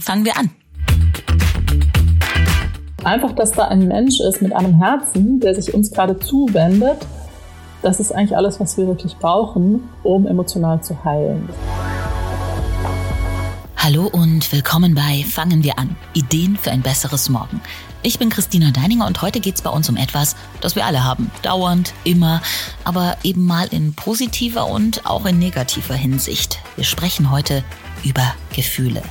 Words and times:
Fangen 0.00 0.24
wir 0.24 0.36
an. 0.36 0.50
Einfach, 3.02 3.32
dass 3.32 3.50
da 3.50 3.66
ein 3.68 3.88
Mensch 3.88 4.20
ist 4.20 4.40
mit 4.40 4.54
einem 4.54 4.80
Herzen, 4.80 5.40
der 5.40 5.54
sich 5.54 5.74
uns 5.74 5.90
gerade 5.90 6.18
zuwendet, 6.18 6.98
das 7.82 7.98
ist 7.98 8.12
eigentlich 8.12 8.36
alles, 8.36 8.60
was 8.60 8.76
wir 8.76 8.86
wirklich 8.86 9.16
brauchen, 9.16 9.88
um 10.02 10.26
emotional 10.26 10.80
zu 10.82 11.04
heilen. 11.04 11.48
Hallo 13.76 14.06
und 14.06 14.52
willkommen 14.52 14.94
bei 14.94 15.24
Fangen 15.28 15.64
wir 15.64 15.78
an. 15.78 15.96
Ideen 16.12 16.56
für 16.56 16.70
ein 16.70 16.82
besseres 16.82 17.28
Morgen. 17.28 17.60
Ich 18.02 18.18
bin 18.18 18.28
Christina 18.28 18.70
Deininger 18.70 19.06
und 19.06 19.22
heute 19.22 19.40
geht 19.40 19.56
es 19.56 19.62
bei 19.62 19.70
uns 19.70 19.88
um 19.88 19.96
etwas, 19.96 20.36
das 20.60 20.76
wir 20.76 20.86
alle 20.86 21.02
haben. 21.02 21.30
Dauernd, 21.42 21.94
immer, 22.04 22.42
aber 22.84 23.16
eben 23.24 23.44
mal 23.44 23.66
in 23.68 23.94
positiver 23.94 24.66
und 24.68 25.06
auch 25.06 25.26
in 25.26 25.38
negativer 25.38 25.94
Hinsicht. 25.94 26.58
Wir 26.76 26.84
sprechen 26.84 27.30
heute 27.30 27.64
über 28.04 28.34
Gefühle. 28.54 29.02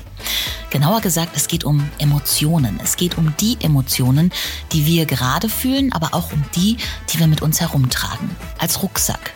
Genauer 0.69 1.01
gesagt, 1.01 1.31
es 1.35 1.47
geht 1.47 1.63
um 1.63 1.89
Emotionen. 1.97 2.79
Es 2.83 2.97
geht 2.97 3.17
um 3.17 3.33
die 3.39 3.57
Emotionen, 3.61 4.31
die 4.73 4.85
wir 4.85 5.05
gerade 5.05 5.49
fühlen, 5.49 5.93
aber 5.93 6.13
auch 6.13 6.31
um 6.33 6.43
die, 6.55 6.77
die 7.09 7.19
wir 7.19 7.27
mit 7.27 7.41
uns 7.41 7.61
herumtragen. 7.61 8.29
Als 8.57 8.83
Rucksack. 8.83 9.33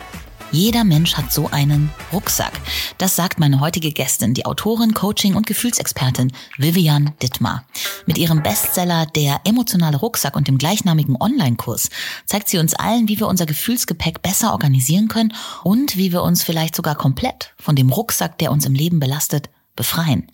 Jeder 0.52 0.84
Mensch 0.84 1.14
hat 1.14 1.32
so 1.32 1.48
einen 1.50 1.90
Rucksack. 2.12 2.52
Das 2.98 3.16
sagt 3.16 3.40
meine 3.40 3.60
heutige 3.60 3.90
Gästin, 3.90 4.34
die 4.34 4.44
Autorin, 4.44 4.92
Coaching 4.92 5.34
und 5.34 5.46
Gefühlsexpertin 5.46 6.30
Vivian 6.58 7.14
Dittmar. 7.22 7.64
Mit 8.04 8.18
ihrem 8.18 8.42
Bestseller 8.42 9.06
Der 9.06 9.40
emotionale 9.44 9.96
Rucksack 9.96 10.36
und 10.36 10.48
dem 10.48 10.58
gleichnamigen 10.58 11.16
Online-Kurs 11.18 11.88
zeigt 12.26 12.48
sie 12.48 12.58
uns 12.58 12.74
allen, 12.74 13.08
wie 13.08 13.18
wir 13.18 13.28
unser 13.28 13.46
Gefühlsgepäck 13.46 14.20
besser 14.20 14.52
organisieren 14.52 15.08
können 15.08 15.32
und 15.64 15.96
wie 15.96 16.12
wir 16.12 16.22
uns 16.22 16.42
vielleicht 16.42 16.76
sogar 16.76 16.96
komplett 16.96 17.54
von 17.56 17.74
dem 17.74 17.88
Rucksack, 17.88 18.36
der 18.36 18.52
uns 18.52 18.66
im 18.66 18.74
Leben 18.74 19.00
belastet, 19.00 19.48
befreien. 19.74 20.28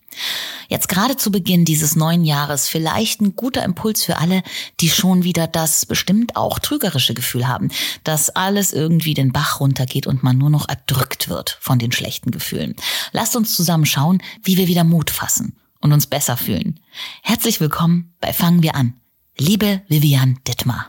Jetzt 0.69 0.89
gerade 0.89 1.17
zu 1.17 1.31
Beginn 1.31 1.65
dieses 1.65 1.97
neuen 1.97 2.25
Jahres 2.25 2.69
vielleicht 2.69 3.21
ein 3.21 3.37
guter 3.37 3.65
Impuls 3.65 4.05
für 4.05 4.19
alle, 4.19 4.43
die 4.81 4.91
schon 4.91 5.25
wieder 5.25 5.47
das 5.47 5.87
bestimmt 5.87 6.37
auch 6.37 6.59
trügerische 6.59 7.15
Gefühl 7.15 7.49
haben, 7.49 7.71
dass 8.05 8.31
alles 8.31 8.73
irgendwie 8.73 9.15
den 9.15 9.33
Bach 9.33 9.61
runtergeht 9.61 10.07
und 10.07 10.23
man 10.23 10.37
nur 10.37 10.51
noch 10.51 10.69
erdrückt 10.69 11.29
wird 11.29 11.59
von 11.61 11.79
den 11.79 11.93
schlechten 11.93 12.31
Gefühlen. 12.31 12.77
Lasst 13.13 13.37
uns 13.37 13.55
zusammen 13.55 13.87
schauen, 13.87 14.23
wie 14.43 14.57
wir 14.57 14.69
wieder 14.69 14.85
Mut 14.85 15.11
fassen 15.11 15.57
und 15.81 15.93
uns 15.93 16.07
besser 16.07 16.37
fühlen. 16.37 16.81
Herzlich 17.23 17.61
willkommen 17.61 18.15
bei 18.21 18.33
Fangen 18.33 18.63
wir 18.63 18.75
an. 18.75 18.95
Liebe 19.39 19.83
Vivian 19.89 20.39
Dittmar. 20.47 20.89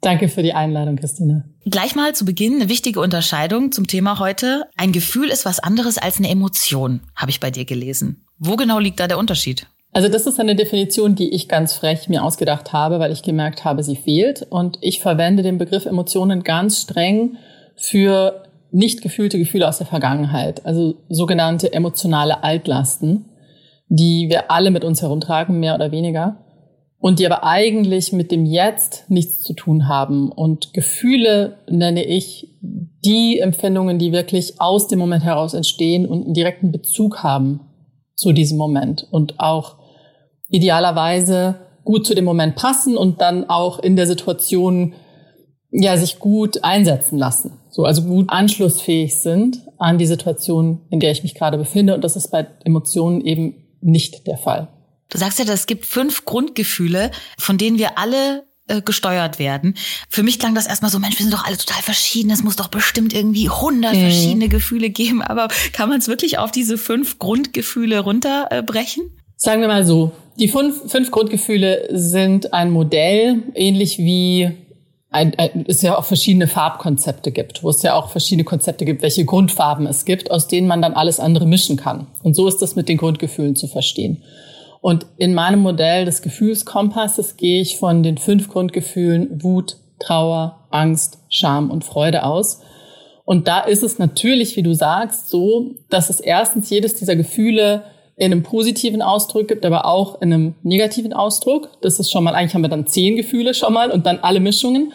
Danke 0.00 0.28
für 0.28 0.42
die 0.42 0.52
Einladung, 0.52 0.96
Christine. 0.96 1.44
Gleich 1.64 1.96
mal 1.96 2.14
zu 2.14 2.24
Beginn 2.24 2.54
eine 2.54 2.68
wichtige 2.68 3.00
Unterscheidung 3.00 3.72
zum 3.72 3.86
Thema 3.86 4.20
heute. 4.20 4.64
Ein 4.76 4.92
Gefühl 4.92 5.28
ist 5.28 5.44
was 5.44 5.58
anderes 5.58 5.98
als 5.98 6.18
eine 6.18 6.30
Emotion, 6.30 7.00
habe 7.16 7.30
ich 7.30 7.40
bei 7.40 7.50
dir 7.50 7.64
gelesen. 7.64 8.24
Wo 8.38 8.56
genau 8.56 8.78
liegt 8.78 9.00
da 9.00 9.08
der 9.08 9.18
Unterschied? 9.18 9.66
Also 9.92 10.08
das 10.08 10.26
ist 10.26 10.38
eine 10.38 10.54
Definition, 10.54 11.14
die 11.14 11.34
ich 11.34 11.48
ganz 11.48 11.72
frech 11.72 12.08
mir 12.08 12.22
ausgedacht 12.22 12.72
habe, 12.72 13.00
weil 13.00 13.10
ich 13.10 13.22
gemerkt 13.22 13.64
habe, 13.64 13.82
sie 13.82 13.96
fehlt. 13.96 14.46
Und 14.48 14.78
ich 14.80 15.00
verwende 15.00 15.42
den 15.42 15.58
Begriff 15.58 15.86
Emotionen 15.86 16.44
ganz 16.44 16.82
streng 16.82 17.36
für 17.74 18.44
nicht 18.70 19.02
gefühlte 19.02 19.38
Gefühle 19.38 19.66
aus 19.66 19.78
der 19.78 19.86
Vergangenheit, 19.86 20.66
also 20.66 20.96
sogenannte 21.08 21.72
emotionale 21.72 22.44
Altlasten, 22.44 23.24
die 23.88 24.26
wir 24.28 24.50
alle 24.50 24.70
mit 24.70 24.84
uns 24.84 25.00
herumtragen, 25.00 25.58
mehr 25.58 25.74
oder 25.74 25.90
weniger 25.90 26.44
und 27.00 27.18
die 27.18 27.26
aber 27.26 27.44
eigentlich 27.44 28.12
mit 28.12 28.32
dem 28.32 28.44
Jetzt 28.44 29.04
nichts 29.08 29.42
zu 29.42 29.54
tun 29.54 29.88
haben. 29.88 30.32
Und 30.32 30.74
Gefühle 30.74 31.58
nenne 31.68 32.04
ich 32.04 32.48
die 32.60 33.38
Empfindungen, 33.38 33.98
die 33.98 34.12
wirklich 34.12 34.60
aus 34.60 34.88
dem 34.88 34.98
Moment 34.98 35.22
heraus 35.24 35.54
entstehen 35.54 36.06
und 36.06 36.24
einen 36.24 36.34
direkten 36.34 36.72
Bezug 36.72 37.22
haben 37.22 37.60
zu 38.16 38.32
diesem 38.32 38.58
Moment 38.58 39.06
und 39.10 39.38
auch 39.38 39.76
idealerweise 40.50 41.60
gut 41.84 42.04
zu 42.04 42.14
dem 42.14 42.24
Moment 42.24 42.56
passen 42.56 42.96
und 42.96 43.20
dann 43.20 43.48
auch 43.48 43.78
in 43.78 43.94
der 43.94 44.06
Situation 44.06 44.94
ja 45.70 45.96
sich 45.96 46.18
gut 46.18 46.64
einsetzen 46.64 47.16
lassen. 47.16 47.60
So 47.70 47.84
also 47.84 48.02
gut 48.02 48.28
anschlussfähig 48.28 49.20
sind 49.20 49.62
an 49.78 49.98
die 49.98 50.06
Situation, 50.06 50.80
in 50.90 50.98
der 50.98 51.12
ich 51.12 51.22
mich 51.22 51.34
gerade 51.34 51.58
befinde 51.58 51.94
und 51.94 52.02
das 52.02 52.16
ist 52.16 52.30
bei 52.30 52.46
Emotionen 52.64 53.20
eben 53.20 53.54
nicht 53.80 54.26
der 54.26 54.36
Fall. 54.36 54.68
Du 55.10 55.18
sagst 55.18 55.38
ja, 55.38 55.44
es 55.46 55.66
gibt 55.66 55.86
fünf 55.86 56.24
Grundgefühle, 56.24 57.10
von 57.38 57.56
denen 57.56 57.78
wir 57.78 57.98
alle 57.98 58.44
äh, 58.66 58.82
gesteuert 58.82 59.38
werden. 59.38 59.74
Für 60.10 60.22
mich 60.22 60.38
klang 60.38 60.54
das 60.54 60.66
erstmal 60.66 60.90
so, 60.90 60.98
Mensch, 60.98 61.18
wir 61.18 61.24
sind 61.24 61.32
doch 61.32 61.44
alle 61.46 61.56
total 61.56 61.82
verschieden. 61.82 62.30
Es 62.30 62.42
muss 62.42 62.56
doch 62.56 62.68
bestimmt 62.68 63.14
irgendwie 63.14 63.48
hundert 63.48 63.94
mhm. 63.94 64.00
verschiedene 64.00 64.48
Gefühle 64.48 64.90
geben. 64.90 65.22
Aber 65.22 65.48
kann 65.72 65.88
man 65.88 65.98
es 65.98 66.08
wirklich 66.08 66.38
auf 66.38 66.50
diese 66.50 66.76
fünf 66.76 67.18
Grundgefühle 67.18 68.00
runterbrechen? 68.00 69.10
Sagen 69.36 69.62
wir 69.62 69.68
mal 69.68 69.86
so. 69.86 70.12
Die 70.38 70.48
fünf, 70.48 70.90
fünf 70.90 71.10
Grundgefühle 71.10 71.88
sind 71.92 72.52
ein 72.52 72.70
Modell, 72.70 73.42
ähnlich 73.54 73.98
wie 73.98 74.50
ein, 75.10 75.34
ein, 75.38 75.64
es 75.66 75.80
ja 75.80 75.96
auch 75.96 76.04
verschiedene 76.04 76.46
Farbkonzepte 76.46 77.32
gibt, 77.32 77.62
wo 77.62 77.70
es 77.70 77.82
ja 77.82 77.94
auch 77.94 78.10
verschiedene 78.10 78.44
Konzepte 78.44 78.84
gibt, 78.84 79.00
welche 79.00 79.24
Grundfarben 79.24 79.86
es 79.86 80.04
gibt, 80.04 80.30
aus 80.30 80.46
denen 80.46 80.66
man 80.66 80.82
dann 80.82 80.92
alles 80.92 81.18
andere 81.18 81.46
mischen 81.46 81.76
kann. 81.76 82.06
Und 82.22 82.36
so 82.36 82.46
ist 82.46 82.58
das 82.58 82.76
mit 82.76 82.88
den 82.88 82.98
Grundgefühlen 82.98 83.56
zu 83.56 83.66
verstehen. 83.68 84.22
Und 84.80 85.06
in 85.16 85.34
meinem 85.34 85.60
Modell 85.60 86.04
des 86.04 86.22
Gefühlskompasses 86.22 87.36
gehe 87.36 87.60
ich 87.60 87.78
von 87.78 88.02
den 88.02 88.18
fünf 88.18 88.48
Grundgefühlen 88.48 89.42
Wut, 89.42 89.76
Trauer, 89.98 90.66
Angst, 90.70 91.18
Scham 91.28 91.70
und 91.70 91.84
Freude 91.84 92.24
aus. 92.24 92.60
Und 93.24 93.48
da 93.48 93.60
ist 93.60 93.82
es 93.82 93.98
natürlich, 93.98 94.56
wie 94.56 94.62
du 94.62 94.74
sagst, 94.74 95.28
so, 95.28 95.72
dass 95.90 96.08
es 96.08 96.20
erstens 96.20 96.70
jedes 96.70 96.94
dieser 96.94 97.16
Gefühle 97.16 97.82
in 98.16 98.32
einem 98.32 98.42
positiven 98.42 99.02
Ausdruck 99.02 99.48
gibt, 99.48 99.64
aber 99.64 99.84
auch 99.84 100.20
in 100.20 100.32
einem 100.32 100.54
negativen 100.62 101.12
Ausdruck. 101.12 101.70
Das 101.82 102.00
ist 102.00 102.10
schon 102.10 102.24
mal, 102.24 102.34
eigentlich 102.34 102.54
haben 102.54 102.62
wir 102.62 102.68
dann 102.68 102.86
zehn 102.86 103.16
Gefühle 103.16 103.54
schon 103.54 103.72
mal 103.72 103.90
und 103.90 104.06
dann 104.06 104.18
alle 104.20 104.40
Mischungen. 104.40 104.92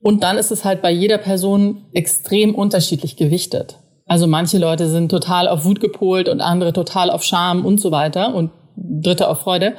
Und 0.00 0.22
dann 0.22 0.38
ist 0.38 0.52
es 0.52 0.64
halt 0.64 0.82
bei 0.82 0.90
jeder 0.90 1.18
Person 1.18 1.86
extrem 1.92 2.54
unterschiedlich 2.54 3.16
gewichtet. 3.16 3.76
Also 4.06 4.26
manche 4.26 4.58
Leute 4.58 4.88
sind 4.88 5.10
total 5.10 5.48
auf 5.48 5.64
Wut 5.64 5.80
gepolt 5.80 6.28
und 6.28 6.40
andere 6.40 6.72
total 6.72 7.10
auf 7.10 7.24
Scham 7.24 7.66
und 7.66 7.80
so 7.80 7.90
weiter. 7.90 8.34
Und 8.34 8.50
Dritte 8.76 9.28
auf 9.28 9.40
Freude. 9.40 9.74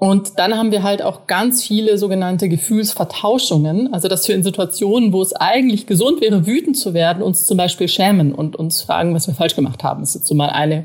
Und 0.00 0.38
dann 0.38 0.56
haben 0.56 0.70
wir 0.70 0.84
halt 0.84 1.02
auch 1.02 1.26
ganz 1.26 1.64
viele 1.64 1.98
sogenannte 1.98 2.48
Gefühlsvertauschungen. 2.48 3.92
Also, 3.92 4.06
dass 4.06 4.28
wir 4.28 4.34
in 4.36 4.44
Situationen, 4.44 5.12
wo 5.12 5.20
es 5.20 5.32
eigentlich 5.32 5.86
gesund 5.86 6.20
wäre, 6.20 6.46
wütend 6.46 6.76
zu 6.76 6.94
werden, 6.94 7.20
uns 7.20 7.46
zum 7.46 7.56
Beispiel 7.56 7.88
schämen 7.88 8.32
und 8.32 8.54
uns 8.54 8.82
fragen, 8.82 9.12
was 9.12 9.26
wir 9.26 9.34
falsch 9.34 9.56
gemacht 9.56 9.82
haben. 9.82 10.00
Das 10.00 10.10
ist 10.10 10.14
jetzt 10.14 10.28
so 10.28 10.36
mal 10.36 10.50
eine 10.50 10.84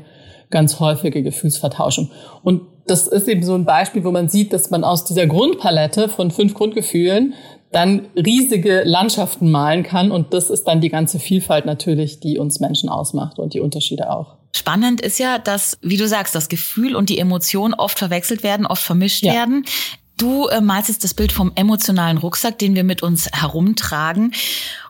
ganz 0.50 0.80
häufige 0.80 1.22
Gefühlsvertauschung. 1.22 2.10
Und 2.42 2.62
das 2.86 3.06
ist 3.06 3.28
eben 3.28 3.44
so 3.44 3.54
ein 3.54 3.64
Beispiel, 3.64 4.04
wo 4.04 4.10
man 4.10 4.28
sieht, 4.28 4.52
dass 4.52 4.70
man 4.70 4.82
aus 4.82 5.04
dieser 5.04 5.26
Grundpalette 5.26 6.08
von 6.08 6.32
fünf 6.32 6.54
Grundgefühlen 6.54 7.34
dann 7.70 8.06
riesige 8.16 8.82
Landschaften 8.84 9.50
malen 9.50 9.84
kann. 9.84 10.10
Und 10.10 10.34
das 10.34 10.50
ist 10.50 10.64
dann 10.64 10.80
die 10.80 10.90
ganze 10.90 11.20
Vielfalt 11.20 11.66
natürlich, 11.66 12.18
die 12.18 12.38
uns 12.38 12.58
Menschen 12.58 12.88
ausmacht 12.88 13.38
und 13.38 13.54
die 13.54 13.60
Unterschiede 13.60 14.10
auch. 14.10 14.36
Spannend 14.56 15.00
ist 15.00 15.18
ja, 15.18 15.38
dass, 15.38 15.78
wie 15.82 15.96
du 15.96 16.06
sagst, 16.06 16.34
das 16.34 16.48
Gefühl 16.48 16.94
und 16.94 17.08
die 17.08 17.18
Emotion 17.18 17.74
oft 17.74 17.98
verwechselt 17.98 18.44
werden, 18.44 18.66
oft 18.66 18.84
vermischt 18.84 19.24
ja. 19.24 19.32
werden. 19.32 19.64
Du 20.16 20.46
äh, 20.46 20.60
malst 20.60 20.88
jetzt 20.88 21.02
das 21.02 21.12
Bild 21.12 21.32
vom 21.32 21.50
emotionalen 21.56 22.18
Rucksack, 22.18 22.58
den 22.60 22.76
wir 22.76 22.84
mit 22.84 23.02
uns 23.02 23.28
herumtragen. 23.32 24.32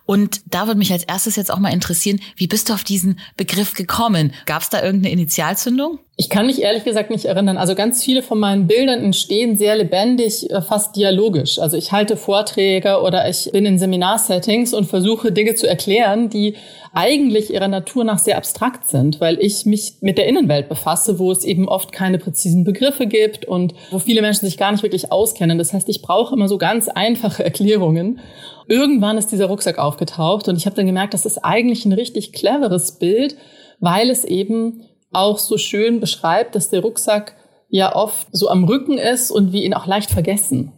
Und 0.07 0.43
da 0.53 0.67
würde 0.67 0.79
mich 0.79 0.93
als 0.93 1.05
erstes 1.05 1.37
jetzt 1.37 1.51
auch 1.51 1.59
mal 1.59 1.73
interessieren, 1.73 2.21
wie 2.37 2.47
bist 2.47 2.69
du 2.69 2.75
auf 2.75 2.85
diesen 2.85 3.19
Begriff 3.37 3.75
gekommen? 3.75 4.35
Gab 4.45 4.63
es 4.63 4.69
da 4.69 4.83
irgendeine 4.83 5.13
Initialzündung? 5.13 5.99
Ich 6.17 6.29
kann 6.29 6.47
mich 6.47 6.63
ehrlich 6.63 6.85
gesagt 6.85 7.11
nicht 7.11 7.25
erinnern. 7.25 7.57
Also 7.57 7.75
ganz 7.75 8.05
viele 8.05 8.23
von 8.23 8.39
meinen 8.39 8.69
Bildern 8.69 9.03
entstehen 9.03 9.57
sehr 9.57 9.75
lebendig, 9.77 10.49
äh, 10.51 10.63
fast 10.63 10.95
dialogisch. 10.95 11.59
Also 11.59 11.77
ich 11.77 11.91
halte 11.91 12.17
Vorträge 12.17 13.01
oder 13.01 13.29
ich 13.29 13.51
bin 13.51 13.67
in 13.67 13.79
Seminarsettings 13.79 14.75
und 14.75 14.85
versuche 14.85 15.33
Dinge 15.33 15.55
zu 15.55 15.67
erklären, 15.67 16.29
die 16.29 16.55
eigentlich 16.93 17.53
ihrer 17.53 17.67
Natur 17.67 18.05
nach 18.05 18.21
sehr 18.21 18.37
abstrakt 18.37 18.87
sind, 18.87 19.21
weil 19.21 19.39
ich 19.41 19.67
mich 19.67 19.95
mit 20.03 20.17
der 20.17 20.29
Innenwelt 20.29 20.69
befasse, 20.69 21.19
wo 21.19 21.33
es 21.33 21.45
eben 21.45 21.69
oft 21.69 21.91
keine 21.91 22.19
präzisen 22.19 22.63
Begriffe 22.63 23.09
gibt 23.09 23.47
und 23.47 23.75
wo 23.91 23.99
viele 23.99 24.23
Menschen 24.23 24.47
sich 24.47 24.57
gar 24.57 24.71
nicht 24.71 24.85
wirklich 24.85 25.11
auskennen. 25.11 25.59
Das 25.59 25.73
heißt, 25.73 25.89
ich 25.89 26.03
brauche 26.03 26.37
immer 26.37 26.47
so 26.47 26.59
ganz 26.59 26.89
einfache 26.89 27.43
Erklärungen. 27.45 28.21
Irgendwann 28.67 29.19
ist 29.19 29.33
dieser 29.33 29.47
Rucksack 29.47 29.79
aufgetaucht 29.79 30.49
und 30.49 30.57
ich 30.57 30.67
habe 30.67 30.77
dann 30.77 30.87
gemerkt, 30.87 31.15
das 31.15 31.27
ist 31.27 31.39
eigentlich 31.39 31.85
ein 31.85 31.93
richtig 31.93 32.33
cleveres 32.33 32.99
Bild, 32.99 33.37
weil 33.81 34.11
es 34.11 34.25
eben 34.25 34.83
auch 35.13 35.39
so 35.39 35.59
schön 35.59 36.01
beschreibt, 36.01 36.55
dass 36.55 36.71
der 36.71 36.81
Rucksack 36.81 37.37
ja 37.69 37.95
oft 37.95 38.29
so 38.33 38.49
am 38.49 38.65
Rücken 38.65 38.99
ist 38.99 39.31
und 39.31 39.53
wir 39.53 39.63
ihn 39.63 39.75
auch 39.75 39.87
leicht 39.87 40.11
vergessen. 40.11 40.73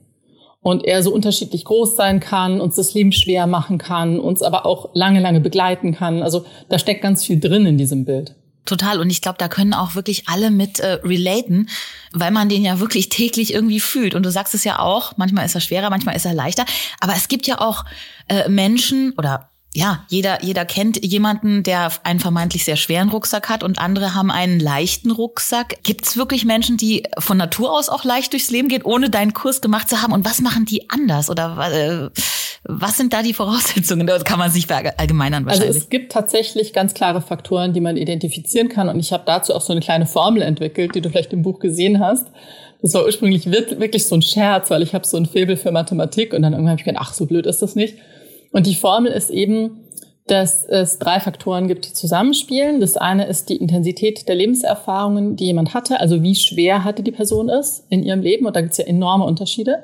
Und 0.62 0.84
er 0.84 1.02
so 1.02 1.12
unterschiedlich 1.12 1.64
groß 1.64 1.94
sein 1.94 2.18
kann, 2.18 2.60
uns 2.60 2.74
das 2.74 2.92
Leben 2.92 3.12
schwer 3.12 3.46
machen 3.46 3.78
kann, 3.78 4.18
uns 4.18 4.42
aber 4.42 4.66
auch 4.66 4.90
lange, 4.94 5.20
lange 5.20 5.40
begleiten 5.40 5.94
kann. 5.94 6.22
Also 6.22 6.44
da 6.68 6.78
steckt 6.78 7.02
ganz 7.02 7.24
viel 7.24 7.38
drin 7.38 7.66
in 7.66 7.78
diesem 7.78 8.04
Bild. 8.04 8.34
Total. 8.66 9.00
Und 9.00 9.10
ich 9.10 9.22
glaube, 9.22 9.38
da 9.38 9.48
können 9.48 9.72
auch 9.72 9.94
wirklich 9.94 10.28
alle 10.28 10.50
mit 10.50 10.80
äh, 10.80 10.98
relaten, 11.02 11.68
weil 12.12 12.30
man 12.30 12.48
den 12.48 12.64
ja 12.64 12.80
wirklich 12.80 13.08
täglich 13.08 13.54
irgendwie 13.54 13.80
fühlt. 13.80 14.14
Und 14.14 14.24
du 14.24 14.30
sagst 14.30 14.54
es 14.54 14.64
ja 14.64 14.80
auch, 14.80 15.16
manchmal 15.16 15.46
ist 15.46 15.54
er 15.54 15.60
schwerer, 15.60 15.88
manchmal 15.88 16.16
ist 16.16 16.26
er 16.26 16.34
leichter. 16.34 16.66
Aber 17.00 17.14
es 17.14 17.28
gibt 17.28 17.46
ja 17.46 17.60
auch 17.60 17.84
äh, 18.28 18.48
Menschen 18.48 19.14
oder 19.16 19.50
ja, 19.76 20.06
jeder, 20.08 20.42
jeder 20.42 20.64
kennt 20.64 21.04
jemanden, 21.04 21.62
der 21.62 21.92
einen 22.02 22.18
vermeintlich 22.18 22.64
sehr 22.64 22.76
schweren 22.76 23.10
Rucksack 23.10 23.50
hat 23.50 23.62
und 23.62 23.78
andere 23.78 24.14
haben 24.14 24.30
einen 24.30 24.58
leichten 24.58 25.10
Rucksack. 25.10 25.82
Gibt 25.82 26.06
es 26.06 26.16
wirklich 26.16 26.46
Menschen, 26.46 26.78
die 26.78 27.02
von 27.18 27.36
Natur 27.36 27.70
aus 27.72 27.90
auch 27.90 28.02
leicht 28.02 28.32
durchs 28.32 28.50
Leben 28.50 28.68
gehen, 28.68 28.82
ohne 28.82 29.10
deinen 29.10 29.34
Kurs 29.34 29.60
gemacht 29.60 29.90
zu 29.90 30.00
haben? 30.00 30.14
Und 30.14 30.24
was 30.24 30.40
machen 30.40 30.64
die 30.64 30.88
anders? 30.88 31.28
Oder 31.28 32.10
äh, 32.10 32.20
was 32.64 32.96
sind 32.96 33.12
da 33.12 33.22
die 33.22 33.34
Voraussetzungen? 33.34 34.06
Das 34.06 34.24
kann 34.24 34.38
man 34.38 34.50
sich 34.50 34.66
verallgemeinern 34.66 35.44
wahrscheinlich. 35.44 35.68
Also 35.68 35.80
es 35.80 35.90
gibt 35.90 36.10
tatsächlich 36.10 36.72
ganz 36.72 36.94
klare 36.94 37.20
Faktoren, 37.20 37.74
die 37.74 37.82
man 37.82 37.98
identifizieren 37.98 38.70
kann. 38.70 38.88
Und 38.88 38.98
ich 38.98 39.12
habe 39.12 39.24
dazu 39.26 39.54
auch 39.54 39.60
so 39.60 39.72
eine 39.72 39.82
kleine 39.82 40.06
Formel 40.06 40.40
entwickelt, 40.40 40.94
die 40.94 41.02
du 41.02 41.10
vielleicht 41.10 41.34
im 41.34 41.42
Buch 41.42 41.58
gesehen 41.58 42.00
hast. 42.00 42.28
Das 42.80 42.94
war 42.94 43.04
ursprünglich 43.04 43.44
wirklich 43.50 44.06
so 44.06 44.14
ein 44.14 44.22
Scherz, 44.22 44.70
weil 44.70 44.82
ich 44.82 44.94
habe 44.94 45.06
so 45.06 45.18
ein 45.18 45.26
Faible 45.26 45.58
für 45.58 45.70
Mathematik 45.70 46.32
und 46.32 46.40
dann 46.40 46.54
irgendwann 46.54 46.72
habe 46.72 46.80
ich 46.80 46.86
gedacht, 46.86 47.04
ach, 47.06 47.12
so 47.12 47.26
blöd 47.26 47.44
ist 47.44 47.60
das 47.60 47.74
nicht. 47.74 47.96
Und 48.56 48.66
die 48.66 48.74
Formel 48.74 49.12
ist 49.12 49.28
eben, 49.28 49.82
dass 50.28 50.64
es 50.64 50.98
drei 50.98 51.20
Faktoren 51.20 51.68
gibt, 51.68 51.90
die 51.90 51.92
zusammenspielen. 51.92 52.80
Das 52.80 52.96
eine 52.96 53.26
ist 53.26 53.50
die 53.50 53.56
Intensität 53.56 54.26
der 54.28 54.34
Lebenserfahrungen, 54.34 55.36
die 55.36 55.44
jemand 55.44 55.74
hatte, 55.74 56.00
also 56.00 56.22
wie 56.22 56.34
schwer 56.34 56.82
hatte 56.82 57.02
die 57.02 57.12
Person 57.12 57.50
es 57.50 57.84
in 57.90 58.02
ihrem 58.02 58.22
Leben. 58.22 58.46
Und 58.46 58.56
da 58.56 58.62
gibt 58.62 58.72
es 58.72 58.78
ja 58.78 58.86
enorme 58.86 59.26
Unterschiede. 59.26 59.82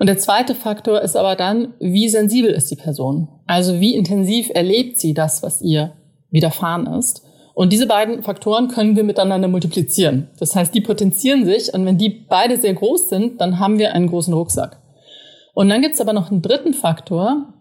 Und 0.00 0.08
der 0.08 0.18
zweite 0.18 0.56
Faktor 0.56 1.00
ist 1.00 1.16
aber 1.16 1.36
dann, 1.36 1.74
wie 1.78 2.08
sensibel 2.08 2.50
ist 2.50 2.72
die 2.72 2.76
Person? 2.76 3.28
Also 3.46 3.78
wie 3.78 3.94
intensiv 3.94 4.50
erlebt 4.52 4.98
sie 4.98 5.14
das, 5.14 5.44
was 5.44 5.62
ihr 5.62 5.92
widerfahren 6.32 6.88
ist? 6.88 7.22
Und 7.54 7.72
diese 7.72 7.86
beiden 7.86 8.24
Faktoren 8.24 8.66
können 8.66 8.96
wir 8.96 9.04
miteinander 9.04 9.46
multiplizieren. 9.46 10.28
Das 10.40 10.56
heißt, 10.56 10.74
die 10.74 10.80
potenzieren 10.80 11.44
sich 11.44 11.72
und 11.72 11.86
wenn 11.86 11.98
die 11.98 12.08
beide 12.08 12.56
sehr 12.56 12.74
groß 12.74 13.10
sind, 13.10 13.40
dann 13.40 13.60
haben 13.60 13.78
wir 13.78 13.94
einen 13.94 14.08
großen 14.08 14.34
Rucksack. 14.34 14.82
Und 15.54 15.68
dann 15.68 15.82
gibt 15.82 15.94
es 15.94 16.00
aber 16.00 16.12
noch 16.12 16.32
einen 16.32 16.42
dritten 16.42 16.74
Faktor, 16.74 17.52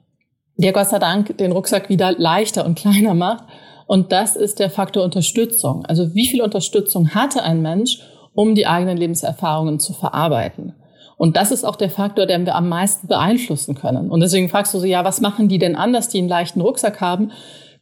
der 0.57 0.73
Gott 0.73 0.89
sei 0.89 0.99
Dank 0.99 1.37
den 1.37 1.51
Rucksack 1.51 1.89
wieder 1.89 2.13
leichter 2.13 2.65
und 2.65 2.77
kleiner 2.77 3.13
macht. 3.13 3.43
Und 3.87 4.11
das 4.11 4.35
ist 4.35 4.59
der 4.59 4.69
Faktor 4.69 5.03
Unterstützung. 5.03 5.85
Also 5.85 6.15
wie 6.15 6.27
viel 6.27 6.41
Unterstützung 6.41 7.13
hatte 7.13 7.43
ein 7.43 7.61
Mensch, 7.61 7.99
um 8.33 8.55
die 8.55 8.67
eigenen 8.67 8.97
Lebenserfahrungen 8.97 9.79
zu 9.79 9.93
verarbeiten? 9.93 10.73
Und 11.17 11.37
das 11.37 11.51
ist 11.51 11.63
auch 11.63 11.75
der 11.75 11.89
Faktor, 11.89 12.25
den 12.25 12.45
wir 12.45 12.55
am 12.55 12.67
meisten 12.67 13.07
beeinflussen 13.07 13.75
können. 13.75 14.09
Und 14.09 14.19
deswegen 14.19 14.49
fragst 14.49 14.73
du 14.73 14.79
so, 14.79 14.85
ja, 14.85 15.05
was 15.05 15.21
machen 15.21 15.47
die 15.47 15.59
denn 15.59 15.75
anders, 15.75 16.09
die 16.09 16.17
einen 16.17 16.27
leichten 16.27 16.61
Rucksack 16.61 16.99
haben? 16.99 17.31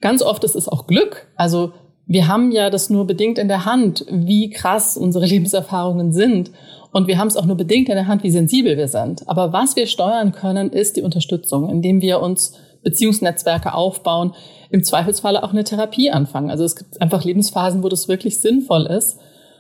Ganz 0.01 0.21
oft 0.21 0.43
ist 0.43 0.55
es 0.55 0.67
auch 0.67 0.85
Glück. 0.85 1.27
Also 1.35 1.71
wir 2.05 2.27
haben 2.27 2.51
ja 2.51 2.69
das 2.69 2.89
nur 2.89 3.07
bedingt 3.07 3.37
in 3.37 3.47
der 3.47 3.65
Hand, 3.65 4.05
wie 4.09 4.49
krass 4.49 4.97
unsere 4.97 5.25
Lebenserfahrungen 5.33 6.11
sind. 6.13 6.51
Und 6.91 7.07
wir 7.07 7.17
haben 7.17 7.27
es 7.27 7.37
auch 7.37 7.45
nur 7.45 7.57
bedingt 7.57 7.89
in 7.89 7.95
der 7.95 8.07
Hand, 8.07 8.23
wie 8.23 8.29
sensibel 8.29 8.77
wir 8.77 8.87
sind. 8.87 9.27
Aber 9.27 9.51
was 9.51 9.75
wir 9.75 9.87
steuern 9.87 10.31
können, 10.31 10.69
ist 10.71 10.95
die 10.95 11.01
Unterstützung, 11.01 11.69
indem 11.69 12.01
wir 12.01 12.21
uns 12.21 12.53
Beziehungsnetzwerke 12.83 13.73
aufbauen, 13.73 14.33
im 14.69 14.83
Zweifelsfalle 14.83 15.43
auch 15.43 15.51
eine 15.51 15.63
Therapie 15.63 16.11
anfangen. 16.11 16.51
Also 16.51 16.63
es 16.65 16.75
gibt 16.75 17.01
einfach 17.01 17.23
Lebensphasen, 17.23 17.83
wo 17.83 17.89
das 17.89 18.07
wirklich 18.07 18.39
sinnvoll 18.39 18.85
ist. 18.85 19.19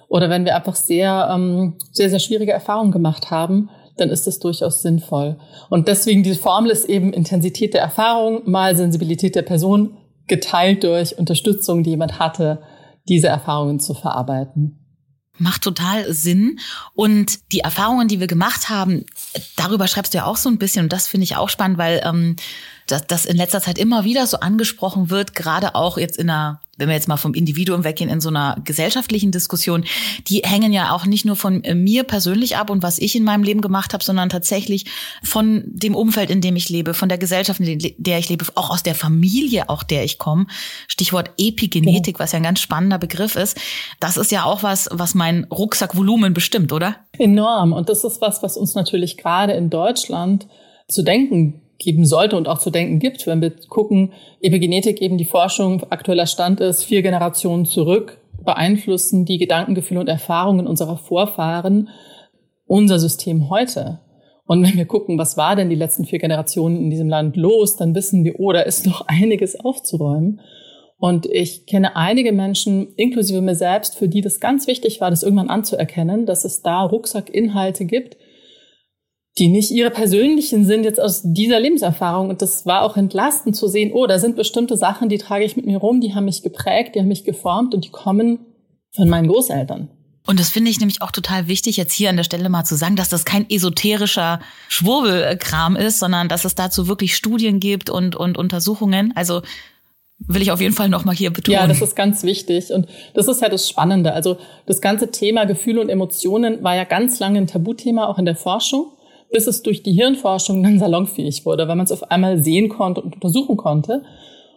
Oder 0.09 0.29
wenn 0.29 0.45
wir 0.45 0.55
einfach 0.55 0.75
sehr, 0.75 1.29
ähm, 1.33 1.75
sehr, 1.91 2.09
sehr 2.09 2.19
schwierige 2.19 2.51
Erfahrungen 2.51 2.91
gemacht 2.91 3.31
haben, 3.31 3.69
dann 3.97 4.09
ist 4.09 4.27
das 4.27 4.39
durchaus 4.39 4.81
sinnvoll. 4.81 5.37
Und 5.69 5.87
deswegen 5.87 6.23
diese 6.23 6.39
Formel 6.39 6.71
ist 6.71 6.85
eben 6.85 7.13
Intensität 7.13 7.73
der 7.73 7.81
Erfahrung 7.81 8.41
mal 8.45 8.75
Sensibilität 8.75 9.35
der 9.35 9.43
Person 9.43 9.97
geteilt 10.27 10.83
durch 10.83 11.17
Unterstützung, 11.17 11.83
die 11.83 11.91
jemand 11.91 12.19
hatte, 12.19 12.61
diese 13.07 13.27
Erfahrungen 13.27 13.79
zu 13.79 13.93
verarbeiten. 13.93 14.79
Macht 15.39 15.63
total 15.63 16.13
Sinn. 16.13 16.59
Und 16.93 17.51
die 17.51 17.59
Erfahrungen, 17.59 18.07
die 18.07 18.19
wir 18.19 18.27
gemacht 18.27 18.69
haben, 18.69 19.05
darüber 19.55 19.87
schreibst 19.87 20.13
du 20.13 20.19
ja 20.19 20.25
auch 20.25 20.37
so 20.37 20.47
ein 20.47 20.59
bisschen. 20.59 20.85
Und 20.85 20.93
das 20.93 21.07
finde 21.07 21.23
ich 21.23 21.35
auch 21.35 21.49
spannend, 21.49 21.79
weil 21.79 22.01
ähm, 22.05 22.35
dass 22.87 23.07
das 23.07 23.25
in 23.25 23.37
letzter 23.37 23.61
Zeit 23.61 23.77
immer 23.77 24.03
wieder 24.03 24.27
so 24.27 24.39
angesprochen 24.39 25.09
wird, 25.09 25.33
gerade 25.35 25.73
auch 25.73 25.97
jetzt 25.97 26.17
in 26.17 26.29
einer, 26.29 26.61
wenn 26.77 26.89
wir 26.89 26.95
jetzt 26.95 27.07
mal 27.07 27.17
vom 27.17 27.35
Individuum 27.35 27.83
weggehen, 27.83 28.09
in 28.09 28.19
so 28.19 28.29
einer 28.29 28.57
gesellschaftlichen 28.63 29.31
Diskussion, 29.31 29.85
die 30.27 30.39
hängen 30.39 30.73
ja 30.73 30.91
auch 30.91 31.05
nicht 31.05 31.23
nur 31.23 31.35
von 31.35 31.63
äh, 31.63 31.75
mir 31.75 32.03
persönlich 32.03 32.57
ab 32.57 32.71
und 32.71 32.81
was 32.81 32.97
ich 32.97 33.15
in 33.15 33.23
meinem 33.23 33.43
Leben 33.43 33.61
gemacht 33.61 33.93
habe, 33.93 34.03
sondern 34.03 34.29
tatsächlich 34.29 34.85
von 35.21 35.63
dem 35.67 35.95
Umfeld, 35.95 36.31
in 36.31 36.41
dem 36.41 36.55
ich 36.55 36.69
lebe, 36.69 36.95
von 36.95 37.09
der 37.09 37.19
Gesellschaft, 37.19 37.59
in 37.59 37.93
der 37.97 38.17
ich 38.17 38.29
lebe, 38.29 38.45
auch 38.55 38.71
aus 38.71 38.81
der 38.81 38.95
Familie, 38.95 39.69
auch 39.69 39.83
der 39.83 40.03
ich 40.03 40.17
komme. 40.17 40.47
Stichwort 40.87 41.31
Epigenetik, 41.37 42.19
was 42.19 42.31
ja 42.31 42.37
ein 42.37 42.43
ganz 42.43 42.59
spannender 42.59 42.97
Begriff 42.97 43.35
ist. 43.35 43.57
Das 43.99 44.17
ist 44.17 44.31
ja 44.31 44.43
auch 44.43 44.63
was, 44.63 44.89
was 44.91 45.13
mein 45.13 45.45
Rucksackvolumen 45.45 46.33
bestimmt, 46.33 46.73
oder? 46.73 46.95
Enorm. 47.19 47.73
Und 47.73 47.89
das 47.89 48.03
ist 48.03 48.19
was, 48.19 48.41
was 48.41 48.57
uns 48.57 48.73
natürlich 48.73 49.17
gerade 49.17 49.53
in 49.53 49.69
Deutschland 49.69 50.47
zu 50.87 51.03
denken 51.03 51.62
geben 51.77 52.05
sollte 52.05 52.37
und 52.37 52.47
auch 52.47 52.59
zu 52.59 52.69
denken 52.69 52.99
gibt, 52.99 53.25
wenn 53.27 53.41
wir 53.41 53.51
gucken, 53.67 54.13
Epigenetik 54.41 55.01
eben 55.01 55.17
die 55.17 55.25
Forschung 55.25 55.83
aktueller 55.89 56.27
Stand 56.27 56.59
ist, 56.59 56.83
vier 56.83 57.01
Generationen 57.01 57.65
zurück, 57.65 58.19
beeinflussen 58.43 59.25
die 59.25 59.37
Gedanken, 59.37 59.75
Gefühle 59.75 59.99
und 59.99 60.09
Erfahrungen 60.09 60.67
unserer 60.67 60.97
Vorfahren 60.97 61.89
unser 62.65 62.99
System 62.99 63.49
heute. 63.49 63.99
Und 64.45 64.63
wenn 64.63 64.77
wir 64.77 64.85
gucken, 64.85 65.17
was 65.17 65.37
war 65.37 65.55
denn 65.55 65.69
die 65.69 65.75
letzten 65.75 66.05
vier 66.05 66.19
Generationen 66.19 66.77
in 66.77 66.89
diesem 66.89 67.09
Land 67.09 67.37
los, 67.37 67.77
dann 67.77 67.95
wissen 67.95 68.23
wir, 68.23 68.39
oh, 68.39 68.51
da 68.51 68.61
ist 68.61 68.85
noch 68.85 69.01
einiges 69.07 69.59
aufzuräumen. 69.59 70.41
Und 70.97 71.25
ich 71.25 71.65
kenne 71.65 71.95
einige 71.95 72.31
Menschen, 72.31 72.93
inklusive 72.95 73.41
mir 73.41 73.55
selbst, 73.55 73.97
für 73.97 74.07
die 74.07 74.21
das 74.21 74.39
ganz 74.39 74.67
wichtig 74.67 75.01
war, 75.01 75.09
das 75.09 75.23
irgendwann 75.23 75.49
anzuerkennen, 75.49 76.25
dass 76.25 76.45
es 76.45 76.61
da 76.61 76.81
Rucksackinhalte 76.81 77.85
gibt, 77.85 78.15
die 79.39 79.47
nicht 79.47 79.71
ihre 79.71 79.89
persönlichen 79.89 80.65
sind 80.65 80.83
jetzt 80.83 81.01
aus 81.01 81.21
dieser 81.23 81.59
Lebenserfahrung. 81.59 82.29
Und 82.29 82.41
das 82.41 82.65
war 82.65 82.83
auch 82.83 82.97
entlastend 82.97 83.55
zu 83.55 83.67
sehen, 83.67 83.91
oh, 83.93 84.05
da 84.05 84.19
sind 84.19 84.35
bestimmte 84.35 84.77
Sachen, 84.77 85.09
die 85.09 85.17
trage 85.17 85.43
ich 85.43 85.55
mit 85.55 85.65
mir 85.65 85.79
rum, 85.79 86.01
die 86.01 86.13
haben 86.13 86.25
mich 86.25 86.43
geprägt, 86.43 86.95
die 86.95 86.99
haben 86.99 87.07
mich 87.07 87.23
geformt 87.23 87.73
und 87.73 87.85
die 87.85 87.89
kommen 87.89 88.39
von 88.95 89.09
meinen 89.09 89.27
Großeltern. 89.27 89.89
Und 90.25 90.39
das 90.39 90.49
finde 90.49 90.71
ich 90.71 90.79
nämlich 90.79 91.01
auch 91.01 91.11
total 91.11 91.47
wichtig, 91.47 91.75
jetzt 91.77 91.93
hier 91.93 92.09
an 92.09 92.15
der 92.15 92.23
Stelle 92.23 92.47
mal 92.47 92.63
zu 92.63 92.75
sagen, 92.75 92.95
dass 92.95 93.09
das 93.09 93.25
kein 93.25 93.49
esoterischer 93.49 94.39
Schwurbelkram 94.69 95.75
ist, 95.75 95.99
sondern 95.99 96.29
dass 96.29 96.45
es 96.45 96.55
dazu 96.55 96.87
wirklich 96.87 97.15
Studien 97.15 97.59
gibt 97.59 97.89
und, 97.89 98.15
und 98.15 98.37
Untersuchungen. 98.37 99.11
Also 99.15 99.41
will 100.19 100.41
ich 100.41 100.51
auf 100.51 100.61
jeden 100.61 100.75
Fall 100.75 100.87
nochmal 100.87 101.15
hier 101.15 101.33
betonen. 101.33 101.59
Ja, 101.59 101.67
das 101.67 101.81
ist 101.81 101.95
ganz 101.95 102.23
wichtig. 102.23 102.71
Und 102.71 102.87
das 103.15 103.27
ist 103.27 103.41
ja 103.41 103.49
das 103.49 103.67
Spannende. 103.67 104.13
Also 104.13 104.37
das 104.65 104.79
ganze 104.79 105.11
Thema 105.11 105.45
Gefühle 105.45 105.81
und 105.81 105.89
Emotionen 105.89 106.63
war 106.63 106.75
ja 106.75 106.85
ganz 106.85 107.19
lange 107.19 107.39
ein 107.39 107.47
Tabuthema, 107.47 108.07
auch 108.07 108.17
in 108.17 108.25
der 108.25 108.37
Forschung 108.37 108.93
bis 109.33 109.47
es 109.47 109.63
durch 109.63 109.83
die 109.83 109.91
Hirnforschung 109.91 110.63
dann 110.63 110.79
salonfähig 110.79 111.45
wurde, 111.45 111.67
weil 111.67 111.75
man 111.75 111.85
es 111.85 111.91
auf 111.91 112.09
einmal 112.11 112.37
sehen 112.37 112.69
konnte 112.69 113.01
und 113.01 113.15
untersuchen 113.15 113.57
konnte. 113.57 114.03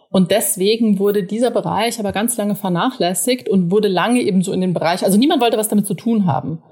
Und 0.09 0.31
deswegen 0.31 0.99
wurde 0.99 1.23
dieser 1.23 1.51
Bereich 1.51 1.99
aber 1.99 2.13
ganz 2.13 2.37
lange 2.37 2.55
vernachlässigt 2.55 3.49
und 3.49 3.71
wurde 3.71 3.89
lange 3.89 4.21
eben 4.21 4.41
so 4.41 4.53
in 4.53 4.61
den 4.61 4.73
Bereich, 4.73 5.03
also 5.03 5.17
niemand 5.17 5.41
wollte 5.41 5.57
was 5.57 5.67
damit 5.67 5.85
zu 5.85 5.95
tun 5.95 6.25
haben. 6.25 6.63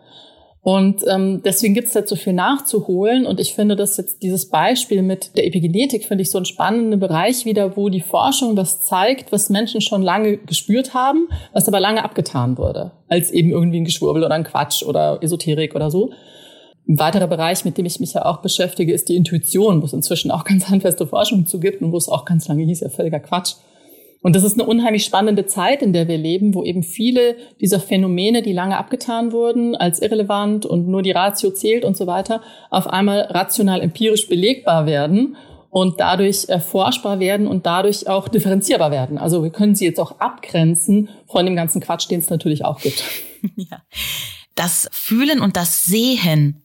Und 0.62 1.03
ähm, 1.07 1.43
deswegen 1.45 1.75
gibt 1.75 1.89
es 1.89 1.93
jetzt 1.93 2.09
so 2.09 2.15
viel 2.15 2.33
nachzuholen. 2.33 3.27
Und 3.27 3.39
ich 3.39 3.53
finde, 3.53 3.75
dass 3.75 3.97
jetzt 3.97 4.24
dieses 4.24 4.50
Beispiel 4.50 5.03
mit 5.03 5.38
der 5.38 5.45
Epigenetik, 5.45 6.05
finde 6.05 6.24
ich 6.24 6.31
so 6.31 6.39
einen 6.39 6.45
spannenden 6.45 7.00
Bereich 7.00 7.45
wieder, 7.45 7.77
wo 7.77 7.89
die 7.89 8.01
Forschung 8.01 8.57
was 8.57 8.81
zeigt, 8.81 9.31
was 9.31 9.51
Menschen 9.51 9.81
schon 9.81 10.01
lange 10.01 10.38
gespürt 10.38 10.95
haben, 10.95 11.27
was 11.53 11.67
aber 11.67 11.79
lange 11.79 12.03
abgetan 12.03 12.57
wurde, 12.57 12.93
als 13.07 13.29
eben 13.29 13.51
irgendwie 13.51 13.79
ein 13.79 13.85
Geschwurbel 13.85 14.24
oder 14.24 14.33
ein 14.33 14.43
Quatsch 14.43 14.81
oder 14.81 15.19
Esoterik 15.21 15.75
oder 15.75 15.91
so. 15.91 16.12
Ein 16.88 17.00
weiterer 17.00 17.27
Bereich, 17.27 17.65
mit 17.65 17.77
dem 17.77 17.86
ich 17.86 18.00
mich 18.00 18.13
ja 18.13 18.25
auch 18.25 18.38
beschäftige, 18.38 18.94
ist 18.94 19.10
die 19.10 19.15
Intuition, 19.15 19.82
wo 19.82 19.86
es 19.86 19.94
inzwischen 19.94 20.30
auch 20.30 20.44
ganz 20.44 20.70
handfeste 20.70 21.08
Forschung 21.08 21.48
zu 21.48 21.60
gibt 21.60 21.82
und 21.82 21.92
wo 21.92 21.98
es 21.98 22.10
auch 22.10 22.25
ganz 22.25 22.48
lange 22.48 22.63
hieß, 22.63 22.82
ja 22.82 22.89
völliger 22.89 23.20
Quatsch. 23.20 23.56
Und 24.22 24.36
das 24.36 24.44
ist 24.44 24.54
eine 24.54 24.68
unheimlich 24.68 25.06
spannende 25.06 25.46
Zeit, 25.46 25.84
in 25.84 25.94
der 25.94 26.08
wir 26.08 26.18
leben, 26.18 26.56
wo 26.56 26.63
eben 26.63 26.82
viele 26.82 27.36
dieser 27.62 27.80
Phänomene, 27.80 28.42
die 28.42 28.54
lange 28.54 28.77
abgetan 28.77 29.32
wurden 29.32 29.75
als 29.75 30.01
irrelevant 30.01 30.65
und 30.65 30.88
nur 30.88 31.04
die 31.04 31.12
Ratio 31.12 31.51
zählt 31.51 31.86
und 31.86 31.96
so 31.96 32.08
weiter, 32.08 32.42
auf 32.72 32.88
einmal 32.88 33.22
rational 33.22 33.82
empirisch 33.82 34.27
belegbar 34.27 34.88
werden 34.88 35.36
und 35.70 36.00
dadurch 36.00 36.50
erforschbar 36.50 37.20
werden 37.20 37.48
und 37.48 37.65
dadurch 37.65 38.08
auch 38.08 38.27
differenzierbar 38.27 38.89
werden. 38.89 39.18
Also 39.20 39.44
wir 39.44 39.51
können 39.51 39.75
sie 39.75 39.86
jetzt 39.86 40.00
auch 40.00 40.20
abgrenzen 40.20 41.10
von 41.27 41.46
dem 41.46 41.56
ganzen 41.56 41.82
Quatsch, 41.82 42.10
den 42.10 42.20
es 42.20 42.30
natürlich 42.30 42.65
auch 42.65 42.80
gibt. 42.80 43.04
Ja. 43.58 43.84
Das 44.56 44.89
Fühlen 44.92 45.39
und 45.39 45.56
das 45.56 45.86
Sehen 45.86 46.64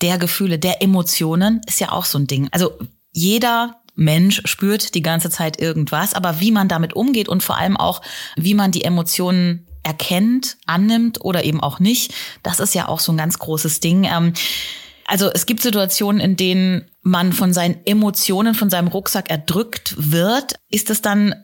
der 0.00 0.18
Gefühle, 0.18 0.58
der 0.58 0.82
Emotionen 0.82 1.60
ist 1.66 1.80
ja 1.80 1.92
auch 1.92 2.04
so 2.04 2.18
ein 2.18 2.26
Ding. 2.26 2.48
Also 2.52 2.78
jeder 3.12 3.80
Mensch 3.94 4.42
spürt 4.44 4.94
die 4.94 5.02
ganze 5.02 5.30
Zeit 5.30 5.60
irgendwas, 5.60 6.14
aber 6.14 6.40
wie 6.40 6.52
man 6.52 6.68
damit 6.68 6.94
umgeht 6.94 7.28
und 7.28 7.42
vor 7.42 7.58
allem 7.58 7.76
auch, 7.76 8.00
wie 8.36 8.54
man 8.54 8.72
die 8.72 8.84
Emotionen 8.84 9.66
erkennt, 9.82 10.56
annimmt 10.66 11.20
oder 11.22 11.44
eben 11.44 11.60
auch 11.60 11.80
nicht, 11.80 12.14
das 12.42 12.60
ist 12.60 12.74
ja 12.74 12.88
auch 12.88 13.00
so 13.00 13.12
ein 13.12 13.18
ganz 13.18 13.38
großes 13.38 13.80
Ding. 13.80 14.04
Ähm, 14.04 14.32
also 15.06 15.30
es 15.32 15.46
gibt 15.46 15.60
Situationen, 15.60 16.20
in 16.20 16.36
denen 16.36 16.88
man 17.02 17.32
von 17.32 17.52
seinen 17.52 17.84
Emotionen, 17.84 18.54
von 18.54 18.70
seinem 18.70 18.88
Rucksack 18.88 19.28
erdrückt 19.28 19.94
wird. 19.98 20.54
Ist 20.70 20.88
das 20.88 21.02
dann 21.02 21.34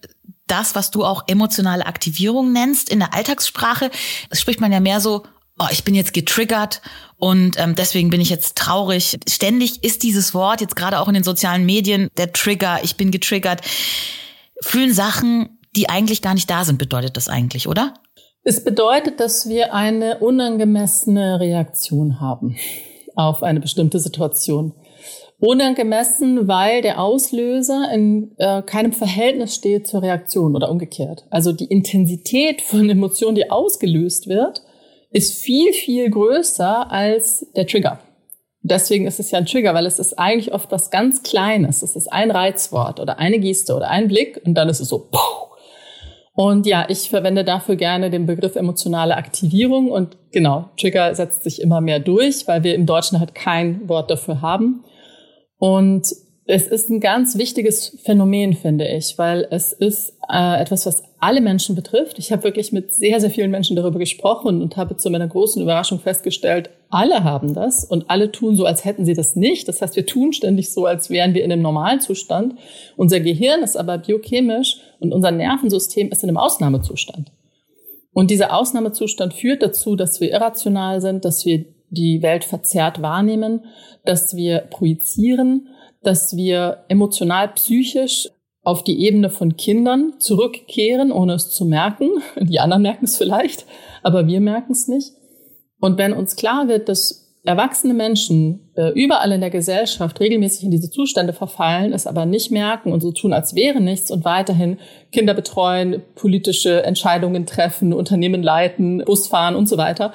das, 0.46 0.74
was 0.74 0.90
du 0.92 1.04
auch 1.04 1.24
emotionale 1.26 1.86
Aktivierung 1.86 2.52
nennst 2.52 2.88
in 2.88 3.00
der 3.00 3.12
Alltagssprache? 3.12 3.90
Spricht 4.32 4.60
man 4.60 4.70
ja 4.70 4.80
mehr 4.80 5.00
so, 5.00 5.24
oh, 5.58 5.66
ich 5.70 5.82
bin 5.82 5.94
jetzt 5.94 6.12
getriggert 6.12 6.80
und 7.18 7.58
ähm, 7.58 7.74
deswegen 7.74 8.10
bin 8.10 8.20
ich 8.20 8.30
jetzt 8.30 8.56
traurig. 8.56 9.18
Ständig 9.28 9.82
ist 9.82 10.02
dieses 10.02 10.34
Wort, 10.34 10.60
jetzt 10.60 10.76
gerade 10.76 11.00
auch 11.00 11.08
in 11.08 11.14
den 11.14 11.24
sozialen 11.24 11.64
Medien, 11.64 12.08
der 12.16 12.32
Trigger, 12.32 12.80
ich 12.82 12.96
bin 12.96 13.10
getriggert. 13.10 13.62
Fühlen 14.62 14.92
Sachen, 14.92 15.58
die 15.74 15.88
eigentlich 15.88 16.22
gar 16.22 16.34
nicht 16.34 16.50
da 16.50 16.64
sind, 16.64 16.78
bedeutet 16.78 17.16
das 17.16 17.28
eigentlich, 17.28 17.68
oder? 17.68 17.94
Es 18.44 18.62
bedeutet, 18.62 19.18
dass 19.18 19.48
wir 19.48 19.74
eine 19.74 20.18
unangemessene 20.18 21.40
Reaktion 21.40 22.20
haben 22.20 22.56
auf 23.16 23.42
eine 23.42 23.60
bestimmte 23.60 23.98
Situation. 23.98 24.72
Unangemessen, 25.38 26.48
weil 26.48 26.80
der 26.80 27.00
Auslöser 27.00 27.90
in 27.92 28.34
äh, 28.38 28.62
keinem 28.62 28.92
Verhältnis 28.92 29.54
steht 29.54 29.86
zur 29.86 30.02
Reaktion 30.02 30.54
oder 30.54 30.70
umgekehrt. 30.70 31.26
Also 31.30 31.52
die 31.52 31.66
Intensität 31.66 32.62
von 32.62 32.88
Emotionen, 32.88 33.34
die 33.34 33.50
ausgelöst 33.50 34.28
wird, 34.28 34.62
ist 35.16 35.42
viel, 35.42 35.72
viel 35.72 36.10
größer 36.10 36.92
als 36.92 37.46
der 37.56 37.66
Trigger. 37.66 38.00
Deswegen 38.60 39.06
ist 39.06 39.18
es 39.18 39.30
ja 39.30 39.38
ein 39.38 39.46
Trigger, 39.46 39.72
weil 39.72 39.86
es 39.86 39.98
ist 39.98 40.18
eigentlich 40.18 40.52
oft 40.52 40.70
was 40.70 40.90
ganz 40.90 41.22
Kleines. 41.22 41.80
Es 41.80 41.96
ist 41.96 42.12
ein 42.12 42.30
Reizwort 42.30 43.00
oder 43.00 43.18
eine 43.18 43.38
Geste 43.38 43.74
oder 43.74 43.88
ein 43.88 44.08
Blick 44.08 44.38
und 44.44 44.54
dann 44.54 44.68
ist 44.68 44.80
es 44.80 44.88
so. 44.88 45.08
Und 46.34 46.66
ja, 46.66 46.84
ich 46.90 47.08
verwende 47.08 47.44
dafür 47.44 47.76
gerne 47.76 48.10
den 48.10 48.26
Begriff 48.26 48.56
emotionale 48.56 49.16
Aktivierung 49.16 49.90
und 49.90 50.18
genau, 50.32 50.68
Trigger 50.78 51.14
setzt 51.14 51.44
sich 51.44 51.62
immer 51.62 51.80
mehr 51.80 51.98
durch, 51.98 52.46
weil 52.46 52.62
wir 52.62 52.74
im 52.74 52.84
Deutschen 52.84 53.18
halt 53.18 53.34
kein 53.34 53.88
Wort 53.88 54.10
dafür 54.10 54.42
haben. 54.42 54.84
Und 55.56 56.08
es 56.48 56.68
ist 56.68 56.88
ein 56.90 57.00
ganz 57.00 57.36
wichtiges 57.36 57.98
Phänomen, 58.04 58.54
finde 58.54 58.86
ich, 58.86 59.18
weil 59.18 59.48
es 59.50 59.72
ist 59.72 60.14
äh, 60.32 60.60
etwas, 60.60 60.86
was 60.86 61.02
alle 61.18 61.40
Menschen 61.40 61.74
betrifft. 61.74 62.20
Ich 62.20 62.30
habe 62.30 62.44
wirklich 62.44 62.70
mit 62.70 62.94
sehr, 62.94 63.20
sehr 63.20 63.30
vielen 63.30 63.50
Menschen 63.50 63.74
darüber 63.74 63.98
gesprochen 63.98 64.62
und 64.62 64.76
habe 64.76 64.96
zu 64.96 65.10
meiner 65.10 65.26
großen 65.26 65.60
Überraschung 65.60 65.98
festgestellt, 65.98 66.70
alle 66.88 67.24
haben 67.24 67.52
das 67.52 67.84
und 67.84 68.10
alle 68.10 68.30
tun 68.30 68.54
so, 68.54 68.64
als 68.64 68.84
hätten 68.84 69.04
sie 69.04 69.14
das 69.14 69.34
nicht. 69.34 69.66
Das 69.66 69.82
heißt, 69.82 69.96
wir 69.96 70.06
tun 70.06 70.32
ständig 70.32 70.70
so, 70.70 70.86
als 70.86 71.10
wären 71.10 71.34
wir 71.34 71.42
in 71.42 71.50
einem 71.50 71.62
normalen 71.62 72.00
Zustand. 72.00 72.54
Unser 72.96 73.18
Gehirn 73.18 73.64
ist 73.64 73.76
aber 73.76 73.98
biochemisch 73.98 74.78
und 75.00 75.12
unser 75.12 75.32
Nervensystem 75.32 76.10
ist 76.10 76.22
in 76.22 76.28
einem 76.28 76.38
Ausnahmezustand. 76.38 77.32
Und 78.12 78.30
dieser 78.30 78.56
Ausnahmezustand 78.56 79.34
führt 79.34 79.62
dazu, 79.62 79.96
dass 79.96 80.20
wir 80.20 80.30
irrational 80.30 81.00
sind, 81.00 81.24
dass 81.24 81.44
wir 81.44 81.64
die 81.90 82.22
Welt 82.22 82.44
verzerrt 82.44 83.02
wahrnehmen, 83.02 83.64
dass 84.04 84.36
wir 84.36 84.60
projizieren, 84.60 85.68
dass 86.06 86.36
wir 86.36 86.84
emotional, 86.88 87.48
psychisch 87.48 88.28
auf 88.62 88.82
die 88.82 89.04
Ebene 89.04 89.30
von 89.30 89.56
Kindern 89.56 90.14
zurückkehren, 90.18 91.12
ohne 91.12 91.34
es 91.34 91.50
zu 91.50 91.64
merken. 91.64 92.10
Die 92.40 92.58
anderen 92.58 92.82
merken 92.82 93.04
es 93.04 93.16
vielleicht, 93.16 93.66
aber 94.02 94.26
wir 94.26 94.40
merken 94.40 94.72
es 94.72 94.88
nicht. 94.88 95.12
Und 95.80 95.98
wenn 95.98 96.12
uns 96.12 96.36
klar 96.36 96.66
wird, 96.68 96.88
dass 96.88 97.26
erwachsene 97.44 97.94
Menschen 97.94 98.70
äh, 98.74 98.88
überall 98.90 99.30
in 99.30 99.40
der 99.40 99.50
Gesellschaft 99.50 100.18
regelmäßig 100.18 100.64
in 100.64 100.72
diese 100.72 100.90
Zustände 100.90 101.32
verfallen, 101.32 101.92
es 101.92 102.06
aber 102.06 102.26
nicht 102.26 102.50
merken 102.50 102.92
und 102.92 103.02
so 103.02 103.12
tun, 103.12 103.32
als 103.32 103.54
wäre 103.54 103.80
nichts 103.80 104.10
und 104.10 104.24
weiterhin 104.24 104.78
Kinder 105.12 105.32
betreuen, 105.32 106.02
politische 106.16 106.82
Entscheidungen 106.82 107.46
treffen, 107.46 107.92
Unternehmen 107.92 108.42
leiten, 108.42 109.02
Bus 109.04 109.28
fahren 109.28 109.54
und 109.54 109.68
so 109.68 109.76
weiter, 109.76 110.12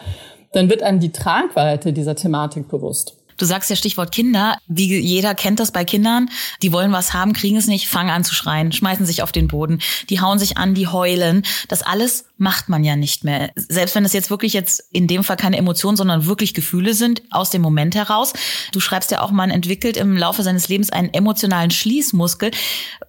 dann 0.52 0.70
wird 0.70 0.84
einem 0.84 1.00
die 1.00 1.14
Tragweite 1.14 1.94
dieser 1.94 2.16
Thematik 2.16 2.68
bewusst. 2.68 3.21
Du 3.42 3.48
sagst 3.48 3.72
ja 3.72 3.76
Stichwort 3.76 4.12
Kinder. 4.12 4.60
Wie 4.68 5.00
jeder 5.00 5.34
kennt 5.34 5.60
das 5.60 5.72
bei 5.72 5.84
Kindern. 5.84 6.30
Die 6.62 6.72
wollen 6.72 6.92
was 6.92 7.14
haben, 7.14 7.34
kriegen 7.34 7.58
es 7.58 7.66
nicht, 7.66 7.88
fangen 7.88 8.12
an 8.12 8.24
zu 8.24 8.36
schreien, 8.36 8.72
schmeißen 8.72 9.04
sich 9.04 9.24
auf 9.24 9.32
den 9.32 9.48
Boden. 9.48 9.80
Die 10.12 10.22
hauen 10.22 10.38
sich 10.38 10.58
an, 10.58 10.76
die 10.76 10.86
heulen. 10.86 11.42
Das 11.68 11.82
alles 11.82 12.26
macht 12.38 12.70
man 12.70 12.84
ja 12.84 12.96
nicht 12.96 13.24
mehr. 13.24 13.50
Selbst 13.56 13.96
wenn 13.96 14.06
es 14.06 14.14
jetzt 14.14 14.30
wirklich 14.30 14.54
jetzt 14.54 14.84
in 14.92 15.08
dem 15.08 15.24
Fall 15.24 15.38
keine 15.38 15.58
Emotionen, 15.58 15.98
sondern 15.98 16.28
wirklich 16.28 16.54
Gefühle 16.54 16.94
sind 16.94 17.24
aus 17.32 17.50
dem 17.50 17.64
Moment 17.64 17.96
heraus. 17.96 18.34
Du 18.74 18.80
schreibst 18.80 19.10
ja 19.10 19.22
auch, 19.22 19.32
man 19.32 19.50
entwickelt 19.50 19.98
im 19.98 20.16
Laufe 20.16 20.44
seines 20.44 20.70
Lebens 20.70 20.92
einen 20.92 21.12
emotionalen 21.12 21.72
Schließmuskel, 21.72 22.52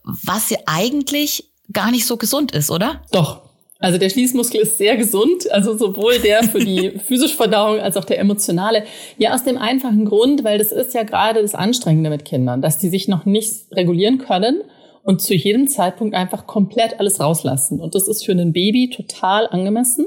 was 0.03 0.49
ja 0.49 0.61
eigentlich 0.65 1.51
gar 1.75 1.91
nicht 1.91 2.07
so 2.07 2.17
gesund 2.17 2.53
ist, 2.53 2.71
oder? 2.71 3.03
Doch. 3.13 3.52
Also 3.83 3.99
der 3.99 4.11
Schließmuskel 4.11 4.61
ist 4.61 4.79
sehr 4.79 4.97
gesund, 4.97 5.51
also 5.51 5.77
sowohl 5.77 6.21
der 6.21 6.45
für 6.45 6.61
die 6.61 6.91
physische 7.07 7.37
Verdauung 7.37 7.81
als 7.81 7.97
auch 7.97 8.05
der 8.05 8.21
emotionale. 8.21 8.85
Ja, 9.19 9.35
aus 9.35 9.43
dem 9.43 9.59
einfachen 9.59 10.05
Grund, 10.05 10.45
weil 10.45 10.59
das 10.59 10.71
ist 10.71 10.95
ja 10.95 11.03
gerade 11.03 11.43
das 11.43 11.57
Anstrengende 11.57 12.09
mit 12.09 12.25
Kindern, 12.25 12.63
dass 12.63 12.79
die 12.79 12.89
sich 12.89 13.09
noch 13.09 13.25
nicht 13.25 13.73
regulieren 13.73 14.19
können 14.19 14.63
und 15.03 15.21
zu 15.21 15.35
jedem 15.35 15.67
Zeitpunkt 15.67 16.15
einfach 16.15 16.47
komplett 16.47 17.01
alles 17.01 17.19
rauslassen. 17.19 17.81
Und 17.81 17.97
das 17.97 18.07
ist 18.07 18.25
für 18.25 18.31
ein 18.31 18.53
Baby 18.53 18.89
total 18.89 19.49
angemessen. 19.49 20.07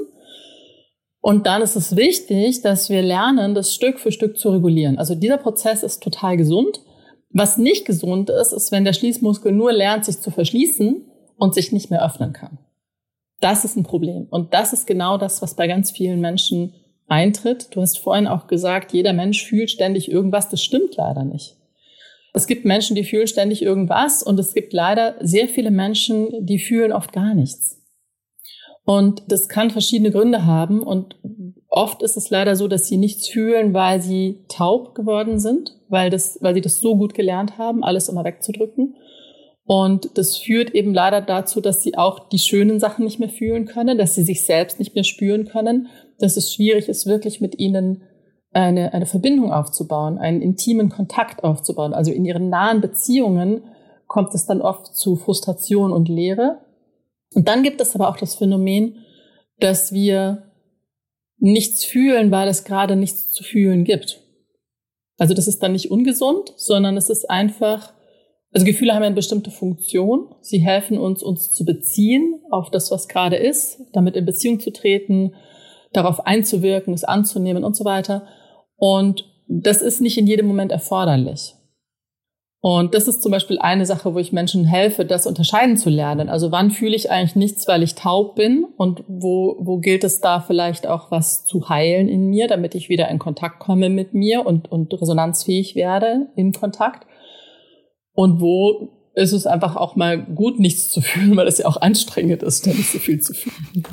Und 1.20 1.46
dann 1.46 1.60
ist 1.60 1.76
es 1.76 1.96
wichtig, 1.96 2.62
dass 2.62 2.88
wir 2.88 3.02
lernen, 3.02 3.54
das 3.54 3.74
Stück 3.74 4.00
für 4.00 4.10
Stück 4.10 4.38
zu 4.38 4.52
regulieren. 4.52 4.96
Also 4.96 5.14
dieser 5.14 5.36
Prozess 5.36 5.82
ist 5.82 6.02
total 6.02 6.38
gesund. 6.38 6.80
Was 7.28 7.58
nicht 7.58 7.84
gesund 7.84 8.30
ist, 8.30 8.54
ist, 8.54 8.72
wenn 8.72 8.86
der 8.86 8.94
Schließmuskel 8.94 9.52
nur 9.52 9.72
lernt, 9.72 10.06
sich 10.06 10.18
zu 10.18 10.30
verschließen 10.30 11.04
und 11.36 11.52
sich 11.52 11.72
nicht 11.72 11.90
mehr 11.90 12.02
öffnen 12.02 12.32
kann. 12.32 12.58
Das 13.40 13.64
ist 13.64 13.76
ein 13.76 13.84
Problem. 13.84 14.26
Und 14.30 14.54
das 14.54 14.72
ist 14.72 14.86
genau 14.86 15.18
das, 15.18 15.42
was 15.42 15.54
bei 15.54 15.66
ganz 15.66 15.90
vielen 15.90 16.20
Menschen 16.20 16.74
eintritt. 17.06 17.68
Du 17.74 17.80
hast 17.80 17.98
vorhin 17.98 18.26
auch 18.26 18.46
gesagt, 18.46 18.92
jeder 18.92 19.12
Mensch 19.12 19.44
fühlt 19.44 19.70
ständig 19.70 20.10
irgendwas. 20.10 20.48
Das 20.48 20.62
stimmt 20.62 20.96
leider 20.96 21.24
nicht. 21.24 21.56
Es 22.32 22.46
gibt 22.46 22.64
Menschen, 22.66 22.96
die 22.96 23.04
fühlen 23.04 23.26
ständig 23.26 23.62
irgendwas 23.62 24.22
und 24.22 24.38
es 24.38 24.52
gibt 24.52 24.74
leider 24.74 25.14
sehr 25.20 25.48
viele 25.48 25.70
Menschen, 25.70 26.44
die 26.44 26.58
fühlen 26.58 26.92
oft 26.92 27.12
gar 27.12 27.34
nichts. 27.34 27.82
Und 28.84 29.22
das 29.28 29.48
kann 29.48 29.70
verschiedene 29.70 30.10
Gründe 30.10 30.44
haben 30.44 30.82
und 30.82 31.16
oft 31.68 32.02
ist 32.02 32.16
es 32.16 32.30
leider 32.30 32.54
so, 32.54 32.68
dass 32.68 32.88
sie 32.88 32.98
nichts 32.98 33.28
fühlen, 33.28 33.72
weil 33.72 34.02
sie 34.02 34.44
taub 34.48 34.94
geworden 34.94 35.38
sind, 35.40 35.76
weil 35.88 36.10
das, 36.10 36.38
weil 36.42 36.54
sie 36.54 36.60
das 36.60 36.80
so 36.80 36.96
gut 36.96 37.14
gelernt 37.14 37.58
haben, 37.58 37.82
alles 37.82 38.08
immer 38.08 38.24
wegzudrücken. 38.24 38.94
Und 39.66 40.16
das 40.16 40.36
führt 40.36 40.70
eben 40.70 40.94
leider 40.94 41.20
dazu, 41.20 41.60
dass 41.60 41.82
sie 41.82 41.98
auch 41.98 42.28
die 42.28 42.38
schönen 42.38 42.78
Sachen 42.78 43.04
nicht 43.04 43.18
mehr 43.18 43.28
fühlen 43.28 43.66
können, 43.66 43.98
dass 43.98 44.14
sie 44.14 44.22
sich 44.22 44.46
selbst 44.46 44.78
nicht 44.78 44.94
mehr 44.94 45.02
spüren 45.04 45.46
können, 45.46 45.88
dass 46.18 46.36
es 46.36 46.54
schwierig 46.54 46.88
ist, 46.88 47.06
wirklich 47.06 47.40
mit 47.40 47.58
ihnen 47.58 48.02
eine, 48.52 48.94
eine 48.94 49.06
Verbindung 49.06 49.52
aufzubauen, 49.52 50.18
einen 50.18 50.40
intimen 50.40 50.88
Kontakt 50.88 51.42
aufzubauen. 51.42 51.94
Also 51.94 52.12
in 52.12 52.24
ihren 52.24 52.48
nahen 52.48 52.80
Beziehungen 52.80 53.64
kommt 54.06 54.34
es 54.34 54.46
dann 54.46 54.62
oft 54.62 54.94
zu 54.94 55.16
Frustration 55.16 55.92
und 55.92 56.08
Leere. 56.08 56.60
Und 57.34 57.48
dann 57.48 57.64
gibt 57.64 57.80
es 57.80 57.94
aber 57.96 58.08
auch 58.08 58.16
das 58.16 58.36
Phänomen, 58.36 59.04
dass 59.58 59.92
wir 59.92 60.44
nichts 61.38 61.84
fühlen, 61.84 62.30
weil 62.30 62.48
es 62.48 62.64
gerade 62.64 62.94
nichts 62.94 63.32
zu 63.32 63.42
fühlen 63.42 63.84
gibt. 63.84 64.22
Also 65.18 65.34
das 65.34 65.48
ist 65.48 65.62
dann 65.62 65.72
nicht 65.72 65.90
ungesund, 65.90 66.52
sondern 66.56 66.96
es 66.96 67.10
ist 67.10 67.28
einfach 67.28 67.95
also 68.52 68.64
Gefühle 68.64 68.94
haben 68.94 69.02
eine 69.02 69.14
bestimmte 69.14 69.50
Funktion. 69.50 70.34
Sie 70.40 70.58
helfen 70.58 70.98
uns, 70.98 71.22
uns 71.22 71.52
zu 71.52 71.64
beziehen 71.64 72.40
auf 72.50 72.70
das, 72.70 72.90
was 72.90 73.08
gerade 73.08 73.36
ist, 73.36 73.80
damit 73.92 74.16
in 74.16 74.24
Beziehung 74.24 74.60
zu 74.60 74.72
treten, 74.72 75.34
darauf 75.92 76.26
einzuwirken, 76.26 76.94
es 76.94 77.04
anzunehmen 77.04 77.64
und 77.64 77.76
so 77.76 77.84
weiter. 77.84 78.26
Und 78.76 79.24
das 79.48 79.82
ist 79.82 80.00
nicht 80.00 80.18
in 80.18 80.26
jedem 80.26 80.46
Moment 80.46 80.72
erforderlich. 80.72 81.54
Und 82.60 82.94
das 82.94 83.06
ist 83.06 83.22
zum 83.22 83.30
Beispiel 83.30 83.58
eine 83.60 83.86
Sache, 83.86 84.12
wo 84.12 84.18
ich 84.18 84.32
Menschen 84.32 84.64
helfe, 84.64 85.04
das 85.04 85.26
unterscheiden 85.26 85.76
zu 85.76 85.88
lernen. 85.88 86.28
Also 86.28 86.50
wann 86.50 86.72
fühle 86.72 86.96
ich 86.96 87.10
eigentlich 87.10 87.36
nichts, 87.36 87.68
weil 87.68 87.82
ich 87.82 87.94
taub 87.94 88.34
bin 88.34 88.66
und 88.76 89.04
wo, 89.06 89.56
wo 89.60 89.78
gilt 89.78 90.02
es 90.02 90.20
da 90.20 90.40
vielleicht 90.40 90.86
auch 90.86 91.10
was 91.12 91.44
zu 91.44 91.68
heilen 91.68 92.08
in 92.08 92.26
mir, 92.26 92.48
damit 92.48 92.74
ich 92.74 92.88
wieder 92.88 93.08
in 93.08 93.20
Kontakt 93.20 93.60
komme 93.60 93.88
mit 93.88 94.14
mir 94.14 94.44
und, 94.44 94.72
und 94.72 94.92
resonanzfähig 95.00 95.76
werde 95.76 96.26
im 96.34 96.52
Kontakt. 96.52 97.06
Und 98.16 98.40
wo 98.40 98.96
ist 99.14 99.32
es 99.32 99.46
einfach 99.46 99.76
auch 99.76 99.96
mal 99.96 100.18
gut, 100.18 100.60
nichts 100.60 100.90
zu 100.90 101.00
fühlen, 101.00 101.36
weil 101.36 101.48
es 101.48 101.58
ja 101.58 101.66
auch 101.66 101.80
anstrengend 101.80 102.42
ist, 102.42 102.66
da 102.66 102.70
nicht 102.70 102.92
so 102.92 102.98
viel 102.98 103.20
zu 103.20 103.32
fühlen. 103.32 103.84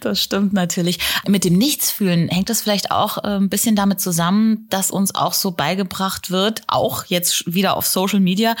Das 0.00 0.20
stimmt 0.20 0.52
natürlich. 0.52 0.98
Mit 1.26 1.44
dem 1.44 1.56
Nichtsfühlen 1.56 2.28
hängt 2.28 2.50
das 2.50 2.60
vielleicht 2.60 2.90
auch 2.90 3.18
äh, 3.18 3.36
ein 3.36 3.48
bisschen 3.48 3.76
damit 3.76 4.00
zusammen, 4.00 4.66
dass 4.68 4.90
uns 4.90 5.14
auch 5.14 5.32
so 5.32 5.52
beigebracht 5.52 6.30
wird, 6.30 6.62
auch 6.66 7.04
jetzt 7.06 7.54
wieder 7.54 7.76
auf 7.76 7.86
Social 7.86 8.20
Media, 8.20 8.56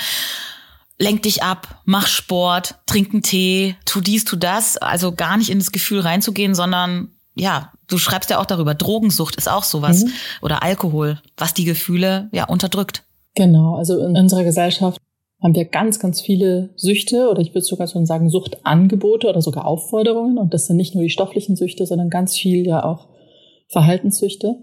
lenk 0.98 1.22
dich 1.24 1.42
ab, 1.42 1.82
mach 1.84 2.06
Sport, 2.06 2.76
trink 2.86 3.12
einen 3.12 3.22
Tee, 3.22 3.76
tu 3.84 4.00
dies, 4.00 4.24
tu 4.24 4.36
das. 4.36 4.76
Also 4.78 5.12
gar 5.12 5.36
nicht 5.36 5.50
in 5.50 5.58
das 5.58 5.72
Gefühl 5.72 6.00
reinzugehen, 6.00 6.54
sondern 6.54 7.10
ja, 7.34 7.72
du 7.88 7.98
schreibst 7.98 8.30
ja 8.30 8.38
auch 8.38 8.46
darüber, 8.46 8.74
Drogensucht 8.74 9.36
ist 9.36 9.48
auch 9.48 9.64
sowas 9.64 10.04
mhm. 10.04 10.12
oder 10.40 10.62
Alkohol, 10.62 11.20
was 11.36 11.52
die 11.52 11.64
Gefühle 11.64 12.28
ja 12.32 12.44
unterdrückt. 12.44 13.02
Genau, 13.34 13.74
also 13.74 13.98
in 13.98 14.16
unserer 14.16 14.44
Gesellschaft 14.44 15.00
haben 15.42 15.54
wir 15.54 15.64
ganz, 15.66 15.98
ganz 15.98 16.20
viele 16.20 16.70
Süchte 16.76 17.28
oder 17.28 17.40
ich 17.42 17.50
würde 17.50 17.66
sogar 17.66 17.86
schon 17.86 18.06
sagen 18.06 18.30
Suchtangebote 18.30 19.28
oder 19.28 19.42
sogar 19.42 19.66
Aufforderungen. 19.66 20.38
Und 20.38 20.54
das 20.54 20.66
sind 20.66 20.76
nicht 20.76 20.94
nur 20.94 21.04
die 21.04 21.10
stofflichen 21.10 21.56
Süchte, 21.56 21.84
sondern 21.84 22.08
ganz 22.08 22.36
viel 22.36 22.66
ja 22.66 22.84
auch 22.84 23.08
Verhaltenssüchte. 23.68 24.56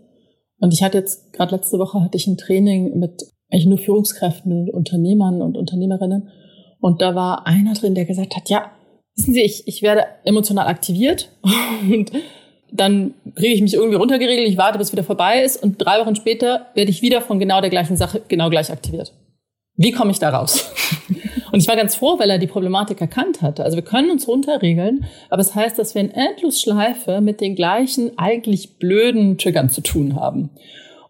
Und 0.59 0.73
ich 0.73 0.83
hatte 0.83 0.97
jetzt, 0.97 1.33
gerade 1.33 1.55
letzte 1.55 1.79
Woche 1.79 2.01
hatte 2.01 2.17
ich 2.17 2.27
ein 2.27 2.37
Training 2.37 2.97
mit 2.97 3.23
eigentlich 3.51 3.65
nur 3.65 3.77
Führungskräften 3.77 4.51
und 4.51 4.73
Unternehmern 4.73 5.41
und 5.41 5.57
Unternehmerinnen. 5.57 6.29
Und 6.79 7.01
da 7.01 7.13
war 7.13 7.45
einer 7.45 7.73
drin, 7.73 7.93
der 7.93 8.05
gesagt 8.05 8.35
hat, 8.35 8.49
ja, 8.49 8.71
wissen 9.15 9.33
Sie, 9.33 9.41
ich, 9.41 9.67
ich 9.67 9.81
werde 9.81 10.05
emotional 10.23 10.67
aktiviert 10.67 11.29
und 11.91 12.11
dann 12.71 13.13
kriege 13.35 13.53
ich 13.53 13.61
mich 13.61 13.73
irgendwie 13.73 13.97
runtergeregelt, 13.97 14.47
ich 14.47 14.57
warte, 14.57 14.77
bis 14.77 14.87
es 14.87 14.93
wieder 14.93 15.03
vorbei 15.03 15.43
ist 15.43 15.61
und 15.61 15.77
drei 15.77 15.99
Wochen 15.99 16.15
später 16.15 16.67
werde 16.73 16.89
ich 16.89 17.01
wieder 17.01 17.21
von 17.21 17.39
genau 17.39 17.61
der 17.61 17.69
gleichen 17.69 17.97
Sache 17.97 18.21
genau 18.27 18.49
gleich 18.49 18.71
aktiviert. 18.71 19.13
Wie 19.75 19.91
komme 19.91 20.11
ich 20.11 20.19
da 20.19 20.29
raus? 20.29 20.71
Und 21.51 21.59
ich 21.59 21.67
war 21.67 21.75
ganz 21.75 21.95
froh, 21.95 22.17
weil 22.17 22.29
er 22.29 22.37
die 22.37 22.47
Problematik 22.47 23.01
erkannt 23.01 23.41
hatte. 23.41 23.65
Also 23.65 23.75
wir 23.75 23.83
können 23.83 24.09
uns 24.09 24.25
runterregeln, 24.25 25.05
aber 25.29 25.41
es 25.41 25.47
das 25.47 25.55
heißt, 25.55 25.79
dass 25.79 25.95
wir 25.95 26.01
in 26.01 26.11
Endlosschleife 26.11 27.19
mit 27.19 27.41
den 27.41 27.55
gleichen 27.55 28.17
eigentlich 28.17 28.77
blöden 28.77 29.37
Triggern 29.37 29.69
zu 29.69 29.81
tun 29.81 30.15
haben. 30.15 30.49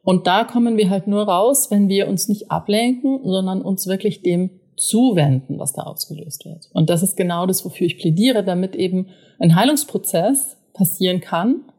Und 0.03 0.25
da 0.25 0.43
kommen 0.43 0.77
wir 0.77 0.89
halt 0.89 1.05
nur 1.05 1.23
raus, 1.23 1.69
wenn 1.69 1.89
wir 1.89 2.07
uns 2.07 2.27
nicht 2.27 2.49
ablenken, 2.49 3.19
sondern 3.23 3.61
uns 3.61 3.85
wirklich 3.85 4.23
dem 4.23 4.49
zuwenden, 4.77 5.59
was 5.59 5.73
da 5.73 5.83
ausgelöst 5.83 6.45
wird. 6.45 6.69
Und 6.73 6.89
das 6.89 7.03
ist 7.03 7.15
genau 7.15 7.45
das, 7.45 7.63
wofür 7.63 7.85
ich 7.85 7.99
plädiere, 7.99 8.43
damit 8.43 8.75
eben 8.75 9.09
ein 9.37 9.55
Heilungsprozess 9.55 10.57
passieren 10.73 11.21
kann. 11.21 11.71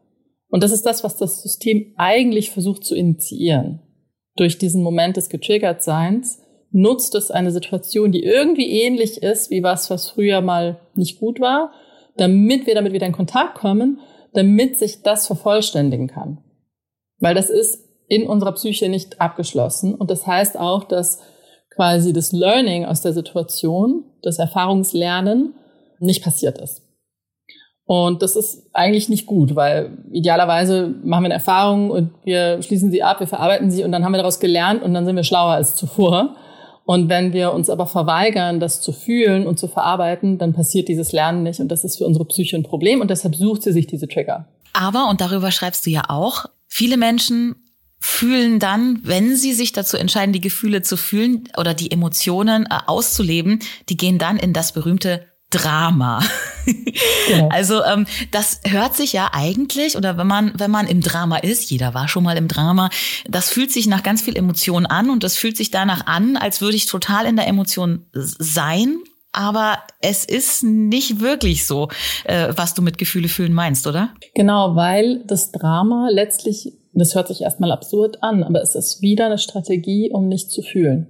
Und 0.49 0.63
das 0.63 0.71
ist 0.71 0.85
das, 0.85 1.03
was 1.03 1.17
das 1.17 1.41
System 1.41 1.93
eigentlich 1.97 2.51
versucht 2.51 2.83
zu 2.83 2.95
initiieren. 2.95 3.81
Durch 4.35 4.57
diesen 4.57 4.83
Moment 4.83 5.17
des 5.17 5.29
Getriggertseins 5.29 6.39
nutzt 6.71 7.15
es 7.15 7.31
eine 7.31 7.51
Situation, 7.51 8.11
die 8.11 8.23
irgendwie 8.23 8.81
ähnlich 8.81 9.21
ist 9.21 9.51
wie 9.51 9.63
was, 9.63 9.89
was 9.89 10.09
früher 10.09 10.41
mal 10.41 10.79
nicht 10.95 11.19
gut 11.19 11.39
war, 11.39 11.71
damit 12.17 12.65
wir 12.65 12.75
damit 12.75 12.93
wieder 12.93 13.07
in 13.07 13.13
Kontakt 13.13 13.55
kommen, 13.55 13.99
damit 14.33 14.77
sich 14.77 15.01
das 15.01 15.27
vervollständigen 15.27 16.07
kann. 16.07 16.43
Weil 17.19 17.35
das 17.35 17.49
ist 17.49 17.83
in 18.07 18.27
unserer 18.27 18.53
Psyche 18.53 18.89
nicht 18.89 19.21
abgeschlossen. 19.21 19.95
Und 19.95 20.11
das 20.11 20.27
heißt 20.27 20.59
auch, 20.59 20.83
dass 20.83 21.19
quasi 21.73 22.13
das 22.13 22.31
Learning 22.31 22.85
aus 22.85 23.01
der 23.01 23.13
Situation, 23.13 24.05
das 24.21 24.39
Erfahrungslernen 24.39 25.55
nicht 25.99 26.23
passiert 26.23 26.59
ist. 26.59 26.82
Und 27.85 28.21
das 28.21 28.35
ist 28.35 28.69
eigentlich 28.71 29.09
nicht 29.09 29.25
gut, 29.25 29.55
weil 29.55 29.97
idealerweise 30.11 30.95
machen 31.03 31.23
wir 31.23 31.27
eine 31.27 31.33
Erfahrung 31.33 31.91
und 31.91 32.11
wir 32.23 32.61
schließen 32.61 32.91
sie 32.91 33.03
ab, 33.03 33.19
wir 33.19 33.27
verarbeiten 33.27 33.71
sie 33.71 33.83
und 33.83 33.91
dann 33.91 34.05
haben 34.05 34.13
wir 34.13 34.19
daraus 34.19 34.39
gelernt 34.39 34.83
und 34.83 34.93
dann 34.93 35.05
sind 35.05 35.15
wir 35.15 35.23
schlauer 35.23 35.53
als 35.53 35.75
zuvor. 35.75 36.35
Und 36.85 37.09
wenn 37.09 37.33
wir 37.33 37.53
uns 37.53 37.69
aber 37.69 37.85
verweigern, 37.85 38.59
das 38.59 38.81
zu 38.81 38.91
fühlen 38.91 39.47
und 39.47 39.57
zu 39.57 39.67
verarbeiten, 39.67 40.37
dann 40.37 40.53
passiert 40.53 40.87
dieses 40.87 41.11
Lernen 41.11 41.43
nicht 41.43 41.59
und 41.59 41.69
das 41.69 41.83
ist 41.83 41.97
für 41.97 42.05
unsere 42.05 42.25
Psyche 42.25 42.57
ein 42.57 42.63
Problem 42.63 43.01
und 43.01 43.09
deshalb 43.09 43.35
sucht 43.35 43.63
sie 43.63 43.73
sich 43.73 43.87
diese 43.87 44.07
Trigger. 44.07 44.47
Aber, 44.73 45.09
und 45.09 45.21
darüber 45.21 45.51
schreibst 45.51 45.85
du 45.85 45.89
ja 45.89 46.03
auch, 46.09 46.45
viele 46.67 46.97
Menschen 46.97 47.55
fühlen 47.99 48.59
dann, 48.59 48.99
wenn 49.03 49.37
sie 49.37 49.53
sich 49.53 49.71
dazu 49.71 49.95
entscheiden, 49.95 50.33
die 50.33 50.41
Gefühle 50.41 50.81
zu 50.81 50.97
fühlen 50.97 51.45
oder 51.57 51.73
die 51.73 51.89
Emotionen 51.89 52.65
äh, 52.65 52.79
auszuleben, 52.85 53.59
die 53.87 53.95
gehen 53.95 54.17
dann 54.17 54.37
in 54.37 54.51
das 54.51 54.73
berühmte 54.73 55.25
Drama. 55.53 56.21
Genau. 57.27 57.49
Also 57.49 57.83
ähm, 57.83 58.05
das 58.31 58.61
hört 58.65 58.95
sich 58.95 59.13
ja 59.13 59.31
eigentlich, 59.33 59.97
oder 59.97 60.17
wenn 60.17 60.27
man, 60.27 60.53
wenn 60.57 60.71
man 60.71 60.87
im 60.87 61.01
Drama 61.01 61.37
ist, 61.37 61.69
jeder 61.71 61.93
war 61.93 62.07
schon 62.07 62.23
mal 62.23 62.37
im 62.37 62.47
Drama, 62.47 62.89
das 63.27 63.49
fühlt 63.49 63.71
sich 63.71 63.87
nach 63.87 64.03
ganz 64.03 64.21
viel 64.21 64.37
Emotion 64.37 64.85
an 64.85 65.09
und 65.09 65.23
das 65.23 65.35
fühlt 65.35 65.57
sich 65.57 65.71
danach 65.71 66.05
an, 66.05 66.37
als 66.37 66.61
würde 66.61 66.77
ich 66.77 66.85
total 66.85 67.25
in 67.25 67.35
der 67.35 67.47
Emotion 67.47 68.05
sein. 68.13 68.97
Aber 69.33 69.79
es 69.99 70.25
ist 70.25 70.63
nicht 70.63 71.19
wirklich 71.19 71.65
so, 71.65 71.89
äh, 72.25 72.53
was 72.55 72.75
du 72.75 72.81
mit 72.81 72.97
Gefühle 72.97 73.27
fühlen 73.27 73.53
meinst, 73.53 73.87
oder? 73.87 74.09
Genau, 74.35 74.75
weil 74.75 75.23
das 75.25 75.51
Drama 75.51 76.09
letztlich, 76.11 76.73
das 76.93 77.15
hört 77.15 77.29
sich 77.29 77.41
erstmal 77.41 77.71
absurd 77.71 78.21
an, 78.21 78.43
aber 78.43 78.61
es 78.61 78.75
ist 78.75 79.01
wieder 79.01 79.25
eine 79.25 79.39
Strategie, 79.39 80.11
um 80.11 80.27
nicht 80.27 80.51
zu 80.51 80.61
fühlen. 80.61 81.07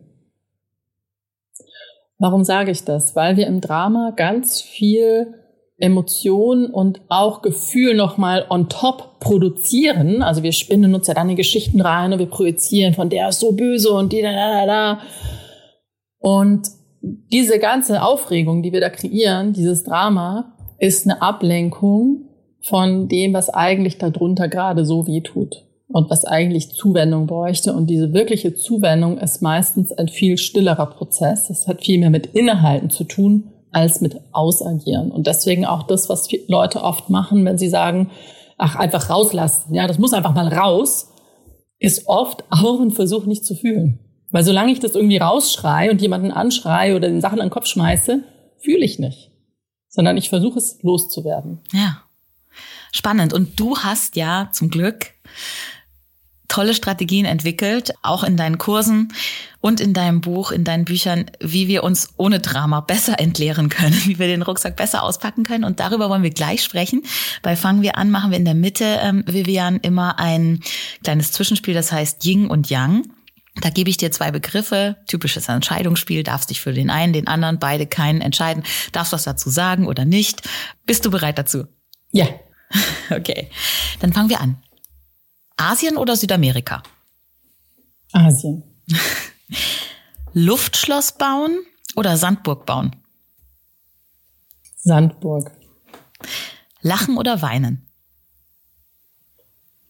Warum 2.23 2.45
sage 2.45 2.71
ich 2.71 2.85
das? 2.85 3.17
Weil 3.17 3.35
wir 3.35 3.47
im 3.47 3.59
Drama 3.59 4.13
ganz 4.15 4.61
viel 4.61 5.33
Emotion 5.77 6.67
und 6.67 7.01
auch 7.09 7.41
Gefühl 7.41 7.97
nochmal 7.97 8.45
on 8.49 8.69
top 8.69 9.19
produzieren. 9.19 10.21
Also 10.21 10.41
wir 10.41 10.53
spinnen 10.53 10.95
uns 10.95 11.07
ja 11.07 11.15
dann 11.15 11.29
in 11.29 11.35
Geschichten 11.35 11.81
rein 11.81 12.13
und 12.13 12.19
wir 12.19 12.27
projizieren 12.27 12.93
von 12.93 13.09
der 13.09 13.27
ist 13.27 13.41
so 13.41 13.51
böse 13.51 13.91
und 13.91 14.13
die 14.13 14.21
da 14.21 14.31
da 14.31 14.65
da. 14.65 14.99
Und 16.17 16.69
diese 17.01 17.59
ganze 17.59 18.01
Aufregung, 18.01 18.63
die 18.63 18.71
wir 18.71 18.79
da 18.79 18.89
kreieren, 18.89 19.51
dieses 19.51 19.83
Drama, 19.83 20.55
ist 20.79 21.05
eine 21.05 21.21
Ablenkung 21.21 22.29
von 22.61 23.09
dem, 23.09 23.33
was 23.33 23.49
eigentlich 23.49 23.97
darunter 23.97 24.47
gerade 24.47 24.85
so 24.85 25.07
weh 25.07 25.19
tut 25.19 25.65
und 25.93 26.09
was 26.09 26.25
eigentlich 26.25 26.73
Zuwendung 26.73 27.27
bräuchte. 27.27 27.73
Und 27.73 27.87
diese 27.87 28.13
wirkliche 28.13 28.55
Zuwendung 28.55 29.19
ist 29.19 29.43
meistens 29.43 29.91
ein 29.91 30.07
viel 30.07 30.39
stillerer 30.39 30.87
Prozess. 30.87 31.51
Es 31.51 31.67
hat 31.67 31.85
viel 31.85 31.99
mehr 31.99 32.09
mit 32.09 32.25
Innehalten 32.25 32.89
zu 32.89 33.03
tun 33.03 33.51
als 33.71 34.01
mit 34.01 34.19
Ausagieren. 34.31 35.11
Und 35.11 35.27
deswegen 35.27 35.67
auch 35.67 35.83
das, 35.83 36.09
was 36.09 36.27
Leute 36.47 36.81
oft 36.81 37.11
machen, 37.11 37.45
wenn 37.45 37.59
sie 37.59 37.69
sagen, 37.69 38.09
ach, 38.57 38.75
einfach 38.75 39.11
rauslassen. 39.11 39.75
Ja, 39.75 39.85
das 39.85 39.99
muss 39.99 40.13
einfach 40.13 40.33
mal 40.33 40.47
raus, 40.47 41.11
ist 41.77 42.07
oft 42.07 42.43
auch 42.49 42.81
ein 42.81 42.91
Versuch, 42.91 43.27
nicht 43.27 43.45
zu 43.45 43.53
fühlen. 43.53 43.99
Weil 44.31 44.43
solange 44.43 44.71
ich 44.71 44.79
das 44.79 44.95
irgendwie 44.95 45.17
rausschreie 45.17 45.91
und 45.91 46.01
jemanden 46.01 46.31
anschreie 46.31 46.95
oder 46.95 47.07
den 47.07 47.21
Sachen 47.21 47.39
an 47.39 47.47
den 47.47 47.53
Kopf 47.53 47.67
schmeiße, 47.67 48.23
fühle 48.57 48.83
ich 48.83 48.97
nicht. 48.97 49.31
Sondern 49.89 50.17
ich 50.17 50.29
versuche 50.29 50.57
es 50.57 50.81
loszuwerden. 50.81 51.59
Ja. 51.71 52.01
Spannend. 52.91 53.33
Und 53.33 53.59
du 53.59 53.77
hast 53.77 54.15
ja 54.15 54.49
zum 54.51 54.69
Glück 54.71 55.11
tolle 56.53 56.75
Strategien 56.75 57.25
entwickelt, 57.25 57.95
auch 58.03 58.23
in 58.23 58.37
deinen 58.37 58.59
Kursen 58.59 59.11
und 59.59 59.79
in 59.79 59.95
deinem 59.95 60.21
Buch, 60.21 60.51
in 60.51 60.63
deinen 60.63 60.85
Büchern, 60.85 61.25
wie 61.39 61.67
wir 61.67 61.83
uns 61.83 62.09
ohne 62.17 62.39
Drama 62.39 62.81
besser 62.81 63.19
entleeren 63.19 63.69
können, 63.69 63.99
wie 64.05 64.19
wir 64.19 64.27
den 64.27 64.43
Rucksack 64.43 64.75
besser 64.75 65.01
auspacken 65.01 65.45
können. 65.45 65.63
Und 65.63 65.79
darüber 65.79 66.09
wollen 66.09 66.21
wir 66.21 66.29
gleich 66.29 66.63
sprechen. 66.63 67.05
Bei 67.41 67.55
Fangen 67.55 67.81
wir 67.81 67.97
an, 67.97 68.11
machen 68.11 68.29
wir 68.29 68.37
in 68.37 68.45
der 68.45 68.53
Mitte, 68.53 68.99
ähm, 69.01 69.23
Vivian, 69.25 69.77
immer 69.77 70.19
ein 70.19 70.59
kleines 71.03 71.31
Zwischenspiel, 71.31 71.73
das 71.73 71.91
heißt 71.91 72.23
Ying 72.23 72.51
und 72.51 72.69
Yang. 72.69 73.07
Da 73.61 73.71
gebe 73.71 73.89
ich 73.89 73.97
dir 73.97 74.11
zwei 74.11 74.29
Begriffe, 74.29 74.97
typisches 75.07 75.49
Entscheidungsspiel, 75.49 76.21
darfst 76.21 76.51
dich 76.51 76.61
für 76.61 76.73
den 76.73 76.91
einen, 76.91 77.13
den 77.13 77.27
anderen, 77.27 77.57
beide 77.57 77.87
keinen 77.87 78.21
entscheiden, 78.21 78.63
darfst 78.91 79.13
was 79.13 79.23
dazu 79.23 79.49
sagen 79.49 79.87
oder 79.87 80.05
nicht. 80.05 80.47
Bist 80.85 81.03
du 81.05 81.09
bereit 81.09 81.39
dazu? 81.39 81.65
Ja. 82.11 82.27
Okay, 83.11 83.49
dann 83.99 84.13
fangen 84.13 84.29
wir 84.29 84.41
an. 84.41 84.57
Asien 85.57 85.97
oder 85.97 86.15
Südamerika? 86.15 86.83
Asien. 88.11 88.63
Luftschloss 90.33 91.11
bauen 91.13 91.59
oder 91.95 92.17
Sandburg 92.17 92.65
bauen? 92.65 92.95
Sandburg. 94.75 95.51
Lachen 96.81 97.17
oder 97.17 97.41
weinen? 97.41 97.87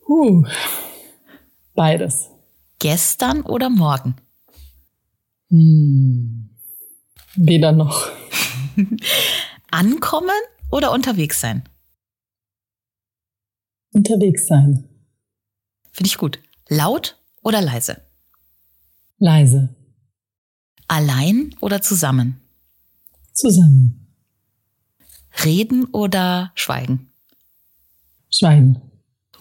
Huh. 0.07 0.45
Beides. 1.73 2.29
Gestern 2.79 3.41
oder 3.41 3.69
morgen? 3.69 4.15
Hm. 5.49 6.49
Weder 7.35 7.71
noch. 7.71 8.09
Ankommen 9.71 10.29
oder 10.69 10.91
unterwegs 10.91 11.39
sein? 11.39 11.63
Unterwegs 13.93 14.47
sein. 14.47 14.87
Finde 15.93 16.07
ich 16.07 16.17
gut. 16.17 16.39
Laut 16.67 17.17
oder 17.43 17.61
leise? 17.61 18.01
Leise. 19.19 19.69
Allein 20.87 21.55
oder 21.61 21.81
zusammen? 21.81 22.41
Zusammen. 23.31 24.07
Reden 25.45 25.85
oder 25.85 26.51
schweigen? 26.55 27.11
Schweigen. 28.29 28.81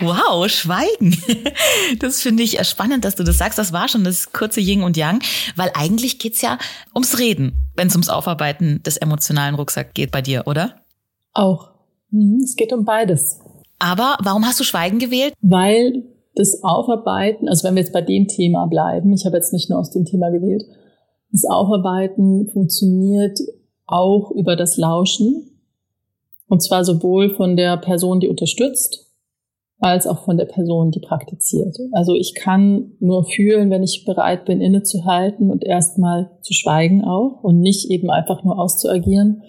Wow, 0.01 0.49
Schweigen. 0.49 1.17
Das 1.99 2.23
finde 2.23 2.43
ich 2.43 2.63
spannend, 2.67 3.05
dass 3.05 3.15
du 3.17 3.23
das 3.25 3.39
sagst. 3.39 3.59
Das 3.59 3.73
war 3.73 3.89
schon 3.89 4.05
das 4.05 4.33
kurze 4.33 4.61
Yin 4.61 4.83
und 4.83 4.97
Yang, 4.97 5.23
weil 5.57 5.71
eigentlich 5.75 6.19
geht's 6.19 6.41
ja 6.41 6.59
ums 6.95 7.19
Reden. 7.19 7.71
wenn 7.77 7.89
es 7.89 7.95
ums 7.95 8.09
Aufarbeiten 8.09 8.83
des 8.83 8.97
emotionalen 8.97 9.55
Rucksacks 9.55 9.95
geht 9.95 10.11
bei 10.11 10.23
dir, 10.23 10.47
oder? 10.47 10.83
Auch. 11.33 11.71
Mhm, 12.11 12.41
es 12.43 12.57
geht 12.57 12.73
um 12.73 12.85
beides. 12.85 13.39
Aber 13.79 14.17
warum 14.21 14.45
hast 14.47 14.59
du 14.61 14.65
Schweigen 14.65 14.99
gewählt? 14.99 15.35
Weil 15.41 16.03
das 16.35 16.63
Aufarbeiten, 16.63 17.49
also 17.49 17.65
wenn 17.67 17.75
wir 17.75 17.83
jetzt 17.83 17.93
bei 17.93 18.03
dem 18.03 18.27
Thema 18.27 18.67
bleiben, 18.67 19.13
ich 19.13 19.27
habe 19.27 19.37
jetzt 19.37 19.53
nicht 19.53 19.69
nur 19.69 19.79
aus 19.79 19.91
dem 19.91 20.05
Thema 20.05 20.31
gewählt, 20.31 20.65
das 21.31 21.45
Aufarbeiten 21.45 22.49
funktioniert 22.49 23.39
auch 23.87 24.31
über 24.31 24.57
das 24.57 24.77
Lauschen. 24.77 25.49
Und 26.49 26.63
zwar 26.63 26.85
sowohl 26.85 27.35
von 27.35 27.57
der 27.57 27.79
Person, 27.79 28.21
die 28.21 28.29
unterstützt, 28.29 29.07
als 29.79 30.07
auch 30.07 30.25
von 30.25 30.37
der 30.37 30.45
Person, 30.45 30.91
die 30.91 31.01
praktiziert. 31.01 31.77
Also 31.93 32.15
ich 32.15 32.35
kann 32.35 32.93
nur 33.01 33.25
fühlen, 33.25 33.71
wenn 33.71 33.83
ich 33.83 34.05
bereit 34.05 34.45
bin, 34.45 34.61
innezuhalten 34.61 35.51
und 35.51 35.65
erstmal 35.65 36.31
zu 36.43 36.53
schweigen 36.53 37.05
auch 37.05 37.43
und 37.43 37.61
nicht 37.61 37.91
eben 37.91 38.11
einfach 38.11 38.45
nur 38.45 38.59
auszuagieren, 38.59 39.43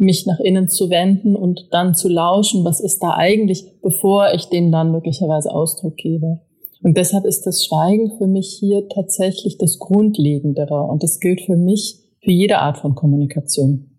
mich 0.00 0.26
nach 0.26 0.40
innen 0.40 0.68
zu 0.68 0.90
wenden 0.90 1.36
und 1.36 1.68
dann 1.70 1.94
zu 1.94 2.08
lauschen, 2.08 2.64
was 2.64 2.80
ist 2.80 3.00
da 3.00 3.14
eigentlich, 3.14 3.64
bevor 3.82 4.32
ich 4.32 4.46
dem 4.46 4.70
dann 4.70 4.92
möglicherweise 4.92 5.50
Ausdruck 5.50 5.96
gebe. 5.96 6.40
Und 6.82 6.96
deshalb 6.96 7.24
ist 7.24 7.42
das 7.42 7.64
Schweigen 7.64 8.16
für 8.18 8.26
mich 8.26 8.56
hier 8.58 8.88
tatsächlich 8.88 9.58
das 9.58 9.78
Grundlegendere. 9.78 10.82
Und 10.82 11.02
das 11.02 11.18
gilt 11.18 11.40
für 11.40 11.56
mich 11.56 11.98
für 12.22 12.30
jede 12.30 12.58
Art 12.58 12.78
von 12.78 12.94
Kommunikation. 12.94 13.90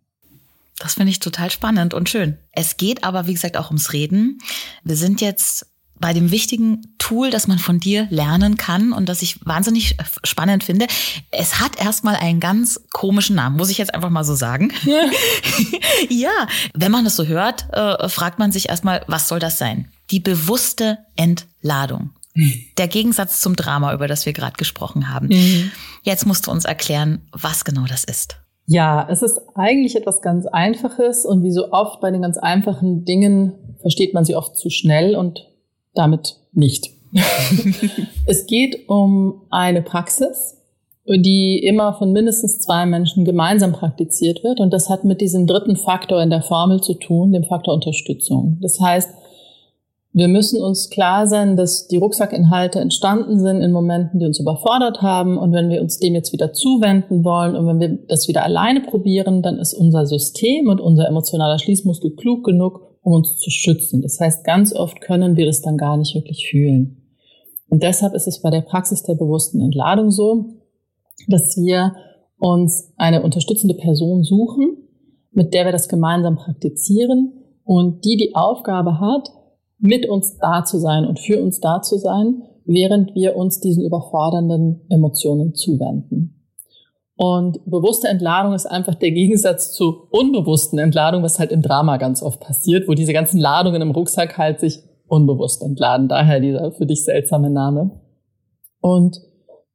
Das 0.79 0.93
finde 0.93 1.11
ich 1.11 1.19
total 1.19 1.51
spannend 1.51 1.93
und 1.93 2.07
schön. 2.07 2.37
Es 2.53 2.77
geht 2.77 3.03
aber, 3.03 3.27
wie 3.27 3.33
gesagt, 3.33 3.57
auch 3.57 3.67
ums 3.67 3.91
Reden. 3.91 4.37
Wir 4.85 4.95
sind 4.95 5.19
jetzt 5.19 5.68
bei 5.99 6.13
dem 6.13 6.31
wichtigen 6.31 6.95
Tool, 6.97 7.29
das 7.29 7.47
man 7.47 7.59
von 7.59 7.79
dir 7.79 8.07
lernen 8.09 8.57
kann 8.57 8.93
und 8.93 9.09
das 9.09 9.21
ich 9.21 9.45
wahnsinnig 9.45 9.97
spannend 10.23 10.63
finde. 10.63 10.87
Es 11.31 11.59
hat 11.59 11.79
erstmal 11.79 12.15
einen 12.15 12.39
ganz 12.39 12.81
komischen 12.91 13.35
Namen, 13.35 13.57
muss 13.57 13.69
ich 13.69 13.77
jetzt 13.77 13.93
einfach 13.93 14.09
mal 14.09 14.23
so 14.23 14.35
sagen. 14.35 14.71
Ja, 14.83 15.01
ja 16.09 16.47
wenn 16.73 16.91
man 16.91 17.03
das 17.03 17.15
so 17.15 17.25
hört, 17.25 17.67
äh, 17.73 18.07
fragt 18.09 18.39
man 18.39 18.51
sich 18.51 18.69
erstmal, 18.69 19.03
was 19.07 19.27
soll 19.27 19.39
das 19.39 19.57
sein? 19.57 19.89
Die 20.11 20.19
bewusste 20.19 20.99
Entladung. 21.15 22.11
Der 22.77 22.87
Gegensatz 22.87 23.41
zum 23.41 23.55
Drama, 23.55 23.93
über 23.93 24.07
das 24.07 24.25
wir 24.25 24.33
gerade 24.33 24.57
gesprochen 24.57 25.09
haben. 25.09 25.27
Mhm. 25.27 25.71
Jetzt 26.03 26.25
musst 26.25 26.47
du 26.47 26.51
uns 26.51 26.65
erklären, 26.65 27.21
was 27.31 27.65
genau 27.65 27.85
das 27.85 28.03
ist. 28.03 28.37
Ja, 28.71 29.07
es 29.09 29.23
ist 29.23 29.41
eigentlich 29.55 29.95
etwas 29.95 30.21
ganz 30.21 30.45
Einfaches 30.45 31.25
und 31.25 31.43
wie 31.43 31.51
so 31.51 31.71
oft 31.71 32.01
bei 32.01 32.11
den 32.11 32.21
ganz 32.21 32.37
einfachen 32.37 33.03
Dingen 33.03 33.53
versteht 33.81 34.13
man 34.13 34.25
sie 34.25 34.35
oft 34.35 34.55
zu 34.57 34.69
schnell 34.69 35.15
und 35.15 35.39
damit 35.99 36.37
nicht. 36.53 36.91
es 38.25 38.45
geht 38.45 38.87
um 38.87 39.41
eine 39.49 39.81
Praxis, 39.81 40.57
die 41.07 41.59
immer 41.59 41.93
von 41.93 42.11
mindestens 42.11 42.59
zwei 42.59 42.85
Menschen 42.85 43.25
gemeinsam 43.25 43.73
praktiziert 43.73 44.43
wird. 44.43 44.59
Und 44.59 44.71
das 44.71 44.89
hat 44.89 45.03
mit 45.03 45.21
diesem 45.21 45.47
dritten 45.47 45.75
Faktor 45.75 46.21
in 46.21 46.29
der 46.29 46.43
Formel 46.43 46.81
zu 46.81 46.93
tun, 46.93 47.31
dem 47.31 47.43
Faktor 47.43 47.73
Unterstützung. 47.73 48.57
Das 48.61 48.79
heißt, 48.79 49.09
wir 50.11 50.27
müssen 50.27 50.61
uns 50.61 50.89
klar 50.89 51.27
sein, 51.27 51.55
dass 51.55 51.87
die 51.87 51.97
Rucksackinhalte 51.97 52.79
entstanden 52.79 53.39
sind 53.39 53.61
in 53.61 53.71
Momenten, 53.71 54.19
die 54.19 54.25
uns 54.25 54.39
überfordert 54.39 55.01
haben. 55.01 55.37
Und 55.37 55.51
wenn 55.53 55.69
wir 55.69 55.81
uns 55.81 55.99
dem 55.99 56.15
jetzt 56.15 56.33
wieder 56.33 56.51
zuwenden 56.51 57.23
wollen 57.23 57.55
und 57.55 57.67
wenn 57.67 57.79
wir 57.79 57.99
das 58.07 58.27
wieder 58.27 58.43
alleine 58.43 58.81
probieren, 58.81 59.41
dann 59.41 59.59
ist 59.59 59.73
unser 59.73 60.05
System 60.05 60.67
und 60.67 60.81
unser 60.81 61.07
emotionaler 61.07 61.59
Schließmuskel 61.59 62.15
klug 62.15 62.43
genug, 62.43 62.88
um 63.09 63.15
uns 63.15 63.39
zu 63.39 63.49
schützen. 63.49 64.01
Das 64.01 64.19
heißt, 64.19 64.43
ganz 64.43 64.73
oft 64.73 65.01
können 65.01 65.35
wir 65.35 65.47
das 65.47 65.61
dann 65.61 65.77
gar 65.77 65.97
nicht 65.97 66.13
wirklich 66.13 66.47
fühlen. 66.47 67.01
Und 67.67 67.81
deshalb 67.81 68.13
ist 68.13 68.27
es 68.27 68.41
bei 68.41 68.51
der 68.51 68.61
Praxis 68.61 69.03
der 69.03 69.15
bewussten 69.15 69.61
Entladung 69.61 70.11
so, 70.11 70.45
dass 71.27 71.57
wir 71.57 71.95
uns 72.37 72.93
eine 72.97 73.23
unterstützende 73.23 73.75
Person 73.75 74.23
suchen, 74.23 74.77
mit 75.31 75.53
der 75.53 75.65
wir 75.65 75.71
das 75.71 75.89
gemeinsam 75.89 76.35
praktizieren 76.35 77.33
und 77.63 78.05
die 78.05 78.15
die 78.15 78.35
Aufgabe 78.35 78.99
hat, 78.99 79.29
mit 79.79 80.07
uns 80.07 80.37
da 80.37 80.63
zu 80.63 80.77
sein 80.77 81.05
und 81.05 81.19
für 81.19 81.41
uns 81.41 81.59
da 81.59 81.81
zu 81.81 81.97
sein, 81.97 82.43
während 82.65 83.15
wir 83.15 83.35
uns 83.35 83.59
diesen 83.59 83.83
überfordernden 83.83 84.81
Emotionen 84.89 85.55
zuwenden. 85.55 86.38
Und 87.21 87.59
bewusste 87.65 88.07
Entladung 88.07 88.53
ist 88.53 88.65
einfach 88.65 88.95
der 88.95 89.11
Gegensatz 89.11 89.73
zu 89.73 90.07
unbewussten 90.09 90.79
Entladung, 90.79 91.21
was 91.21 91.37
halt 91.37 91.51
im 91.51 91.61
Drama 91.61 91.97
ganz 91.97 92.23
oft 92.23 92.39
passiert, 92.39 92.87
wo 92.87 92.93
diese 92.93 93.11
ganzen 93.11 93.41
Ladungen 93.41 93.81
im 93.81 93.91
Rucksack 93.91 94.37
halt 94.37 94.61
sich 94.61 94.79
unbewusst 95.05 95.61
entladen. 95.61 96.07
Daher 96.07 96.39
dieser 96.39 96.71
für 96.71 96.85
dich 96.85 97.03
seltsame 97.03 97.49
Name. 97.49 97.91
Und 98.79 99.19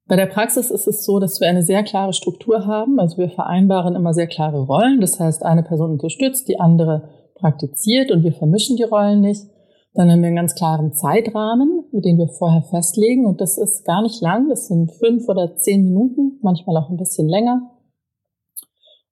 bei 0.06 0.16
der 0.16 0.24
Praxis 0.24 0.70
ist 0.70 0.86
es 0.86 1.04
so, 1.04 1.18
dass 1.18 1.38
wir 1.38 1.46
eine 1.46 1.62
sehr 1.62 1.82
klare 1.82 2.14
Struktur 2.14 2.64
haben. 2.64 2.98
Also 2.98 3.18
wir 3.18 3.28
vereinbaren 3.28 3.94
immer 3.94 4.14
sehr 4.14 4.26
klare 4.26 4.60
Rollen. 4.62 5.02
Das 5.02 5.20
heißt, 5.20 5.44
eine 5.44 5.64
Person 5.64 5.90
unterstützt, 5.90 6.48
die 6.48 6.58
andere 6.58 7.10
praktiziert 7.34 8.10
und 8.10 8.24
wir 8.24 8.32
vermischen 8.32 8.78
die 8.78 8.84
Rollen 8.84 9.20
nicht. 9.20 9.42
Dann 9.94 10.10
haben 10.10 10.20
wir 10.22 10.26
einen 10.26 10.36
ganz 10.36 10.56
klaren 10.56 10.92
Zeitrahmen, 10.92 11.84
mit 11.92 12.04
dem 12.04 12.18
wir 12.18 12.28
vorher 12.28 12.62
festlegen. 12.62 13.26
Und 13.26 13.40
das 13.40 13.58
ist 13.58 13.84
gar 13.84 14.02
nicht 14.02 14.20
lang. 14.20 14.48
Das 14.48 14.66
sind 14.66 14.90
fünf 14.92 15.28
oder 15.28 15.56
zehn 15.56 15.84
Minuten, 15.84 16.38
manchmal 16.42 16.76
auch 16.76 16.90
ein 16.90 16.96
bisschen 16.96 17.28
länger. 17.28 17.70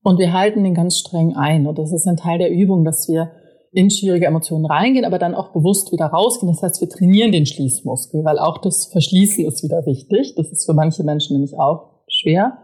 Und 0.02 0.18
wir 0.18 0.32
halten 0.32 0.64
den 0.64 0.74
ganz 0.74 0.98
streng 0.98 1.36
ein. 1.36 1.68
Und 1.68 1.78
das 1.78 1.92
ist 1.92 2.08
ein 2.08 2.16
Teil 2.16 2.38
der 2.38 2.50
Übung, 2.50 2.84
dass 2.84 3.08
wir 3.08 3.30
in 3.70 3.90
schwierige 3.90 4.26
Emotionen 4.26 4.66
reingehen, 4.66 5.04
aber 5.04 5.18
dann 5.18 5.34
auch 5.34 5.52
bewusst 5.52 5.92
wieder 5.92 6.06
rausgehen. 6.06 6.52
Das 6.52 6.62
heißt, 6.62 6.80
wir 6.80 6.88
trainieren 6.88 7.32
den 7.32 7.46
Schließmuskel, 7.46 8.24
weil 8.24 8.38
auch 8.38 8.58
das 8.58 8.86
Verschließen 8.86 9.46
ist 9.46 9.62
wieder 9.62 9.86
wichtig. 9.86 10.34
Das 10.36 10.50
ist 10.50 10.66
für 10.66 10.74
manche 10.74 11.04
Menschen 11.04 11.34
nämlich 11.34 11.58
auch 11.58 12.02
schwer. 12.08 12.58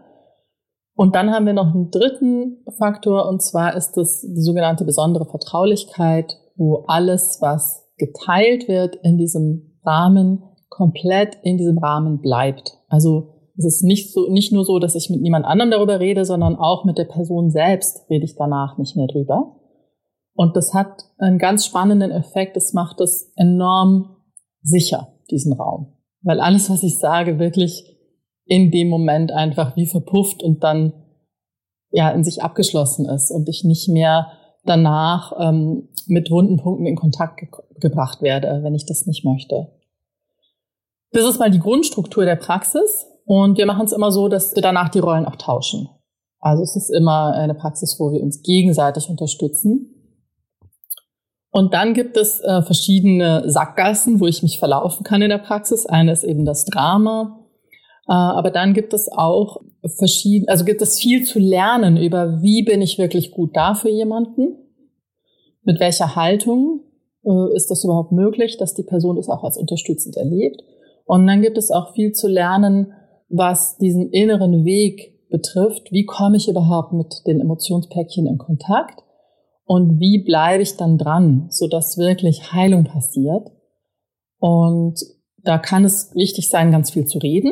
Und 0.93 1.15
dann 1.15 1.31
haben 1.31 1.45
wir 1.45 1.53
noch 1.53 1.73
einen 1.73 1.89
dritten 1.89 2.57
Faktor, 2.77 3.27
und 3.29 3.41
zwar 3.41 3.75
ist 3.75 3.93
das 3.93 4.21
die 4.21 4.41
sogenannte 4.41 4.83
besondere 4.83 5.25
Vertraulichkeit, 5.25 6.37
wo 6.57 6.83
alles, 6.87 7.37
was 7.39 7.88
geteilt 7.99 8.67
wird 8.67 8.95
in 9.03 9.17
diesem 9.17 9.77
Rahmen, 9.85 10.43
komplett 10.69 11.37
in 11.43 11.57
diesem 11.57 11.77
Rahmen 11.77 12.21
bleibt. 12.21 12.77
Also 12.87 13.35
es 13.57 13.65
ist 13.65 13.83
nicht 13.83 14.13
so, 14.13 14.29
nicht 14.29 14.53
nur 14.53 14.63
so, 14.63 14.79
dass 14.79 14.95
ich 14.95 15.09
mit 15.09 15.21
niemand 15.21 15.45
anderem 15.45 15.71
darüber 15.71 15.99
rede, 15.99 16.25
sondern 16.25 16.55
auch 16.55 16.85
mit 16.85 16.97
der 16.97 17.05
Person 17.05 17.51
selbst 17.51 18.09
rede 18.09 18.25
ich 18.25 18.35
danach 18.35 18.77
nicht 18.77 18.95
mehr 18.95 19.07
drüber. 19.07 19.57
Und 20.33 20.55
das 20.55 20.73
hat 20.73 21.03
einen 21.17 21.37
ganz 21.37 21.65
spannenden 21.65 22.11
Effekt. 22.11 22.55
Es 22.55 22.73
macht 22.73 23.01
es 23.01 23.33
enorm 23.35 24.15
sicher, 24.61 25.09
diesen 25.29 25.53
Raum. 25.53 25.97
Weil 26.21 26.39
alles, 26.39 26.69
was 26.69 26.83
ich 26.83 26.97
sage, 26.99 27.39
wirklich 27.39 27.97
in 28.45 28.71
dem 28.71 28.87
Moment 28.87 29.31
einfach 29.31 29.75
wie 29.75 29.85
verpufft 29.85 30.41
und 30.41 30.63
dann 30.63 30.93
ja 31.91 32.09
in 32.11 32.23
sich 32.23 32.41
abgeschlossen 32.41 33.05
ist 33.05 33.31
und 33.31 33.49
ich 33.49 33.63
nicht 33.63 33.89
mehr 33.89 34.31
danach 34.69 35.33
ähm, 35.39 35.89
mit 36.07 36.31
wunden 36.31 36.57
Punkten 36.57 36.85
in 36.85 36.95
Kontakt 36.95 37.37
ge 37.37 37.49
gebracht 37.79 38.21
werde, 38.21 38.59
wenn 38.61 38.75
ich 38.75 38.85
das 38.85 39.05
nicht 39.05 39.23
möchte. 39.23 39.71
Das 41.13 41.23
ist 41.23 41.39
mal 41.39 41.49
die 41.49 41.59
Grundstruktur 41.59 42.25
der 42.25 42.35
Praxis 42.35 43.07
und 43.23 43.57
wir 43.57 43.65
machen 43.65 43.85
es 43.85 43.93
immer 43.93 44.11
so, 44.11 44.27
dass 44.27 44.53
wir 44.53 44.61
danach 44.61 44.89
die 44.89 44.99
Rollen 44.99 45.25
auch 45.25 45.37
tauschen. 45.37 45.87
Also 46.39 46.61
es 46.61 46.75
ist 46.75 46.89
immer 46.89 47.33
eine 47.33 47.55
Praxis, 47.55 47.97
wo 47.99 48.11
wir 48.11 48.21
uns 48.21 48.41
gegenseitig 48.41 49.09
unterstützen. 49.09 49.95
Und 51.51 51.73
dann 51.73 51.93
gibt 51.93 52.15
es 52.17 52.41
äh, 52.41 52.61
verschiedene 52.61 53.49
Sackgassen, 53.49 54.19
wo 54.19 54.27
ich 54.27 54.43
mich 54.43 54.59
verlaufen 54.59 55.03
kann 55.03 55.21
in 55.21 55.29
der 55.29 55.39
Praxis. 55.39 55.85
Eine 55.85 56.11
ist 56.11 56.23
eben 56.23 56.45
das 56.45 56.65
Drama. 56.65 57.38
Äh, 58.09 58.13
aber 58.13 58.51
dann 58.51 58.73
gibt 58.73 58.93
es 58.93 59.09
auch 59.09 59.61
verschiedene, 59.97 60.49
also 60.49 60.65
gibt 60.65 60.81
es 60.81 60.99
viel 60.99 61.23
zu 61.23 61.39
lernen 61.39 61.95
über, 61.95 62.41
wie 62.41 62.63
bin 62.63 62.81
ich 62.81 62.97
wirklich 62.97 63.31
gut 63.31 63.55
da 63.55 63.75
für 63.75 63.89
jemanden 63.89 64.57
mit 65.63 65.79
welcher 65.79 66.15
Haltung 66.15 66.81
äh, 67.23 67.55
ist 67.55 67.69
das 67.69 67.83
überhaupt 67.83 68.11
möglich, 68.11 68.57
dass 68.57 68.73
die 68.73 68.83
Person 68.83 69.17
das 69.17 69.29
auch 69.29 69.43
als 69.43 69.57
unterstützend 69.57 70.17
erlebt. 70.17 70.63
Und 71.05 71.27
dann 71.27 71.41
gibt 71.41 71.57
es 71.57 71.69
auch 71.71 71.93
viel 71.93 72.11
zu 72.11 72.27
lernen, 72.27 72.93
was 73.29 73.77
diesen 73.77 74.09
inneren 74.09 74.65
Weg 74.65 75.29
betrifft. 75.29 75.91
Wie 75.91 76.05
komme 76.05 76.37
ich 76.37 76.47
überhaupt 76.47 76.93
mit 76.93 77.21
den 77.27 77.39
Emotionspäckchen 77.39 78.25
in 78.25 78.39
Kontakt? 78.39 79.03
Und 79.65 79.99
wie 79.99 80.23
bleibe 80.23 80.63
ich 80.63 80.77
dann 80.77 80.97
dran, 80.97 81.47
sodass 81.51 81.99
wirklich 81.99 82.51
Heilung 82.51 82.85
passiert? 82.85 83.51
Und 84.39 84.99
da 85.43 85.59
kann 85.59 85.85
es 85.85 86.15
wichtig 86.15 86.49
sein, 86.49 86.71
ganz 86.71 86.89
viel 86.89 87.05
zu 87.05 87.19
reden. 87.19 87.51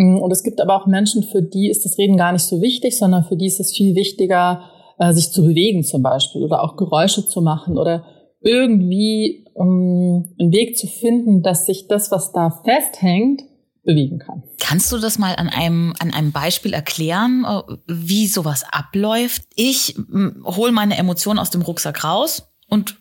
Und 0.00 0.30
es 0.30 0.42
gibt 0.42 0.60
aber 0.60 0.76
auch 0.76 0.86
Menschen, 0.86 1.22
für 1.22 1.42
die 1.42 1.68
ist 1.68 1.84
das 1.84 1.98
Reden 1.98 2.16
gar 2.16 2.32
nicht 2.32 2.44
so 2.44 2.60
wichtig, 2.60 2.98
sondern 2.98 3.24
für 3.24 3.36
die 3.36 3.46
ist 3.46 3.60
es 3.60 3.72
viel 3.72 3.94
wichtiger, 3.94 4.62
äh, 4.98 5.12
sich 5.12 5.30
zu 5.30 5.44
bewegen 5.44 5.84
zum 5.84 6.02
Beispiel 6.02 6.42
oder 6.42 6.62
auch 6.62 6.76
Geräusche 6.76 7.26
zu 7.26 7.40
machen 7.40 7.76
oder 7.76 8.04
irgendwie 8.40 9.44
um, 9.54 9.68
ähm, 9.68 10.34
einen 10.38 10.52
Weg 10.52 10.78
zu 10.78 10.86
finden, 10.86 11.42
dass 11.42 11.66
sich 11.66 11.86
das, 11.88 12.10
was 12.10 12.32
da 12.32 12.62
festhängt, 12.64 13.42
bewegen 13.82 14.18
kann. 14.18 14.42
Kannst 14.58 14.92
du 14.92 14.98
das 14.98 15.18
mal 15.18 15.34
an 15.36 15.48
einem, 15.48 15.94
an 15.98 16.12
einem 16.12 16.32
Beispiel 16.32 16.72
erklären, 16.72 17.44
äh, 17.44 17.74
wie 17.86 18.26
sowas 18.26 18.64
abläuft? 18.70 19.42
Ich 19.54 19.96
hole 20.44 20.72
meine 20.72 20.96
Emotionen 20.96 21.38
aus 21.38 21.50
dem 21.50 21.62
Rucksack 21.62 22.04
raus 22.04 22.44
und 22.68 22.96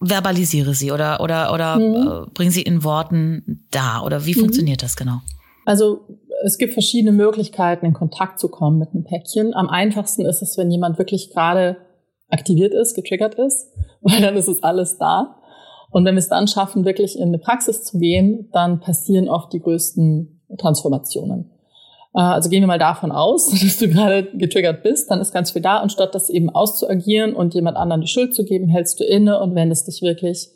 verbalisiere 0.00 0.74
sie 0.74 0.92
oder, 0.92 1.20
oder, 1.20 1.52
oder 1.52 1.76
mhm. 1.76 2.26
äh, 2.26 2.30
bringe 2.34 2.50
sie 2.50 2.62
in 2.62 2.84
Worten 2.84 3.66
da? 3.70 4.02
Oder 4.02 4.26
wie 4.26 4.34
mhm. 4.34 4.40
funktioniert 4.40 4.82
das 4.82 4.96
genau? 4.96 5.20
Also 5.64 6.00
es 6.44 6.58
gibt 6.58 6.72
verschiedene 6.72 7.12
Möglichkeiten, 7.12 7.86
in 7.86 7.92
Kontakt 7.92 8.38
zu 8.38 8.48
kommen 8.48 8.78
mit 8.78 8.90
einem 8.90 9.04
Päckchen. 9.04 9.54
Am 9.54 9.68
einfachsten 9.68 10.26
ist 10.26 10.42
es, 10.42 10.58
wenn 10.58 10.70
jemand 10.70 10.98
wirklich 10.98 11.30
gerade 11.30 11.76
aktiviert 12.28 12.74
ist, 12.74 12.94
getriggert 12.94 13.34
ist, 13.34 13.72
weil 14.02 14.20
dann 14.20 14.36
ist 14.36 14.48
es 14.48 14.62
alles 14.62 14.98
da. 14.98 15.36
Und 15.90 16.04
wenn 16.04 16.16
wir 16.16 16.20
es 16.20 16.28
dann 16.28 16.48
schaffen, 16.48 16.84
wirklich 16.84 17.16
in 17.16 17.28
eine 17.28 17.38
Praxis 17.38 17.84
zu 17.84 17.98
gehen, 17.98 18.48
dann 18.52 18.80
passieren 18.80 19.28
oft 19.28 19.52
die 19.52 19.60
größten 19.60 20.40
Transformationen. 20.58 21.50
Äh, 22.14 22.20
also 22.20 22.50
gehen 22.50 22.62
wir 22.62 22.66
mal 22.66 22.78
davon 22.78 23.12
aus, 23.12 23.50
dass 23.62 23.78
du 23.78 23.88
gerade 23.88 24.24
getriggert 24.36 24.82
bist, 24.82 25.10
dann 25.10 25.20
ist 25.20 25.32
ganz 25.32 25.52
viel 25.52 25.62
da. 25.62 25.82
Und 25.82 25.92
statt 25.92 26.14
das 26.14 26.30
eben 26.30 26.50
auszuagieren 26.50 27.34
und 27.34 27.54
jemand 27.54 27.76
anderen 27.76 28.00
die 28.00 28.08
Schuld 28.08 28.34
zu 28.34 28.44
geben, 28.44 28.68
hältst 28.68 29.00
du 29.00 29.04
inne 29.04 29.40
und 29.40 29.54
wendest 29.54 29.86
dich 29.86 30.02
wirklich 30.02 30.50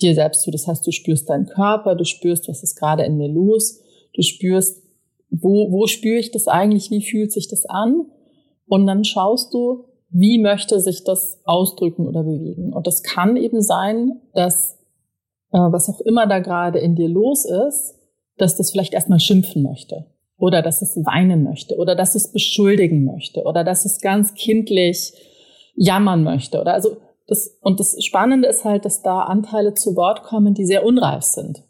dir 0.00 0.14
selbst 0.14 0.42
zu. 0.42 0.50
Das 0.50 0.66
heißt, 0.66 0.86
du 0.86 0.90
spürst 0.90 1.30
deinen 1.30 1.46
Körper, 1.46 1.94
du 1.94 2.04
spürst, 2.04 2.48
was 2.48 2.62
ist 2.62 2.76
gerade 2.76 3.04
in 3.04 3.16
mir 3.16 3.28
los, 3.28 3.81
du 4.14 4.22
spürst, 4.22 4.82
wo, 5.30 5.70
wo 5.70 5.86
spüre 5.86 6.18
ich 6.18 6.30
das 6.30 6.48
eigentlich, 6.48 6.90
wie 6.90 7.02
fühlt 7.02 7.32
sich 7.32 7.48
das 7.48 7.64
an? 7.66 8.06
Und 8.66 8.86
dann 8.86 9.04
schaust 9.04 9.52
du, 9.54 9.84
wie 10.10 10.38
möchte 10.38 10.78
sich 10.80 11.04
das 11.04 11.40
ausdrücken 11.44 12.06
oder 12.06 12.22
bewegen. 12.22 12.72
Und 12.72 12.86
das 12.86 13.02
kann 13.02 13.36
eben 13.36 13.62
sein, 13.62 14.20
dass 14.34 14.78
äh, 15.52 15.58
was 15.58 15.88
auch 15.88 16.00
immer 16.00 16.26
da 16.26 16.38
gerade 16.38 16.78
in 16.78 16.94
dir 16.94 17.08
los 17.08 17.44
ist, 17.44 17.94
dass 18.36 18.56
das 18.56 18.70
vielleicht 18.70 18.92
erstmal 18.92 19.20
schimpfen 19.20 19.62
möchte 19.62 20.06
oder 20.38 20.62
dass 20.62 20.82
es 20.82 20.96
weinen 20.96 21.44
möchte 21.44 21.76
oder 21.76 21.94
dass 21.94 22.14
es 22.14 22.32
beschuldigen 22.32 23.04
möchte 23.04 23.42
oder 23.44 23.64
dass 23.64 23.84
es 23.84 24.00
ganz 24.00 24.34
kindlich 24.34 25.12
jammern 25.74 26.24
möchte 26.24 26.60
oder 26.60 26.74
also 26.74 26.96
das, 27.26 27.56
und 27.62 27.80
das 27.80 27.96
Spannende 28.04 28.48
ist 28.48 28.64
halt, 28.64 28.84
dass 28.84 29.02
da 29.02 29.20
Anteile 29.20 29.74
zu 29.74 29.96
Wort 29.96 30.22
kommen, 30.22 30.54
die 30.54 30.66
sehr 30.66 30.84
unreif 30.84 31.22
sind. 31.22 31.64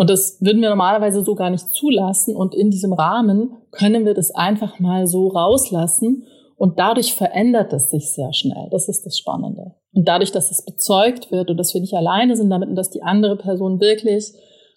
Und 0.00 0.08
das 0.08 0.38
würden 0.40 0.62
wir 0.62 0.70
normalerweise 0.70 1.22
so 1.22 1.34
gar 1.34 1.50
nicht 1.50 1.68
zulassen. 1.68 2.34
Und 2.34 2.54
in 2.54 2.70
diesem 2.70 2.94
Rahmen 2.94 3.50
können 3.70 4.06
wir 4.06 4.14
das 4.14 4.30
einfach 4.30 4.78
mal 4.78 5.06
so 5.06 5.28
rauslassen 5.28 6.24
und 6.56 6.78
dadurch 6.78 7.14
verändert 7.14 7.74
es 7.74 7.90
sich 7.90 8.14
sehr 8.14 8.32
schnell. 8.32 8.68
Das 8.70 8.88
ist 8.88 9.04
das 9.04 9.18
Spannende. 9.18 9.74
Und 9.92 10.08
dadurch, 10.08 10.32
dass 10.32 10.50
es 10.50 10.64
bezeugt 10.64 11.30
wird 11.30 11.50
und 11.50 11.58
dass 11.58 11.74
wir 11.74 11.82
nicht 11.82 11.92
alleine 11.92 12.34
sind 12.34 12.48
damit 12.48 12.70
und 12.70 12.76
dass 12.76 12.88
die 12.88 13.02
andere 13.02 13.36
Person 13.36 13.78
wirklich 13.78 14.32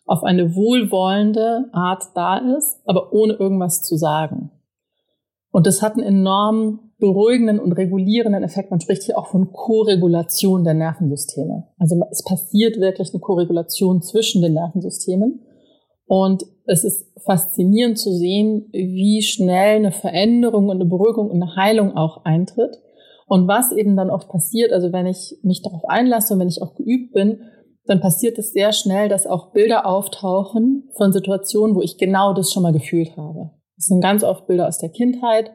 auf 0.06 0.24
eine 0.24 0.58
wohlwollende 0.58 1.70
Art 1.72 2.04
da 2.16 2.40
ist, 2.58 2.82
aber 2.84 3.14
ohne 3.14 3.32
irgendwas 3.32 3.82
zu 3.82 3.96
sagen. 3.96 4.52
Und 5.52 5.68
das 5.68 5.82
hat 5.82 5.94
einen 5.94 6.04
enorm 6.04 6.92
beruhigenden 7.00 7.60
und 7.60 7.74
regulierenden 7.74 8.44
Effekt. 8.44 8.72
Man 8.72 8.80
spricht 8.80 9.04
hier 9.04 9.18
auch 9.18 9.28
von 9.28 9.52
Koregulation 9.52 10.64
der 10.64 10.74
Nervensysteme. 10.74 11.68
Also 11.78 12.02
es 12.12 12.24
passiert 12.24 12.80
wirklich 12.80 13.14
eine 13.14 13.20
Koregulation 13.20 14.02
zwischen 14.02 14.42
den 14.42 14.54
Nervensystemen. 14.54 15.42
Und 16.06 16.44
es 16.66 16.84
ist 16.84 17.08
faszinierend 17.26 17.98
zu 17.98 18.12
sehen, 18.12 18.70
wie 18.72 19.22
schnell 19.22 19.78
eine 19.78 19.92
Veränderung 19.92 20.70
und 20.70 20.76
eine 20.76 20.86
Beruhigung 20.86 21.30
und 21.30 21.42
eine 21.42 21.56
Heilung 21.56 21.96
auch 21.96 22.26
eintritt. 22.26 22.80
Und 23.28 23.48
was 23.48 23.72
eben 23.72 23.96
dann 23.96 24.10
oft 24.10 24.30
passiert, 24.30 24.72
also 24.72 24.92
wenn 24.92 25.08
ich 25.08 25.40
mich 25.44 25.62
darauf 25.62 25.86
einlasse 25.86 26.34
und 26.34 26.40
wenn 26.40 26.50
ich 26.50 26.62
auch 26.62 26.76
geübt 26.76 27.14
bin, 27.14 27.40
dann 27.86 28.00
passiert 28.00 28.38
es 28.38 28.52
sehr 28.52 28.72
schnell, 28.72 29.10
dass 29.10 29.28
auch 29.28 29.52
Bilder 29.52 29.86
auftauchen 29.86 30.90
von 30.96 31.12
Situationen, 31.12 31.76
wo 31.76 31.82
ich 31.82 31.98
genau 31.98 32.34
das 32.34 32.52
schon 32.52 32.64
mal 32.64 32.74
gefühlt 32.74 33.18
habe. 33.18 33.52
Das 33.76 33.86
sind 33.86 34.02
ganz 34.02 34.24
oft 34.24 34.48
Bilder 34.48 34.68
aus 34.68 34.78
der 34.78 34.90
Kindheit, 34.90 35.52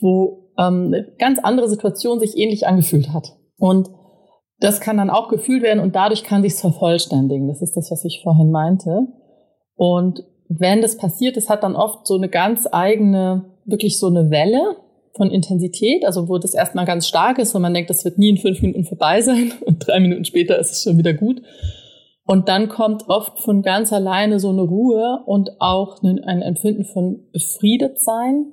wo 0.00 0.47
ähm, 0.58 0.86
eine 0.86 1.06
ganz 1.18 1.38
andere 1.38 1.68
Situation 1.68 2.20
sich 2.20 2.36
ähnlich 2.36 2.66
angefühlt 2.66 3.12
hat. 3.12 3.36
Und 3.56 3.88
das 4.60 4.80
kann 4.80 4.96
dann 4.96 5.10
auch 5.10 5.28
gefühlt 5.28 5.62
werden 5.62 5.80
und 5.80 5.94
dadurch 5.94 6.24
kann 6.24 6.42
sich 6.42 6.54
vervollständigen. 6.54 7.48
Das 7.48 7.62
ist 7.62 7.76
das, 7.76 7.90
was 7.90 8.04
ich 8.04 8.20
vorhin 8.22 8.50
meinte. 8.50 9.06
Und 9.76 10.24
wenn 10.48 10.82
das 10.82 10.96
passiert, 10.96 11.36
es 11.36 11.48
hat 11.48 11.62
dann 11.62 11.76
oft 11.76 12.06
so 12.06 12.16
eine 12.16 12.28
ganz 12.28 12.66
eigene, 12.70 13.56
wirklich 13.66 13.98
so 13.98 14.08
eine 14.08 14.30
Welle 14.30 14.76
von 15.16 15.30
Intensität, 15.30 16.04
also 16.04 16.28
wo 16.28 16.38
das 16.38 16.54
erstmal 16.54 16.86
ganz 16.86 17.06
stark 17.06 17.38
ist 17.38 17.54
und 17.54 17.62
man 17.62 17.74
denkt, 17.74 17.90
das 17.90 18.04
wird 18.04 18.18
nie 18.18 18.30
in 18.30 18.36
fünf 18.38 18.60
Minuten 18.62 18.84
vorbei 18.84 19.20
sein 19.20 19.52
und 19.64 19.86
drei 19.86 20.00
Minuten 20.00 20.24
später 20.24 20.58
ist 20.58 20.72
es 20.72 20.82
schon 20.82 20.98
wieder 20.98 21.14
gut. 21.14 21.42
Und 22.26 22.48
dann 22.48 22.68
kommt 22.68 23.08
oft 23.08 23.38
von 23.38 23.62
ganz 23.62 23.92
alleine 23.92 24.38
so 24.38 24.50
eine 24.50 24.62
Ruhe 24.62 25.22
und 25.24 25.50
auch 25.60 26.02
ein 26.02 26.18
Empfinden 26.18 26.84
von 26.84 27.20
befriedet 27.32 28.00
sein 28.00 28.52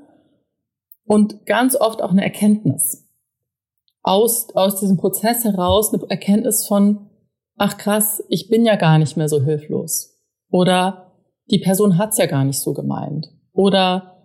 und 1.05 1.45
ganz 1.45 1.75
oft 1.75 2.01
auch 2.01 2.11
eine 2.11 2.23
Erkenntnis. 2.23 3.07
Aus, 4.01 4.49
aus 4.55 4.79
diesem 4.79 4.97
Prozess 4.97 5.43
heraus 5.43 5.93
eine 5.93 6.03
Erkenntnis 6.09 6.67
von, 6.67 7.09
ach 7.57 7.77
krass, 7.77 8.23
ich 8.29 8.49
bin 8.49 8.65
ja 8.65 8.75
gar 8.75 8.99
nicht 8.99 9.17
mehr 9.17 9.29
so 9.29 9.41
hilflos. 9.41 10.19
Oder 10.51 11.13
die 11.49 11.59
Person 11.59 11.97
hat's 11.97 12.17
ja 12.17 12.25
gar 12.25 12.43
nicht 12.43 12.59
so 12.59 12.73
gemeint. 12.73 13.29
Oder 13.53 14.15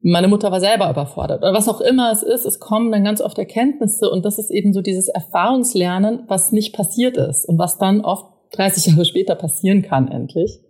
meine 0.00 0.28
Mutter 0.28 0.52
war 0.52 0.60
selber 0.60 0.88
überfordert. 0.90 1.42
Oder 1.42 1.52
was 1.52 1.68
auch 1.68 1.80
immer 1.80 2.12
es 2.12 2.22
ist, 2.22 2.44
es 2.44 2.60
kommen 2.60 2.92
dann 2.92 3.04
ganz 3.04 3.20
oft 3.20 3.38
Erkenntnisse 3.38 4.08
und 4.08 4.24
das 4.24 4.38
ist 4.38 4.50
eben 4.50 4.72
so 4.72 4.80
dieses 4.80 5.08
Erfahrungslernen, 5.08 6.24
was 6.28 6.52
nicht 6.52 6.74
passiert 6.74 7.16
ist 7.16 7.48
und 7.48 7.58
was 7.58 7.78
dann 7.78 8.02
oft 8.02 8.26
30 8.52 8.86
Jahre 8.92 9.04
später 9.04 9.34
passieren 9.34 9.82
kann 9.82 10.08
endlich. 10.08 10.60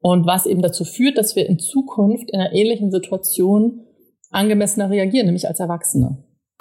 Und 0.00 0.26
was 0.26 0.46
eben 0.46 0.62
dazu 0.62 0.84
führt, 0.84 1.16
dass 1.16 1.36
wir 1.36 1.48
in 1.48 1.58
Zukunft 1.58 2.30
in 2.30 2.40
einer 2.40 2.52
ähnlichen 2.52 2.90
Situation 2.90 3.86
angemessener 4.32 4.90
reagieren, 4.90 5.26
nämlich 5.26 5.48
als 5.48 5.60
Erwachsene. 5.60 6.18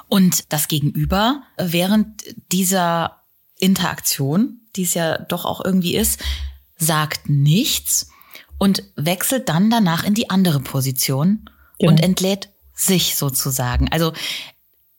Und 0.08 0.52
das 0.52 0.68
Gegenüber 0.68 1.44
während 1.58 2.24
dieser 2.52 3.22
Interaktion, 3.60 4.62
die 4.76 4.84
es 4.84 4.94
ja 4.94 5.18
doch 5.20 5.46
auch 5.46 5.64
irgendwie 5.64 5.96
ist, 5.96 6.20
sagt 6.78 7.30
nichts, 7.30 8.10
und 8.62 8.84
wechselt 8.96 9.50
dann 9.50 9.72
danach 9.72 10.06
in 10.06 10.14
die 10.14 10.30
andere 10.30 10.60
Position 10.60 11.50
genau. 11.80 11.94
und 11.94 12.04
entlädt 12.04 12.50
sich 12.76 13.16
sozusagen. 13.16 13.90
Also 13.92 14.12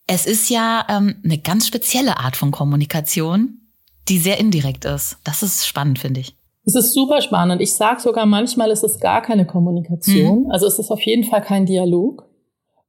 es 0.08 0.26
ist 0.26 0.50
ja 0.50 0.85
ähm, 0.88 1.20
eine 1.24 1.38
ganz 1.38 1.68
spezielle 1.68 2.18
Art 2.18 2.35
von 2.35 2.50
Kommunikation, 2.50 3.61
die 4.08 4.18
sehr 4.18 4.40
indirekt 4.40 4.85
ist. 4.85 5.18
Das 5.22 5.44
ist 5.44 5.64
spannend, 5.64 6.00
finde 6.00 6.18
ich. 6.18 6.35
Es 6.64 6.74
ist 6.74 6.92
super 6.92 7.20
spannend. 7.22 7.62
Ich 7.62 7.74
sage 7.74 8.00
sogar 8.00 8.26
manchmal, 8.26 8.72
ist 8.72 8.82
es 8.82 8.98
gar 8.98 9.22
keine 9.22 9.46
Kommunikation. 9.46 10.46
Mhm. 10.46 10.50
Also 10.50 10.66
es 10.66 10.80
ist 10.80 10.90
auf 10.90 11.00
jeden 11.02 11.22
Fall 11.22 11.42
kein 11.42 11.64
Dialog, 11.64 12.28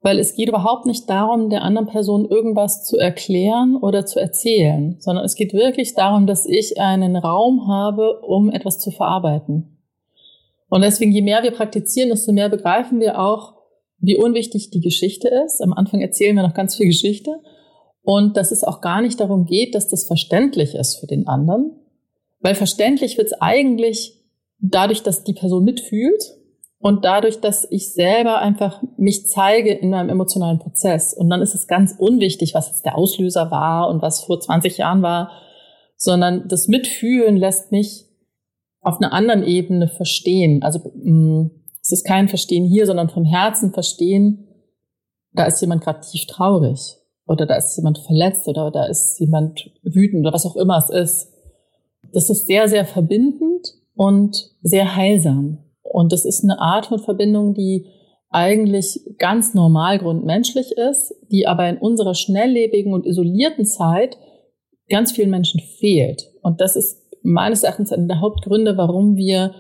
weil 0.04 0.20
es 0.20 0.36
geht 0.36 0.50
überhaupt 0.50 0.86
nicht 0.86 1.10
darum, 1.10 1.50
der 1.50 1.64
anderen 1.64 1.88
Person 1.88 2.26
irgendwas 2.26 2.84
zu 2.84 2.98
erklären 2.98 3.78
oder 3.78 4.06
zu 4.06 4.20
erzählen, 4.20 4.98
sondern 5.00 5.24
es 5.24 5.36
geht 5.36 5.54
wirklich 5.54 5.96
darum, 5.96 6.28
dass 6.28 6.46
ich 6.46 6.80
einen 6.80 7.16
Raum 7.16 7.68
habe, 7.70 8.20
um 8.20 8.52
etwas 8.52 8.80
zu 8.80 8.92
verarbeiten. 8.92 9.80
Und 10.68 10.82
deswegen, 10.82 11.14
je 11.14 11.22
mehr 11.22 11.42
wir 11.44 11.52
praktizieren, 11.52 12.10
desto 12.10 12.34
mehr 12.34 12.50
begreifen 12.50 13.00
wir 13.00 13.18
auch, 13.20 13.54
wie 14.00 14.18
unwichtig 14.18 14.72
die 14.72 14.82
Geschichte 14.82 15.30
ist. 15.46 15.62
Am 15.62 15.72
Anfang 15.72 16.02
erzählen 16.02 16.36
wir 16.36 16.44
noch 16.44 16.54
ganz 16.54 16.76
viel 16.76 16.88
Geschichte. 16.88 17.40
Und 18.02 18.36
dass 18.36 18.52
es 18.52 18.66
auch 18.66 18.82
gar 18.82 19.02
nicht 19.02 19.22
darum 19.22 19.46
geht, 19.46 19.74
dass 19.76 19.88
das 19.88 20.06
verständlich 20.06 20.76
ist 20.76 20.98
für 20.98 21.08
den 21.08 21.28
anderen. 21.28 21.80
Weil 22.42 22.56
verständlich 22.56 23.18
wird 23.18 23.28
es 23.28 23.40
eigentlich 23.40 24.20
dadurch, 24.60 25.04
dass 25.04 25.24
die 25.24 25.34
Person 25.34 25.64
mitfühlt 25.64 26.36
und 26.84 27.06
dadurch, 27.06 27.40
dass 27.40 27.66
ich 27.72 27.94
selber 27.94 28.40
einfach 28.40 28.84
mich 28.98 29.28
zeige 29.28 29.72
in 29.74 29.90
meinem 29.90 30.10
emotionalen 30.10 30.60
Prozess. 30.60 31.14
Und 31.14 31.30
dann 31.30 31.42
ist 31.42 31.56
es 31.56 31.68
ganz 31.68 31.96
unwichtig, 31.98 32.54
was 32.54 32.68
jetzt 32.68 32.84
der 32.84 32.98
Auslöser 32.98 33.52
war 33.52 33.88
und 33.88 34.02
was 34.02 34.26
vor 34.26 34.42
20 34.42 34.80
Jahren 34.80 35.02
war, 35.02 35.32
sondern 35.96 36.50
das 36.50 36.68
Mitfühlen 36.68 37.38
lässt 37.38 37.72
mich 37.72 38.08
auf 38.82 38.98
einer 38.98 39.14
anderen 39.14 39.44
Ebene 39.44 39.88
verstehen. 39.88 40.62
Also 40.62 40.92
mm, 40.94 41.52
es 41.82 41.94
ist 41.94 42.06
kein 42.06 42.28
Verstehen 42.28 42.66
hier, 42.66 42.86
sondern 42.86 43.08
vom 43.08 43.24
Herzen 43.24 43.72
verstehen, 43.72 44.50
da 45.32 45.46
ist 45.46 45.62
jemand 45.62 45.86
gerade 45.86 46.02
tief 46.02 46.28
traurig 46.28 46.98
oder 47.26 47.46
da 47.46 47.56
ist 47.56 47.78
jemand 47.78 48.00
verletzt 48.00 48.46
oder 48.50 48.72
da 48.72 48.88
ist 48.88 49.18
jemand 49.22 49.72
wütend 49.84 50.26
oder 50.26 50.34
was 50.34 50.46
auch 50.46 50.58
immer 50.58 50.80
es 50.80 50.90
ist. 50.90 51.34
Das 52.12 52.30
ist 52.30 52.46
sehr, 52.46 52.68
sehr 52.68 52.84
verbindend 52.84 53.70
und 53.96 54.52
sehr 54.62 54.98
heilsam. 54.98 55.63
Und 55.94 56.12
das 56.12 56.26
ist 56.26 56.44
eine 56.44 56.60
Art 56.60 56.88
von 56.88 57.00
Verbindung, 57.00 57.54
die 57.54 57.86
eigentlich 58.30 59.00
ganz 59.20 59.54
normal 59.54 60.00
grundmenschlich 60.00 60.72
ist, 60.72 61.14
die 61.32 61.48
aber 61.48 61.70
in 61.70 61.78
unserer 61.78 62.16
schnelllebigen 62.16 62.94
und 62.94 63.06
isolierten 63.06 63.66
Zeit 63.66 64.18
ganz 64.90 65.12
vielen 65.12 65.30
Menschen 65.30 65.62
fehlt. 65.62 66.32
Und 66.42 66.60
das 66.60 66.76
ist 66.76 67.00
meines 67.22 67.64
Erachtens 67.64 67.94
einer 67.94 68.08
der 68.08 68.22
Hauptgründe, 68.22 68.76
warum 68.76 69.16
wir 69.16 69.54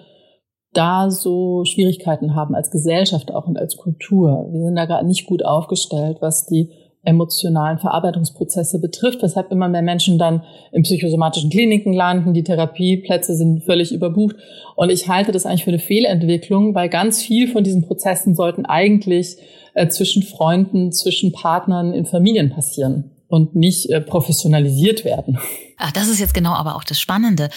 da 0.73 1.11
so 1.11 1.65
Schwierigkeiten 1.65 2.33
haben 2.33 2.55
als 2.55 2.71
Gesellschaft 2.71 3.31
auch 3.31 3.47
und 3.47 3.59
als 3.59 3.77
Kultur. 3.77 4.47
Wir 4.51 4.63
sind 4.65 4.75
da 4.75 4.85
gerade 4.85 5.05
nicht 5.05 5.27
gut 5.27 5.45
aufgestellt, 5.45 6.17
was 6.19 6.47
die 6.47 6.71
emotionalen 7.03 7.79
Verarbeitungsprozesse 7.79 8.79
betrifft, 8.79 9.21
weshalb 9.21 9.51
immer 9.51 9.67
mehr 9.67 9.81
Menschen 9.81 10.17
dann 10.17 10.43
in 10.71 10.83
psychosomatischen 10.83 11.49
Kliniken 11.49 11.93
landen, 11.93 12.33
die 12.33 12.43
Therapieplätze 12.43 13.35
sind 13.35 13.63
völlig 13.63 13.91
überbucht. 13.91 14.37
Und 14.75 14.89
ich 14.89 15.09
halte 15.09 15.31
das 15.31 15.45
eigentlich 15.45 15.65
für 15.65 15.71
eine 15.71 15.79
Fehlentwicklung, 15.79 16.73
weil 16.75 16.89
ganz 16.89 17.21
viel 17.21 17.49
von 17.49 17.63
diesen 17.63 17.85
Prozessen 17.85 18.35
sollten 18.35 18.65
eigentlich 18.65 19.37
äh, 19.73 19.87
zwischen 19.89 20.23
Freunden, 20.23 20.91
zwischen 20.91 21.31
Partnern 21.31 21.93
in 21.93 22.05
Familien 22.05 22.49
passieren 22.49 23.11
und 23.27 23.55
nicht 23.55 23.89
äh, 23.89 23.99
professionalisiert 23.99 25.03
werden. 25.03 25.39
Ach, 25.77 25.91
das 25.91 26.07
ist 26.07 26.19
jetzt 26.19 26.33
genau 26.33 26.53
aber 26.53 26.75
auch 26.75 26.83
das 26.83 26.99
Spannende. 26.99 27.49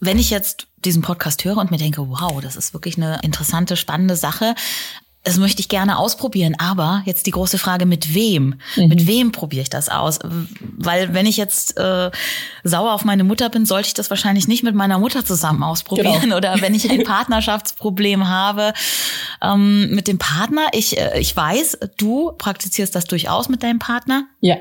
wenn 0.00 0.18
ich 0.18 0.30
jetzt 0.30 0.66
diesen 0.84 1.02
Podcast 1.02 1.44
höre 1.44 1.58
und 1.58 1.70
mir 1.70 1.76
denke, 1.76 2.08
wow, 2.08 2.40
das 2.40 2.56
ist 2.56 2.72
wirklich 2.72 2.96
eine 2.96 3.20
interessante, 3.22 3.76
spannende 3.76 4.16
Sache, 4.16 4.54
das 5.22 5.36
möchte 5.36 5.60
ich 5.60 5.68
gerne 5.68 5.98
ausprobieren, 5.98 6.54
aber 6.58 7.02
jetzt 7.04 7.26
die 7.26 7.30
große 7.30 7.58
Frage, 7.58 7.84
mit 7.84 8.14
wem? 8.14 8.54
Mhm. 8.76 8.88
Mit 8.88 9.06
wem 9.06 9.32
probiere 9.32 9.62
ich 9.62 9.70
das 9.70 9.90
aus? 9.90 10.18
Weil 10.22 11.12
wenn 11.12 11.26
ich 11.26 11.36
jetzt 11.36 11.76
äh, 11.76 12.10
sauer 12.64 12.92
auf 12.92 13.04
meine 13.04 13.22
Mutter 13.22 13.50
bin, 13.50 13.66
sollte 13.66 13.88
ich 13.88 13.94
das 13.94 14.08
wahrscheinlich 14.08 14.48
nicht 14.48 14.62
mit 14.62 14.74
meiner 14.74 14.98
Mutter 14.98 15.24
zusammen 15.24 15.62
ausprobieren. 15.62 16.22
Genau. 16.22 16.36
Oder 16.38 16.62
wenn 16.62 16.74
ich 16.74 16.90
ein 16.90 17.04
Partnerschaftsproblem 17.04 18.28
habe 18.28 18.72
ähm, 19.42 19.94
mit 19.94 20.08
dem 20.08 20.16
Partner. 20.16 20.68
Ich, 20.72 20.98
äh, 20.98 21.20
ich 21.20 21.36
weiß, 21.36 21.78
du 21.98 22.32
praktizierst 22.38 22.94
das 22.94 23.04
durchaus 23.04 23.50
mit 23.50 23.62
deinem 23.62 23.78
Partner. 23.78 24.26
Ja. 24.40 24.56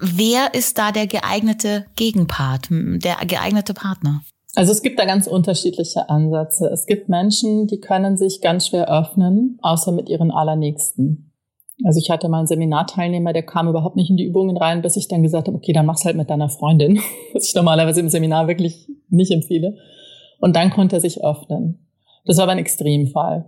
Wer 0.00 0.54
ist 0.54 0.78
da 0.78 0.90
der 0.90 1.06
geeignete 1.06 1.86
Gegenpart, 1.94 2.68
der 2.70 3.16
geeignete 3.26 3.74
Partner? 3.74 4.22
Also 4.56 4.72
es 4.72 4.80
gibt 4.80 4.98
da 4.98 5.04
ganz 5.04 5.26
unterschiedliche 5.26 6.08
Ansätze. 6.08 6.70
Es 6.72 6.86
gibt 6.86 7.10
Menschen, 7.10 7.66
die 7.66 7.78
können 7.78 8.16
sich 8.16 8.40
ganz 8.40 8.66
schwer 8.66 8.90
öffnen, 8.90 9.58
außer 9.60 9.92
mit 9.92 10.08
ihren 10.08 10.30
Allernächsten. 10.30 11.30
Also 11.84 12.00
ich 12.00 12.08
hatte 12.08 12.30
mal 12.30 12.38
einen 12.38 12.46
Seminarteilnehmer, 12.46 13.34
der 13.34 13.42
kam 13.42 13.68
überhaupt 13.68 13.96
nicht 13.96 14.08
in 14.08 14.16
die 14.16 14.24
Übungen 14.24 14.56
rein, 14.56 14.80
bis 14.80 14.96
ich 14.96 15.08
dann 15.08 15.22
gesagt 15.22 15.46
habe, 15.46 15.58
okay, 15.58 15.74
dann 15.74 15.84
mach's 15.84 16.06
halt 16.06 16.16
mit 16.16 16.30
deiner 16.30 16.48
Freundin, 16.48 16.98
was 17.34 17.48
ich 17.48 17.54
normalerweise 17.54 18.00
im 18.00 18.08
Seminar 18.08 18.48
wirklich 18.48 18.88
nicht 19.10 19.30
empfehle. 19.30 19.76
Und 20.40 20.56
dann 20.56 20.70
konnte 20.70 20.96
er 20.96 21.00
sich 21.00 21.22
öffnen. 21.22 21.86
Das 22.24 22.38
war 22.38 22.44
aber 22.44 22.52
ein 22.52 22.58
Extremfall. 22.58 23.44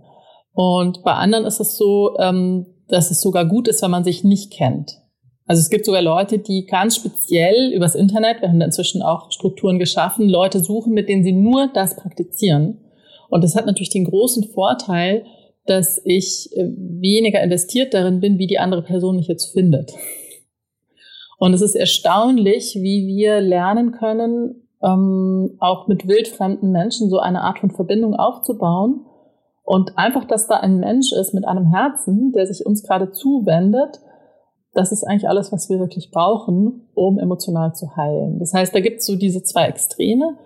Und 0.53 1.01
bei 1.03 1.13
anderen 1.13 1.45
ist 1.45 1.59
es 1.59 1.75
so, 1.75 2.17
ähm, 2.19 2.67
dass 2.87 3.09
es 3.09 3.19
sogar 3.19 3.45
gut 3.45 3.67
ist, 3.67 3.81
wenn 3.81 3.91
man 3.91 4.03
sich 4.03 4.23
nicht 4.23 4.53
kennt. 4.53 5.01
Also 5.49 5.61
es 5.61 5.71
gibt 5.71 5.85
sogar 5.85 6.03
Leute, 6.03 6.37
die 6.37 6.67
ganz 6.67 6.95
speziell 6.95 7.73
übers 7.73 7.95
Internet, 7.95 8.39
wir 8.39 8.49
haben 8.49 8.59
da 8.59 8.67
inzwischen 8.67 9.01
auch 9.01 9.31
Strukturen 9.31 9.79
geschaffen, 9.79 10.29
Leute 10.29 10.59
suchen, 10.59 10.93
mit 10.93 11.09
denen 11.09 11.23
sie 11.23 11.31
nur 11.31 11.71
das 11.73 11.95
praktizieren. 11.95 12.77
Und 13.29 13.43
das 13.43 13.55
hat 13.55 13.65
natürlich 13.65 13.89
den 13.89 14.05
großen 14.05 14.43
Vorteil, 14.43 15.25
dass 15.65 15.99
ich 16.05 16.55
äh, 16.55 16.67
weniger 16.77 17.41
investiert 17.41 17.95
darin 17.95 18.19
bin, 18.19 18.37
wie 18.37 18.45
die 18.45 18.59
andere 18.59 18.83
Person 18.83 19.15
mich 19.15 19.27
jetzt 19.27 19.51
findet. 19.51 19.91
Und 21.39 21.55
es 21.55 21.61
ist 21.61 21.73
erstaunlich, 21.73 22.75
wie 22.75 23.07
wir 23.07 23.41
lernen 23.41 23.91
können, 23.93 24.67
ähm, 24.83 25.55
auch 25.57 25.87
mit 25.87 26.07
wildfremden 26.07 26.71
Menschen 26.71 27.09
so 27.09 27.17
eine 27.17 27.41
Art 27.41 27.57
von 27.57 27.71
Verbindung 27.71 28.13
aufzubauen. 28.13 29.03
Und 29.63 29.97
einfach, 29.97 30.25
dass 30.25 30.47
da 30.47 30.57
ein 30.57 30.77
Mensch 30.77 31.11
ist 31.11 31.33
mit 31.33 31.47
einem 31.47 31.65
Herzen, 31.65 32.33
der 32.33 32.45
sich 32.45 32.67
uns 32.67 32.83
gerade 32.83 33.11
zuwendet 33.11 33.99
das 34.79 34.91
ist 34.91 35.03
eigentlich 35.03 35.27
alles, 35.27 35.51
was 35.51 35.69
wir 35.69 35.79
wirklich 35.79 36.09
brauchen, 36.11 36.87
um 36.93 37.19
emotional 37.19 37.73
zu 37.75 37.95
heilen. 37.95 38.39
Das 38.39 38.53
heißt, 38.53 38.73
da 38.73 38.79
gibt 38.79 38.99
es 38.99 39.05
so 39.05 39.15
diese 39.15 39.43
zwei 39.43 39.65
Extreme. 39.65 40.37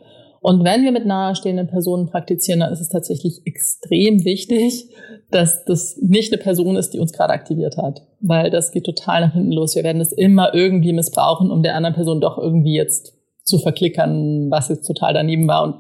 Und 0.42 0.64
wenn 0.66 0.84
wir 0.84 0.92
mit 0.92 1.06
nahestehenden 1.06 1.68
Personen 1.68 2.08
praktizieren, 2.08 2.60
dann 2.60 2.74
ist 2.74 2.82
es 2.82 2.90
tatsächlich 2.90 3.46
extrem 3.46 4.26
wichtig, 4.26 4.90
dass 5.32 5.64
das 5.66 5.98
nicht 6.02 6.34
eine 6.34 6.42
Person 6.42 6.76
ist, 6.76 6.94
die 6.94 7.00
uns 7.00 7.14
gerade 7.14 7.32
aktiviert 7.32 7.78
hat. 7.78 8.06
Weil 8.20 8.50
das 8.50 8.72
geht 8.72 8.86
total 8.86 9.22
nach 9.22 9.34
hinten 9.34 9.54
los. 9.54 9.76
Wir 9.76 9.84
werden 9.84 10.00
das 10.00 10.12
immer 10.12 10.54
irgendwie 10.54 10.92
missbrauchen, 10.92 11.50
um 11.50 11.64
der 11.64 11.76
anderen 11.76 11.96
Person 11.96 12.20
doch 12.20 12.38
irgendwie 12.38 12.76
jetzt 12.76 13.14
zu 13.46 13.60
verklickern, 13.60 14.50
was 14.50 14.70
jetzt 14.70 14.88
total 14.88 15.14
daneben 15.14 15.48
war 15.48 15.64
und 15.64 15.76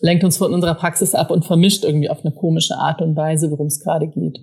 lenkt 0.00 0.22
uns 0.22 0.36
von 0.36 0.54
unserer 0.54 0.74
Praxis 0.74 1.14
ab 1.14 1.30
und 1.30 1.44
vermischt 1.44 1.84
irgendwie 1.84 2.10
auf 2.10 2.24
eine 2.24 2.34
komische 2.34 2.76
Art 2.76 3.02
und 3.02 3.16
Weise, 3.16 3.50
worum 3.50 3.66
es 3.66 3.80
gerade 3.80 4.06
geht. 4.06 4.38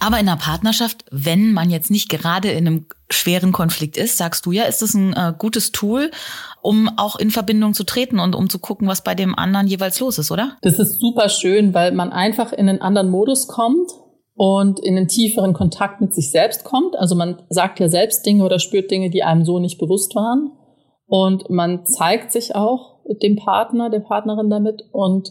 Aber 0.00 0.18
in 0.18 0.28
einer 0.28 0.38
Partnerschaft, 0.38 1.04
wenn 1.10 1.52
man 1.52 1.70
jetzt 1.70 1.90
nicht 1.90 2.08
gerade 2.08 2.50
in 2.50 2.66
einem 2.66 2.86
schweren 3.10 3.52
Konflikt 3.52 3.96
ist, 3.96 4.16
sagst 4.16 4.46
du 4.46 4.52
ja, 4.52 4.64
ist 4.64 4.82
das 4.82 4.94
ein 4.94 5.12
äh, 5.12 5.34
gutes 5.36 5.72
Tool, 5.72 6.10
um 6.62 6.90
auch 6.96 7.16
in 7.16 7.30
Verbindung 7.30 7.74
zu 7.74 7.84
treten 7.84 8.18
und 8.18 8.34
um 8.34 8.48
zu 8.48 8.58
gucken, 8.58 8.88
was 8.88 9.04
bei 9.04 9.14
dem 9.14 9.34
anderen 9.38 9.66
jeweils 9.66 10.00
los 10.00 10.18
ist, 10.18 10.30
oder? 10.30 10.56
Das 10.62 10.78
ist 10.78 11.00
super 11.00 11.28
schön, 11.28 11.74
weil 11.74 11.92
man 11.92 12.12
einfach 12.12 12.52
in 12.52 12.68
einen 12.68 12.80
anderen 12.80 13.10
Modus 13.10 13.46
kommt 13.46 13.90
und 14.34 14.80
in 14.80 14.96
einen 14.96 15.08
tieferen 15.08 15.52
Kontakt 15.52 16.00
mit 16.00 16.14
sich 16.14 16.30
selbst 16.30 16.64
kommt. 16.64 16.96
Also 16.96 17.14
man 17.14 17.42
sagt 17.50 17.78
ja 17.78 17.88
selbst 17.88 18.24
Dinge 18.24 18.44
oder 18.44 18.58
spürt 18.58 18.90
Dinge, 18.90 19.10
die 19.10 19.22
einem 19.22 19.44
so 19.44 19.58
nicht 19.58 19.78
bewusst 19.78 20.14
waren. 20.14 20.52
Und 21.06 21.50
man 21.50 21.84
zeigt 21.84 22.32
sich 22.32 22.54
auch 22.54 23.00
dem 23.22 23.36
Partner, 23.36 23.90
der 23.90 24.00
Partnerin 24.00 24.48
damit 24.48 24.84
und 24.92 25.30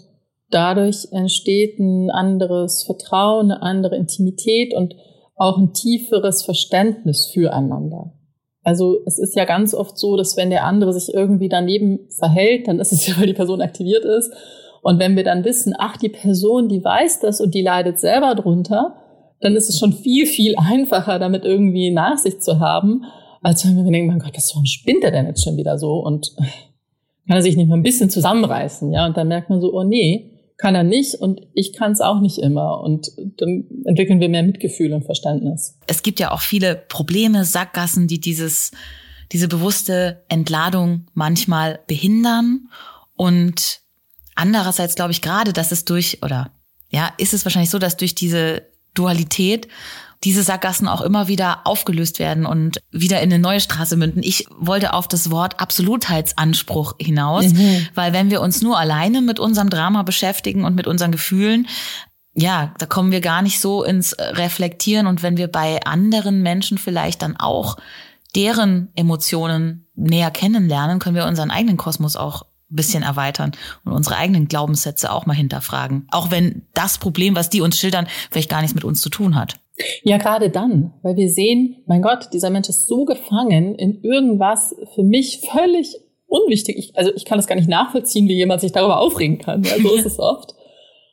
dadurch 0.51 1.07
entsteht 1.11 1.79
ein 1.79 2.09
anderes 2.09 2.83
Vertrauen, 2.83 3.51
eine 3.51 3.61
andere 3.61 3.95
Intimität 3.95 4.73
und 4.73 4.95
auch 5.35 5.57
ein 5.57 5.73
tieferes 5.73 6.43
Verständnis 6.43 7.29
füreinander. 7.33 8.13
Also 8.63 8.99
es 9.05 9.17
ist 9.17 9.35
ja 9.35 9.45
ganz 9.45 9.73
oft 9.73 9.97
so, 9.97 10.17
dass 10.17 10.35
wenn 10.37 10.49
der 10.49 10.65
andere 10.65 10.93
sich 10.93 11.13
irgendwie 11.13 11.49
daneben 11.49 12.07
verhält, 12.17 12.67
dann 12.67 12.79
ist 12.79 12.91
es 12.91 13.07
ja, 13.07 13.17
weil 13.17 13.27
die 13.27 13.33
Person 13.33 13.61
aktiviert 13.61 14.03
ist. 14.03 14.31
Und 14.81 14.99
wenn 14.99 15.15
wir 15.15 15.23
dann 15.23 15.45
wissen, 15.45 15.73
ach, 15.77 15.97
die 15.97 16.09
Person, 16.09 16.69
die 16.69 16.83
weiß 16.83 17.19
das 17.21 17.41
und 17.41 17.53
die 17.53 17.61
leidet 17.61 17.99
selber 17.99 18.35
drunter, 18.35 18.95
dann 19.41 19.55
ist 19.55 19.69
es 19.69 19.79
schon 19.79 19.93
viel, 19.93 20.25
viel 20.25 20.55
einfacher, 20.57 21.19
damit 21.19 21.45
irgendwie 21.45 21.91
Nachsicht 21.91 22.43
zu 22.43 22.59
haben, 22.59 23.03
als 23.41 23.65
wenn 23.65 23.77
wir 23.77 23.89
denken, 23.89 24.07
mein 24.07 24.19
Gott, 24.19 24.33
warum 24.35 24.65
spinnt 24.65 25.03
er 25.03 25.11
denn 25.11 25.25
jetzt 25.25 25.43
schon 25.43 25.57
wieder 25.57 25.77
so? 25.77 25.93
Und 25.93 26.35
kann 27.27 27.37
er 27.37 27.41
sich 27.41 27.55
nicht 27.55 27.69
mal 27.69 27.77
ein 27.77 27.83
bisschen 27.83 28.09
zusammenreißen, 28.09 28.91
ja? 28.91 29.05
Und 29.05 29.15
dann 29.15 29.27
merkt 29.27 29.49
man 29.49 29.61
so, 29.61 29.73
oh 29.73 29.83
nee, 29.83 30.38
kann 30.59 30.75
er 30.75 30.83
nicht 30.83 31.15
und 31.15 31.41
ich 31.53 31.73
kann 31.73 31.93
es 31.93 32.01
auch 32.01 32.19
nicht 32.19 32.37
immer. 32.37 32.81
Und 32.81 33.11
dann 33.37 33.63
entwickeln 33.85 34.19
wir 34.19 34.29
mehr 34.29 34.43
Mitgefühl 34.43 34.93
und 34.93 35.05
Verständnis. 35.05 35.77
Es 35.87 36.03
gibt 36.03 36.19
ja 36.19 36.31
auch 36.31 36.41
viele 36.41 36.75
Probleme, 36.75 37.45
Sackgassen, 37.45 38.07
die 38.07 38.19
dieses, 38.19 38.71
diese 39.31 39.47
bewusste 39.47 40.21
Entladung 40.27 41.07
manchmal 41.13 41.79
behindern. 41.87 42.67
Und 43.15 43.79
andererseits 44.35 44.95
glaube 44.95 45.11
ich 45.11 45.21
gerade, 45.21 45.53
dass 45.53 45.71
es 45.71 45.85
durch, 45.85 46.21
oder 46.23 46.51
ja, 46.89 47.13
ist 47.17 47.33
es 47.33 47.45
wahrscheinlich 47.45 47.69
so, 47.69 47.79
dass 47.79 47.95
durch 47.95 48.13
diese 48.13 48.63
Dualität 48.93 49.67
diese 50.23 50.43
Sackgassen 50.43 50.87
auch 50.87 51.01
immer 51.01 51.27
wieder 51.29 51.61
aufgelöst 51.63 52.19
werden 52.19 52.45
und 52.45 52.81
wieder 52.91 53.21
in 53.21 53.31
eine 53.31 53.39
neue 53.41 53.61
Straße 53.61 53.95
münden. 53.95 54.21
Ich 54.21 54.47
wollte 54.57 54.93
auf 54.93 55.07
das 55.07 55.31
Wort 55.31 55.61
Absolutheitsanspruch 55.61 56.95
hinaus, 56.99 57.47
mhm. 57.53 57.87
weil 57.95 58.11
wenn 58.11 58.29
wir 58.29 58.41
uns 58.41 58.61
nur 58.61 58.77
alleine 58.77 59.21
mit 59.21 59.39
unserem 59.39 59.69
Drama 59.69 60.03
beschäftigen 60.03 60.65
und 60.65 60.75
mit 60.75 60.87
unseren 60.87 61.11
Gefühlen, 61.11 61.67
ja, 62.33 62.73
da 62.77 62.85
kommen 62.85 63.11
wir 63.11 63.21
gar 63.21 63.41
nicht 63.41 63.61
so 63.61 63.83
ins 63.83 64.15
Reflektieren 64.19 65.07
und 65.07 65.23
wenn 65.23 65.37
wir 65.37 65.47
bei 65.47 65.81
anderen 65.85 66.41
Menschen 66.41 66.77
vielleicht 66.77 67.21
dann 67.21 67.37
auch 67.37 67.77
deren 68.35 68.89
Emotionen 68.95 69.87
näher 69.95 70.31
kennenlernen, 70.31 70.99
können 70.99 71.15
wir 71.15 71.25
unseren 71.25 71.49
eigenen 71.49 71.77
Kosmos 71.77 72.15
auch 72.15 72.45
bisschen 72.69 73.03
erweitern 73.03 73.51
und 73.83 73.93
unsere 73.93 74.17
eigenen 74.17 74.47
Glaubenssätze 74.47 75.11
auch 75.11 75.25
mal 75.25 75.33
hinterfragen. 75.33 76.07
Auch 76.11 76.31
wenn 76.31 76.63
das 76.73 76.97
Problem, 76.97 77.35
was 77.35 77.49
die 77.49 77.61
uns 77.61 77.77
schildern, 77.79 78.07
vielleicht 78.29 78.49
gar 78.49 78.61
nichts 78.61 78.75
mit 78.75 78.83
uns 78.83 79.01
zu 79.01 79.09
tun 79.09 79.35
hat. 79.35 79.59
Ja, 80.03 80.17
gerade 80.17 80.49
dann, 80.49 80.93
weil 81.03 81.15
wir 81.15 81.29
sehen, 81.29 81.77
mein 81.85 82.01
Gott, 82.01 82.29
dieser 82.33 82.49
Mensch 82.49 82.69
ist 82.69 82.87
so 82.87 83.05
gefangen 83.05 83.75
in 83.75 84.01
irgendwas 84.03 84.75
für 84.95 85.03
mich 85.03 85.41
völlig 85.51 85.95
unwichtig. 86.27 86.77
Ich, 86.77 86.97
also 86.97 87.11
ich 87.15 87.25
kann 87.25 87.37
das 87.37 87.47
gar 87.47 87.55
nicht 87.55 87.69
nachvollziehen, 87.69 88.27
wie 88.27 88.35
jemand 88.35 88.61
sich 88.61 88.71
darüber 88.71 88.99
aufregen 88.99 89.39
kann. 89.39 89.63
Ja, 89.63 89.77
so 89.81 89.95
ist 89.95 90.05
es 90.05 90.19
oft. 90.19 90.53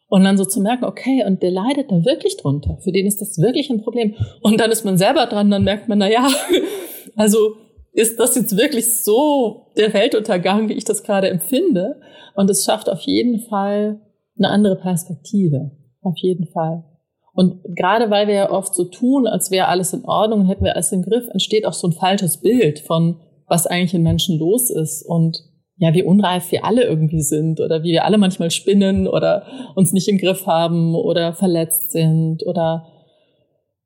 Und 0.09 0.23
dann 0.23 0.37
so 0.37 0.45
zu 0.45 0.61
merken, 0.61 0.85
okay, 0.85 1.25
und 1.27 1.43
der 1.43 1.51
leidet 1.51 1.91
da 1.91 2.05
wirklich 2.05 2.37
drunter. 2.37 2.79
Für 2.83 2.93
den 2.93 3.07
ist 3.07 3.21
das 3.21 3.39
wirklich 3.39 3.71
ein 3.71 3.83
Problem. 3.83 4.15
Und 4.41 4.61
dann 4.61 4.71
ist 4.71 4.85
man 4.85 4.99
selber 4.99 5.27
dran, 5.27 5.51
dann 5.51 5.65
merkt 5.65 5.89
man, 5.89 5.99
na 5.99 6.09
ja, 6.09 6.29
also 7.17 7.57
ist 7.97 8.21
das 8.21 8.37
jetzt 8.37 8.57
wirklich 8.59 9.03
so 9.03 9.73
der 9.79 9.95
Weltuntergang, 9.95 10.69
wie 10.69 10.75
ich 10.75 10.85
das 10.85 11.03
gerade 11.03 11.31
empfinde? 11.31 11.99
Und 12.35 12.51
es 12.51 12.65
schafft 12.65 12.91
auf 12.91 13.01
jeden 13.01 13.41
Fall 13.41 14.01
eine 14.37 14.51
andere 14.51 14.77
Perspektive. 14.77 15.71
Auf 16.03 16.17
jeden 16.19 16.47
Fall. 16.47 16.85
Und 17.33 17.63
gerade 17.75 18.11
weil 18.11 18.29
wir 18.29 18.35
ja 18.35 18.51
oft 18.51 18.75
so 18.75 18.85
tun, 18.85 19.27
als 19.27 19.51
wäre 19.51 19.69
alles 19.69 19.95
in 19.95 20.05
Ordnung 20.05 20.41
und 20.41 20.47
hätten 20.47 20.65
wir 20.65 20.75
alles 20.75 20.93
im 20.93 21.03
Griff, 21.03 21.27
entsteht 21.33 21.67
auch 21.67 21.73
so 21.73 21.89
ein 21.89 21.95
falsches 21.95 22.41
Bild 22.41 22.81
von, 22.81 23.19
was 23.49 23.67
eigentlich 23.67 23.95
in 23.95 24.03
Menschen 24.03 24.39
los 24.39 24.71
ist 24.71 25.03
und 25.03 25.39
ja, 25.79 25.95
wie 25.95 26.03
unreif 26.03 26.53
wir 26.53 26.67
alle 26.67 26.85
irgendwie 26.85 27.23
sind 27.23 27.61
oder 27.61 27.83
wie 27.83 27.93
wir 27.93 28.05
alle 28.05 28.19
manchmal 28.19 28.51
spinnen 28.51 29.09
oder 29.09 29.47
uns 29.75 29.93
nicht 29.93 30.09
im 30.09 30.19
Griff 30.19 30.47
haben 30.47 30.95
oder 30.95 31.33
verletzt 31.33 31.93
sind 31.93 32.47
oder 32.47 32.87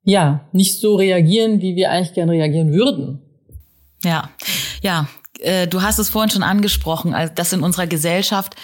ja, 0.03 0.49
nicht 0.53 0.81
so 0.81 0.97
reagieren, 0.97 1.61
wie 1.61 1.77
wir 1.77 1.91
eigentlich 1.91 2.15
gern 2.15 2.31
reagieren 2.31 2.73
würden. 2.73 3.30
Ja, 4.03 4.31
ja, 4.83 5.09
äh, 5.41 5.67
du 5.67 5.83
hast 5.83 5.99
es 5.99 6.11
vorhin 6.11 6.31
schon 6.31 6.43
angesprochen, 6.43 7.15
dass 7.35 7.53
in 7.53 7.63
unserer 7.63 7.87
Gesellschaft 7.87 8.57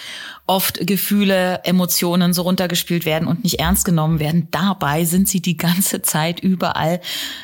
oft 0.45 0.87
Gefühle, 0.87 1.61
Emotionen 1.65 2.33
so 2.33 2.43
runtergespielt 2.43 3.05
werden 3.05 3.27
und 3.27 3.43
nicht 3.43 3.59
ernst 3.59 3.83
genommen 3.83 4.19
werden. 4.19 4.47
Dabei 4.51 5.03
sind 5.03 5.27
sie 5.27 5.41
die 5.41 5.57
ganze 5.57 6.01
Zeit 6.01 6.39
überall 6.39 7.01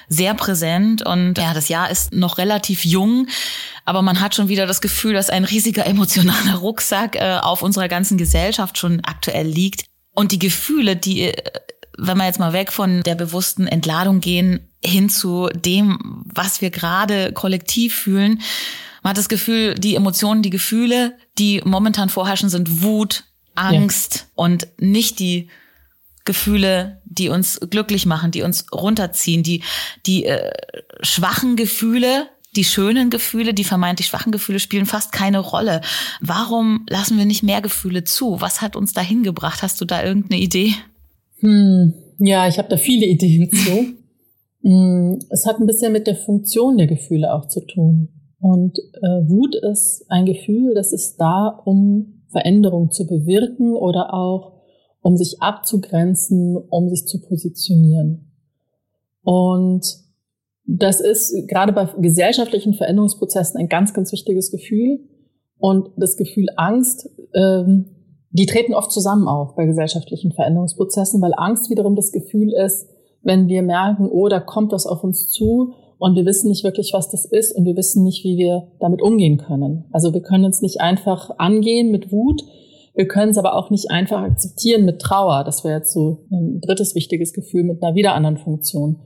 sehr 0.07 0.33
präsent 0.33 1.05
und 1.05 1.37
ja, 1.37 1.53
das 1.53 1.67
Jahr 1.67 1.89
ist 1.89 2.13
noch 2.13 2.37
relativ 2.37 2.85
jung, 2.85 3.27
aber 3.85 4.01
man 4.01 4.21
hat 4.21 4.35
schon 4.35 4.47
wieder 4.47 4.65
das 4.65 4.81
Gefühl, 4.81 5.13
dass 5.13 5.29
ein 5.29 5.43
riesiger 5.43 5.85
emotionaler 5.85 6.55
Rucksack 6.55 7.15
äh, 7.15 7.39
auf 7.41 7.61
unserer 7.61 7.89
ganzen 7.89 8.17
Gesellschaft 8.17 8.77
schon 8.77 9.01
aktuell 9.03 9.47
liegt 9.47 9.85
und 10.13 10.31
die 10.31 10.39
Gefühle, 10.39 10.95
die 10.95 11.23
äh, 11.23 11.33
wenn 11.95 12.17
wir 12.17 12.25
jetzt 12.25 12.39
mal 12.39 12.53
weg 12.53 12.71
von 12.71 13.03
der 13.03 13.13
bewussten 13.13 13.67
Entladung 13.67 14.19
gehen, 14.19 14.67
hin 14.85 15.09
zu 15.09 15.49
dem, 15.53 16.23
was 16.33 16.61
wir 16.61 16.69
gerade 16.69 17.31
kollektiv 17.33 17.95
fühlen, 17.95 18.41
Man 19.03 19.11
hat 19.11 19.17
das 19.17 19.29
Gefühl, 19.29 19.75
die 19.75 19.95
Emotionen, 19.95 20.41
die 20.41 20.49
Gefühle, 20.49 21.17
die 21.37 21.61
momentan 21.65 22.09
vorherrschen, 22.09 22.49
sind 22.49 22.81
Wut, 22.81 23.25
Angst 23.55 24.15
ja. 24.15 24.25
und 24.35 24.67
nicht 24.79 25.19
die 25.19 25.49
Gefühle, 26.25 27.01
die 27.05 27.29
uns 27.29 27.59
glücklich 27.69 28.05
machen, 28.05 28.31
die 28.31 28.43
uns 28.43 28.65
runterziehen, 28.71 29.43
die, 29.43 29.61
die 30.05 30.25
äh, 30.25 30.51
schwachen 31.01 31.57
Gefühle, 31.57 32.29
die 32.55 32.63
schönen 32.63 33.09
Gefühle, 33.09 33.53
die 33.53 33.63
vermeintlich 33.63 34.07
schwachen 34.07 34.31
Gefühle 34.31 34.59
spielen 34.59 34.85
fast 34.85 35.11
keine 35.11 35.39
Rolle. 35.39 35.81
Warum 36.21 36.85
lassen 36.87 37.17
wir 37.17 37.25
nicht 37.25 37.43
mehr 37.43 37.61
Gefühle 37.61 38.03
zu? 38.05 38.39
Was 38.39 38.61
hat 38.61 38.75
uns 38.75 38.93
dahin 38.93 39.23
gebracht? 39.23 39.63
Hast 39.63 39.81
du 39.81 39.85
da 39.85 40.03
irgendeine 40.03 40.41
Idee? 40.41 40.73
Hm, 41.39 41.93
ja, 42.19 42.47
ich 42.47 42.57
habe 42.57 42.69
da 42.69 42.77
viele 42.77 43.05
Ideen 43.05 43.51
zu. 43.51 43.95
Hm, 44.63 45.19
es 45.29 45.45
hat 45.45 45.59
ein 45.59 45.67
bisschen 45.67 45.91
mit 45.91 46.07
der 46.07 46.15
Funktion 46.15 46.77
der 46.77 46.87
Gefühle 46.87 47.33
auch 47.33 47.47
zu 47.47 47.65
tun. 47.65 48.09
Und 48.39 48.79
äh, 48.79 49.29
Wut 49.29 49.55
ist 49.55 50.05
ein 50.09 50.25
Gefühl, 50.25 50.73
das 50.73 50.91
ist 50.91 51.17
da, 51.17 51.61
um 51.65 52.23
Veränderung 52.29 52.91
zu 52.91 53.05
bewirken 53.05 53.73
oder 53.73 54.13
auch 54.13 54.53
um 55.01 55.17
sich 55.17 55.41
abzugrenzen, 55.41 56.57
um 56.57 56.89
sich 56.89 57.05
zu 57.05 57.21
positionieren. 57.21 58.31
Und 59.21 59.85
das 60.65 61.01
ist 61.01 61.47
gerade 61.47 61.73
bei 61.73 61.87
gesellschaftlichen 61.99 62.73
Veränderungsprozessen 62.73 63.59
ein 63.59 63.69
ganz, 63.69 63.93
ganz 63.93 64.11
wichtiges 64.11 64.49
Gefühl. 64.49 64.99
Und 65.57 65.89
das 65.97 66.17
Gefühl 66.17 66.47
Angst, 66.55 67.09
ähm, 67.33 67.85
die 68.31 68.45
treten 68.45 68.73
oft 68.73 68.91
zusammen 68.91 69.27
auf 69.27 69.55
bei 69.55 69.65
gesellschaftlichen 69.65 70.31
Veränderungsprozessen, 70.31 71.21
weil 71.21 71.33
Angst 71.35 71.69
wiederum 71.69 71.95
das 71.95 72.11
Gefühl 72.11 72.53
ist, 72.53 72.89
wenn 73.23 73.47
wir 73.47 73.63
merken, 73.63 74.09
oh, 74.11 74.27
da 74.27 74.39
kommt 74.39 74.71
was 74.71 74.85
auf 74.85 75.03
uns 75.03 75.29
zu 75.29 75.73
und 75.97 76.15
wir 76.15 76.25
wissen 76.25 76.49
nicht 76.49 76.63
wirklich, 76.63 76.91
was 76.93 77.09
das 77.09 77.25
ist 77.25 77.55
und 77.55 77.65
wir 77.65 77.75
wissen 77.75 78.03
nicht, 78.03 78.23
wie 78.23 78.37
wir 78.37 78.67
damit 78.79 79.01
umgehen 79.01 79.37
können. 79.37 79.85
Also 79.91 80.13
wir 80.13 80.21
können 80.21 80.45
uns 80.45 80.61
nicht 80.61 80.81
einfach 80.81 81.31
angehen 81.37 81.91
mit 81.91 82.11
Wut, 82.11 82.43
wir 82.95 83.07
können 83.07 83.31
es 83.31 83.37
aber 83.37 83.55
auch 83.55 83.69
nicht 83.69 83.89
einfach 83.89 84.21
akzeptieren 84.21 84.85
mit 84.85 85.01
Trauer. 85.01 85.43
Das 85.43 85.63
wäre 85.63 85.79
jetzt 85.79 85.93
so 85.93 86.25
ein 86.31 86.61
drittes 86.61 86.93
wichtiges 86.93 87.33
Gefühl 87.33 87.63
mit 87.63 87.81
einer 87.81 87.95
wieder 87.95 88.13
anderen 88.13 88.37
Funktion. 88.37 88.99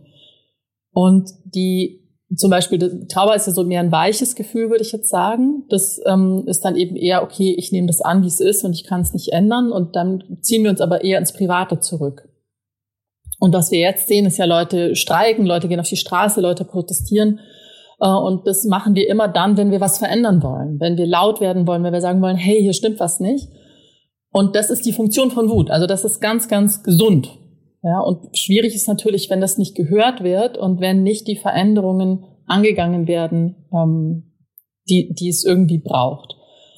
Und 0.91 1.29
die 1.45 2.03
zum 2.35 2.49
Beispiel 2.49 3.07
Trauer 3.07 3.35
ist 3.35 3.47
ja 3.47 3.53
so 3.53 3.63
mehr 3.63 3.79
ein 3.79 3.91
weiches 3.91 4.35
Gefühl, 4.35 4.69
würde 4.69 4.83
ich 4.83 4.91
jetzt 4.91 5.09
sagen. 5.09 5.63
Das 5.69 6.01
ähm, 6.05 6.43
ist 6.47 6.65
dann 6.65 6.75
eben 6.75 6.97
eher, 6.97 7.23
okay, 7.23 7.55
ich 7.57 7.71
nehme 7.71 7.87
das 7.87 8.01
an, 8.01 8.23
wie 8.23 8.27
es 8.27 8.41
ist 8.41 8.65
und 8.65 8.73
ich 8.73 8.83
kann 8.83 8.99
es 8.99 9.13
nicht 9.13 9.31
ändern. 9.31 9.71
Und 9.71 9.95
dann 9.95 10.23
ziehen 10.41 10.63
wir 10.63 10.71
uns 10.71 10.81
aber 10.81 11.05
eher 11.05 11.19
ins 11.19 11.31
Private 11.31 11.79
zurück. 11.79 12.27
Und 13.39 13.53
was 13.53 13.71
wir 13.71 13.79
jetzt 13.79 14.07
sehen, 14.07 14.25
ist 14.25 14.37
ja 14.37 14.45
Leute 14.45 14.95
streiken, 14.95 15.45
Leute 15.45 15.67
gehen 15.67 15.79
auf 15.79 15.89
die 15.89 15.97
Straße, 15.97 16.41
Leute 16.41 16.65
protestieren. 16.65 17.39
Äh, 17.99 18.09
und 18.09 18.47
das 18.47 18.63
machen 18.65 18.95
wir 18.95 19.09
immer 19.09 19.27
dann, 19.27 19.57
wenn 19.57 19.71
wir 19.71 19.81
was 19.81 19.99
verändern 19.99 20.41
wollen, 20.41 20.79
wenn 20.79 20.97
wir 20.97 21.07
laut 21.07 21.41
werden 21.41 21.67
wollen, 21.67 21.83
wenn 21.83 21.93
wir 21.93 22.01
sagen 22.01 22.21
wollen, 22.21 22.37
hey, 22.37 22.61
hier 22.61 22.73
stimmt 22.73 22.99
was 22.99 23.19
nicht. 23.19 23.49
Und 24.31 24.55
das 24.55 24.69
ist 24.69 24.85
die 24.85 24.93
Funktion 24.93 25.31
von 25.31 25.49
Wut. 25.49 25.71
Also 25.71 25.87
das 25.87 26.03
ist 26.03 26.19
ganz, 26.19 26.47
ganz 26.47 26.83
gesund. 26.83 27.29
Ja, 27.83 27.99
und 27.99 28.37
schwierig 28.37 28.75
ist 28.75 28.87
natürlich, 28.87 29.29
wenn 29.29 29.39
das 29.39 29.57
nicht 29.57 29.75
gehört 29.75 30.23
wird 30.23 30.57
und 30.57 30.81
wenn 30.81 31.03
nicht 31.03 31.27
die 31.27 31.37
Veränderungen 31.37 32.25
angegangen 32.45 33.07
werden, 33.07 33.67
ähm, 33.71 34.33
die, 34.89 35.13
die 35.13 35.29
es 35.29 35.43
irgendwie 35.43 35.79
braucht. 35.79 36.35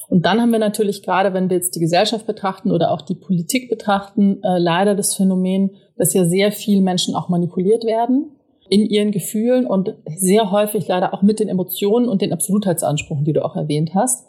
Und 0.09 0.25
dann 0.25 0.41
haben 0.41 0.51
wir 0.51 0.59
natürlich 0.59 1.03
gerade, 1.03 1.33
wenn 1.33 1.49
wir 1.49 1.57
jetzt 1.57 1.75
die 1.75 1.79
Gesellschaft 1.79 2.25
betrachten 2.25 2.71
oder 2.71 2.91
auch 2.91 3.01
die 3.01 3.15
Politik 3.15 3.69
betrachten, 3.69 4.41
äh, 4.43 4.57
leider 4.57 4.95
das 4.95 5.15
Phänomen, 5.15 5.75
dass 5.99 6.13
ja 6.13 6.25
sehr 6.25 6.51
viel 6.51 6.81
Menschen 6.81 7.13
auch 7.13 7.29
manipuliert 7.29 7.83
werden 7.83 8.31
in 8.69 8.85
ihren 8.85 9.11
Gefühlen 9.11 9.67
und 9.67 9.93
sehr 10.15 10.49
häufig 10.49 10.87
leider 10.87 11.13
auch 11.13 11.21
mit 11.21 11.39
den 11.39 11.49
Emotionen 11.49 12.07
und 12.07 12.21
den 12.21 12.31
Absolutheitsansprüchen, 12.31 13.25
die 13.25 13.33
du 13.33 13.43
auch 13.43 13.55
erwähnt 13.55 13.91
hast. 13.93 14.25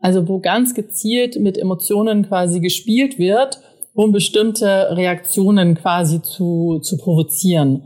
Also 0.00 0.28
wo 0.28 0.40
ganz 0.40 0.74
gezielt 0.74 1.38
mit 1.38 1.56
Emotionen 1.56 2.26
quasi 2.26 2.58
gespielt 2.60 3.18
wird, 3.18 3.60
um 3.94 4.10
bestimmte 4.10 4.96
Reaktionen 4.96 5.76
quasi 5.76 6.20
zu, 6.22 6.80
zu 6.80 6.96
provozieren. 6.96 7.84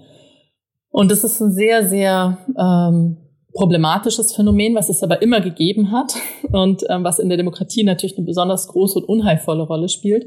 Und 0.91 1.11
das 1.11 1.25
ist 1.25 1.41
ein 1.41 1.53
sehr, 1.53 1.87
sehr 1.87 2.39
ähm, 2.59 3.19
problematisches 3.53 4.35
Phänomen, 4.35 4.75
was 4.75 4.89
es 4.89 5.03
aber 5.03 5.21
immer 5.21 5.43
gegeben 5.43 5.91
hat 5.91 6.15
und 6.53 6.85
ähm, 6.89 7.05
was 7.05 7.19
in 7.19 7.29
der 7.29 7.37
Demokratie 7.37 7.85
natürlich 7.85 8.17
eine 8.17 8.25
besonders 8.25 8.69
große 8.69 9.01
und 9.01 9.09
unheilvolle 9.09 9.65
Rolle 9.65 9.91
spielt, 9.91 10.27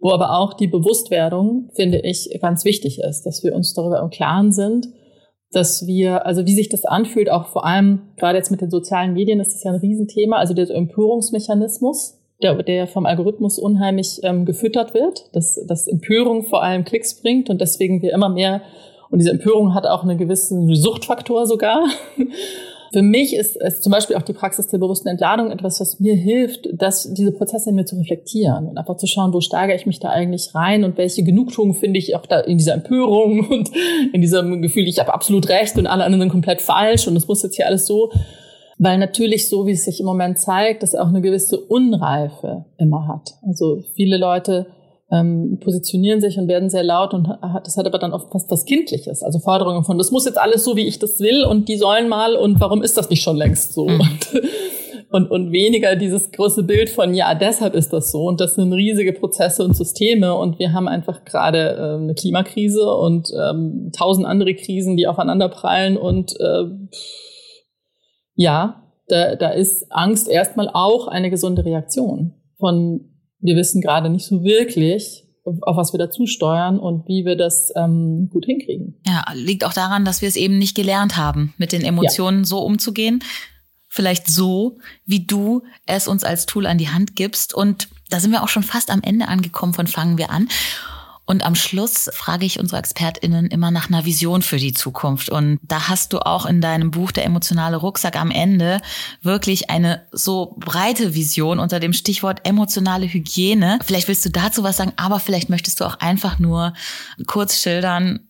wo 0.00 0.10
aber 0.10 0.38
auch 0.38 0.54
die 0.54 0.66
Bewusstwerdung, 0.66 1.70
finde 1.74 2.00
ich, 2.00 2.38
ganz 2.40 2.64
wichtig 2.64 3.00
ist, 3.00 3.22
dass 3.24 3.44
wir 3.44 3.54
uns 3.54 3.74
darüber 3.74 4.00
im 4.00 4.10
Klaren 4.10 4.52
sind, 4.52 4.88
dass 5.52 5.86
wir, 5.86 6.26
also 6.26 6.46
wie 6.46 6.54
sich 6.54 6.68
das 6.68 6.84
anfühlt, 6.84 7.30
auch 7.30 7.48
vor 7.48 7.66
allem 7.66 8.02
gerade 8.16 8.38
jetzt 8.38 8.50
mit 8.50 8.60
den 8.60 8.70
sozialen 8.70 9.12
Medien 9.12 9.40
ist 9.40 9.52
das 9.52 9.64
ja 9.64 9.72
ein 9.72 9.80
Riesenthema, 9.80 10.36
also 10.36 10.54
der 10.54 10.70
Empörungsmechanismus, 10.70 12.18
der, 12.42 12.62
der 12.62 12.86
vom 12.86 13.04
Algorithmus 13.04 13.58
unheimlich 13.58 14.20
ähm, 14.22 14.46
gefüttert 14.46 14.94
wird, 14.94 15.34
dass, 15.34 15.60
dass 15.66 15.88
Empörung 15.88 16.44
vor 16.44 16.62
allem 16.62 16.84
Klicks 16.84 17.20
bringt 17.20 17.50
und 17.50 17.60
deswegen 17.60 18.00
wir 18.00 18.12
immer 18.12 18.28
mehr, 18.28 18.62
und 19.10 19.18
diese 19.18 19.32
Empörung 19.32 19.74
hat 19.74 19.86
auch 19.86 20.04
einen 20.04 20.18
gewissen 20.18 20.72
Suchtfaktor 20.74 21.46
sogar, 21.46 21.84
für 22.92 23.02
mich 23.02 23.34
ist 23.36 23.56
es 23.56 23.80
zum 23.80 23.92
Beispiel 23.92 24.16
auch 24.16 24.22
die 24.22 24.32
Praxis 24.32 24.66
der 24.66 24.78
bewussten 24.78 25.08
Entladung 25.08 25.50
etwas, 25.50 25.80
was 25.80 26.00
mir 26.00 26.14
hilft, 26.14 26.68
dass 26.72 27.12
diese 27.14 27.30
Prozesse 27.30 27.70
in 27.70 27.76
mir 27.76 27.84
zu 27.84 27.96
reflektieren 27.96 28.66
und 28.66 28.78
einfach 28.78 28.96
zu 28.96 29.06
schauen, 29.06 29.32
wo 29.32 29.40
steigere 29.40 29.76
ich 29.76 29.86
mich 29.86 30.00
da 30.00 30.08
eigentlich 30.08 30.54
rein 30.54 30.82
und 30.82 30.98
welche 30.98 31.22
Genugtuung 31.22 31.74
finde 31.74 31.98
ich 31.98 32.16
auch 32.16 32.26
da 32.26 32.40
in 32.40 32.58
dieser 32.58 32.74
Empörung 32.74 33.48
und 33.50 33.70
in 34.12 34.20
diesem 34.20 34.60
Gefühl, 34.60 34.88
ich 34.88 34.98
habe 34.98 35.14
absolut 35.14 35.48
recht 35.48 35.76
und 35.78 35.86
alle 35.86 36.04
anderen 36.04 36.22
sind 36.22 36.30
komplett 36.30 36.60
falsch 36.60 37.06
und 37.06 37.16
es 37.16 37.28
muss 37.28 37.42
jetzt 37.42 37.56
hier 37.56 37.66
alles 37.66 37.86
so. 37.86 38.10
Weil 38.82 38.98
natürlich 38.98 39.48
so, 39.48 39.66
wie 39.66 39.72
es 39.72 39.84
sich 39.84 40.00
im 40.00 40.06
Moment 40.06 40.38
zeigt, 40.38 40.82
dass 40.82 40.94
auch 40.94 41.08
eine 41.08 41.20
gewisse 41.20 41.60
Unreife 41.60 42.64
immer 42.78 43.06
hat. 43.06 43.34
Also 43.46 43.82
viele 43.94 44.16
Leute 44.16 44.68
ähm, 45.12 45.58
positionieren 45.60 46.20
sich 46.20 46.38
und 46.38 46.48
werden 46.48 46.70
sehr 46.70 46.84
laut 46.84 47.14
und 47.14 47.28
hat, 47.28 47.66
das 47.66 47.76
hat 47.76 47.86
aber 47.86 47.98
dann 47.98 48.12
oft 48.12 48.30
fast 48.30 48.50
was 48.50 48.64
Kindliches. 48.64 49.22
Also 49.22 49.40
Forderungen 49.40 49.84
von, 49.84 49.98
das 49.98 50.10
muss 50.10 50.24
jetzt 50.24 50.38
alles 50.38 50.64
so, 50.64 50.76
wie 50.76 50.86
ich 50.86 50.98
das 50.98 51.18
will 51.20 51.44
und 51.44 51.68
die 51.68 51.76
sollen 51.76 52.08
mal 52.08 52.36
und 52.36 52.60
warum 52.60 52.82
ist 52.82 52.96
das 52.96 53.10
nicht 53.10 53.22
schon 53.22 53.36
längst 53.36 53.72
so? 53.72 53.88
Mhm. 53.88 54.00
Und, 54.00 54.42
und, 55.10 55.30
und 55.30 55.52
weniger 55.52 55.96
dieses 55.96 56.30
große 56.30 56.62
Bild 56.62 56.90
von, 56.90 57.12
ja, 57.14 57.34
deshalb 57.34 57.74
ist 57.74 57.92
das 57.92 58.12
so 58.12 58.22
und 58.26 58.40
das 58.40 58.54
sind 58.54 58.72
riesige 58.72 59.12
Prozesse 59.12 59.64
und 59.64 59.76
Systeme 59.76 60.34
und 60.36 60.60
wir 60.60 60.72
haben 60.72 60.86
einfach 60.86 61.24
gerade 61.24 61.76
äh, 61.76 62.02
eine 62.02 62.14
Klimakrise 62.14 62.94
und 62.94 63.32
ähm, 63.36 63.90
tausend 63.96 64.26
andere 64.26 64.54
Krisen, 64.54 64.96
die 64.96 65.08
aufeinander 65.08 65.48
prallen 65.48 65.96
und 65.96 66.38
äh, 66.38 66.66
ja, 68.36 68.84
da, 69.08 69.34
da 69.34 69.50
ist 69.50 69.86
Angst 69.90 70.28
erstmal 70.28 70.70
auch 70.72 71.08
eine 71.08 71.30
gesunde 71.30 71.64
Reaktion 71.64 72.34
von 72.60 73.09
wir 73.40 73.56
wissen 73.56 73.80
gerade 73.80 74.10
nicht 74.10 74.26
so 74.26 74.42
wirklich, 74.42 75.24
auf 75.44 75.76
was 75.76 75.92
wir 75.92 75.98
dazu 75.98 76.26
steuern 76.26 76.78
und 76.78 77.08
wie 77.08 77.24
wir 77.24 77.36
das 77.36 77.72
ähm, 77.76 78.28
gut 78.30 78.44
hinkriegen. 78.44 79.00
Ja, 79.06 79.24
liegt 79.34 79.64
auch 79.64 79.72
daran, 79.72 80.04
dass 80.04 80.20
wir 80.20 80.28
es 80.28 80.36
eben 80.36 80.58
nicht 80.58 80.76
gelernt 80.76 81.16
haben, 81.16 81.54
mit 81.56 81.72
den 81.72 81.82
Emotionen 81.82 82.40
ja. 82.40 82.44
so 82.44 82.60
umzugehen. 82.60 83.24
Vielleicht 83.88 84.28
so, 84.28 84.78
wie 85.04 85.26
du 85.26 85.62
es 85.86 86.06
uns 86.06 86.22
als 86.22 86.46
Tool 86.46 86.66
an 86.66 86.78
die 86.78 86.90
Hand 86.90 87.16
gibst. 87.16 87.54
Und 87.54 87.88
da 88.08 88.20
sind 88.20 88.30
wir 88.30 88.42
auch 88.42 88.48
schon 88.48 88.62
fast 88.62 88.90
am 88.90 89.02
Ende 89.02 89.28
angekommen 89.28 89.74
von 89.74 89.86
Fangen 89.86 90.18
wir 90.18 90.30
an. 90.30 90.48
Und 91.30 91.46
am 91.46 91.54
Schluss 91.54 92.10
frage 92.12 92.44
ich 92.44 92.58
unsere 92.58 92.80
ExpertInnen 92.80 93.46
immer 93.46 93.70
nach 93.70 93.88
einer 93.88 94.04
Vision 94.04 94.42
für 94.42 94.56
die 94.56 94.72
Zukunft. 94.72 95.30
Und 95.30 95.60
da 95.62 95.88
hast 95.88 96.12
du 96.12 96.18
auch 96.18 96.44
in 96.44 96.60
deinem 96.60 96.90
Buch 96.90 97.12
Der 97.12 97.24
emotionale 97.24 97.76
Rucksack 97.76 98.16
am 98.16 98.32
Ende 98.32 98.80
wirklich 99.22 99.70
eine 99.70 100.02
so 100.10 100.56
breite 100.58 101.14
Vision 101.14 101.60
unter 101.60 101.78
dem 101.78 101.92
Stichwort 101.92 102.40
emotionale 102.48 103.06
Hygiene. 103.06 103.78
Vielleicht 103.84 104.08
willst 104.08 104.24
du 104.24 104.30
dazu 104.30 104.64
was 104.64 104.78
sagen, 104.78 104.92
aber 104.96 105.20
vielleicht 105.20 105.50
möchtest 105.50 105.78
du 105.78 105.84
auch 105.84 106.00
einfach 106.00 106.40
nur 106.40 106.74
kurz 107.28 107.62
schildern, 107.62 108.28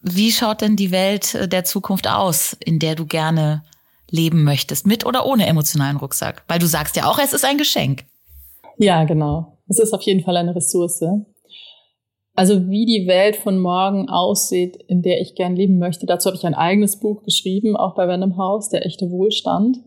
wie 0.00 0.32
schaut 0.32 0.60
denn 0.60 0.74
die 0.74 0.90
Welt 0.90 1.38
der 1.52 1.62
Zukunft 1.62 2.08
aus, 2.08 2.56
in 2.58 2.80
der 2.80 2.96
du 2.96 3.06
gerne 3.06 3.62
leben 4.10 4.42
möchtest, 4.42 4.88
mit 4.88 5.06
oder 5.06 5.24
ohne 5.24 5.46
emotionalen 5.46 5.98
Rucksack? 5.98 6.42
Weil 6.48 6.58
du 6.58 6.66
sagst 6.66 6.96
ja 6.96 7.06
auch, 7.06 7.20
es 7.20 7.32
ist 7.32 7.44
ein 7.44 7.58
Geschenk. 7.58 8.06
Ja, 8.76 9.04
genau. 9.04 9.56
Es 9.68 9.78
ist 9.78 9.94
auf 9.94 10.02
jeden 10.02 10.24
Fall 10.24 10.36
eine 10.36 10.56
Ressource. 10.56 11.04
Also 12.38 12.68
wie 12.70 12.86
die 12.86 13.08
Welt 13.08 13.34
von 13.34 13.58
morgen 13.58 14.08
aussieht, 14.08 14.76
in 14.86 15.02
der 15.02 15.20
ich 15.20 15.34
gern 15.34 15.56
leben 15.56 15.80
möchte. 15.80 16.06
Dazu 16.06 16.28
habe 16.28 16.36
ich 16.36 16.46
ein 16.46 16.54
eigenes 16.54 17.00
Buch 17.00 17.24
geschrieben, 17.24 17.74
auch 17.74 17.96
bei 17.96 18.04
Random 18.04 18.36
House, 18.36 18.68
der 18.68 18.86
echte 18.86 19.10
Wohlstand. 19.10 19.78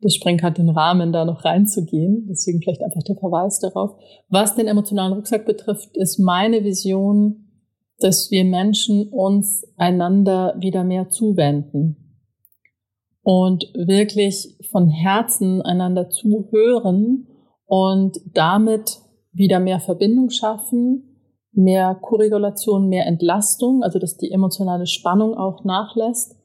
Das 0.00 0.12
sprengt 0.12 0.42
halt 0.42 0.58
den 0.58 0.70
Rahmen, 0.70 1.12
da 1.12 1.24
noch 1.24 1.44
reinzugehen. 1.44 2.26
Deswegen 2.28 2.60
vielleicht 2.60 2.82
einfach 2.82 3.04
der 3.04 3.14
Verweis 3.14 3.60
darauf. 3.60 3.92
Was 4.28 4.56
den 4.56 4.66
emotionalen 4.66 5.12
Rucksack 5.12 5.46
betrifft, 5.46 5.96
ist 5.96 6.18
meine 6.18 6.64
Vision, 6.64 7.46
dass 8.00 8.28
wir 8.32 8.44
Menschen 8.44 9.06
uns 9.12 9.64
einander 9.76 10.56
wieder 10.58 10.82
mehr 10.82 11.10
zuwenden 11.10 12.24
und 13.22 13.72
wirklich 13.74 14.58
von 14.72 14.88
Herzen 14.88 15.62
einander 15.62 16.10
zuhören 16.10 17.28
und 17.66 18.18
damit 18.34 18.98
wieder 19.30 19.60
mehr 19.60 19.78
Verbindung 19.78 20.30
schaffen 20.30 21.07
mehr 21.52 21.94
Korregulation, 22.00 22.88
mehr 22.88 23.06
Entlastung, 23.06 23.82
also 23.82 23.98
dass 23.98 24.16
die 24.16 24.30
emotionale 24.30 24.86
Spannung 24.86 25.34
auch 25.34 25.64
nachlässt 25.64 26.36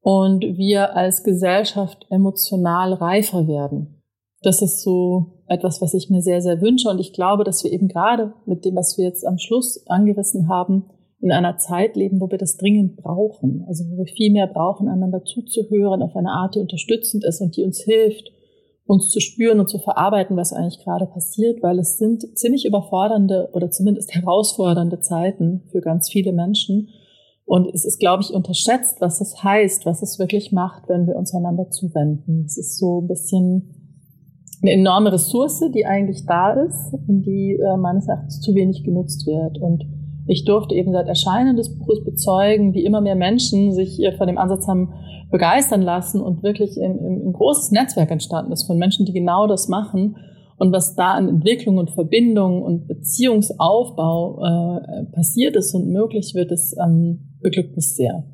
und 0.00 0.42
wir 0.42 0.96
als 0.96 1.22
Gesellschaft 1.24 2.06
emotional 2.10 2.94
reifer 2.94 3.46
werden. 3.46 4.02
Das 4.42 4.62
ist 4.62 4.82
so 4.82 5.42
etwas, 5.46 5.82
was 5.82 5.94
ich 5.94 6.08
mir 6.08 6.22
sehr, 6.22 6.40
sehr 6.40 6.62
wünsche. 6.62 6.88
Und 6.88 6.98
ich 6.98 7.12
glaube, 7.12 7.44
dass 7.44 7.62
wir 7.64 7.72
eben 7.72 7.88
gerade 7.88 8.32
mit 8.46 8.64
dem, 8.64 8.76
was 8.76 8.96
wir 8.96 9.04
jetzt 9.04 9.26
am 9.26 9.36
Schluss 9.36 9.86
angerissen 9.86 10.48
haben, 10.48 10.86
in 11.20 11.32
einer 11.32 11.58
Zeit 11.58 11.96
leben, 11.96 12.20
wo 12.20 12.30
wir 12.30 12.38
das 12.38 12.56
dringend 12.56 12.96
brauchen. 12.96 13.64
Also 13.68 13.84
wo 13.90 13.98
wir 13.98 14.06
viel 14.06 14.32
mehr 14.32 14.46
brauchen, 14.46 14.88
einander 14.88 15.22
zuzuhören 15.24 16.02
auf 16.02 16.16
eine 16.16 16.30
Art, 16.30 16.54
die 16.54 16.60
unterstützend 16.60 17.24
ist 17.24 17.42
und 17.42 17.56
die 17.56 17.64
uns 17.64 17.82
hilft, 17.82 18.30
uns 18.86 19.10
zu 19.10 19.20
spüren 19.20 19.60
und 19.60 19.68
zu 19.68 19.78
verarbeiten, 19.78 20.36
was 20.36 20.52
eigentlich 20.52 20.82
gerade 20.82 21.06
passiert, 21.06 21.62
weil 21.62 21.78
es 21.78 21.98
sind 21.98 22.36
ziemlich 22.36 22.66
überfordernde 22.66 23.50
oder 23.52 23.70
zumindest 23.70 24.14
herausfordernde 24.14 25.00
Zeiten 25.00 25.62
für 25.70 25.80
ganz 25.80 26.10
viele 26.10 26.32
Menschen. 26.32 26.88
Und 27.44 27.66
es 27.74 27.84
ist, 27.84 27.98
glaube 27.98 28.22
ich, 28.22 28.32
unterschätzt, 28.32 29.00
was 29.00 29.20
es 29.20 29.42
heißt, 29.42 29.84
was 29.84 30.02
es 30.02 30.18
wirklich 30.18 30.52
macht, 30.52 30.88
wenn 30.88 31.06
wir 31.06 31.16
uns 31.16 31.34
einander 31.34 31.68
zuwenden. 31.70 32.44
Es 32.46 32.56
ist 32.56 32.78
so 32.78 33.00
ein 33.00 33.08
bisschen 33.08 33.74
eine 34.62 34.72
enorme 34.72 35.12
Ressource, 35.12 35.62
die 35.74 35.86
eigentlich 35.86 36.26
da 36.26 36.52
ist 36.52 36.92
und 36.92 37.22
die 37.22 37.58
äh, 37.58 37.76
meines 37.76 38.06
Erachtens 38.08 38.40
zu 38.40 38.54
wenig 38.54 38.84
genutzt 38.84 39.26
wird. 39.26 39.58
Und 39.58 39.84
ich 40.30 40.44
durfte 40.44 40.76
eben 40.76 40.92
seit 40.92 41.08
Erscheinen 41.08 41.56
des 41.56 41.76
Buches 41.76 42.04
bezeugen, 42.04 42.72
wie 42.72 42.84
immer 42.84 43.00
mehr 43.00 43.16
Menschen 43.16 43.72
sich 43.72 44.00
von 44.16 44.28
dem 44.28 44.38
Ansatz 44.38 44.68
haben 44.68 44.92
begeistern 45.30 45.82
lassen 45.82 46.20
und 46.20 46.42
wirklich 46.42 46.80
ein, 46.80 47.26
ein 47.28 47.32
großes 47.32 47.72
Netzwerk 47.72 48.10
entstanden 48.10 48.52
ist 48.52 48.64
von 48.64 48.78
Menschen, 48.78 49.06
die 49.06 49.12
genau 49.12 49.46
das 49.46 49.68
machen. 49.68 50.16
Und 50.56 50.72
was 50.72 50.94
da 50.94 51.12
an 51.12 51.28
Entwicklung 51.28 51.78
und 51.78 51.90
Verbindung 51.90 52.62
und 52.62 52.86
Beziehungsaufbau 52.86 54.42
äh, 54.44 55.04
passiert 55.12 55.56
ist 55.56 55.74
und 55.74 55.88
möglich 55.88 56.34
wird, 56.34 56.50
das 56.50 56.76
ähm, 56.78 57.36
beglückt 57.40 57.74
mich 57.74 57.94
sehr. 57.94 58.24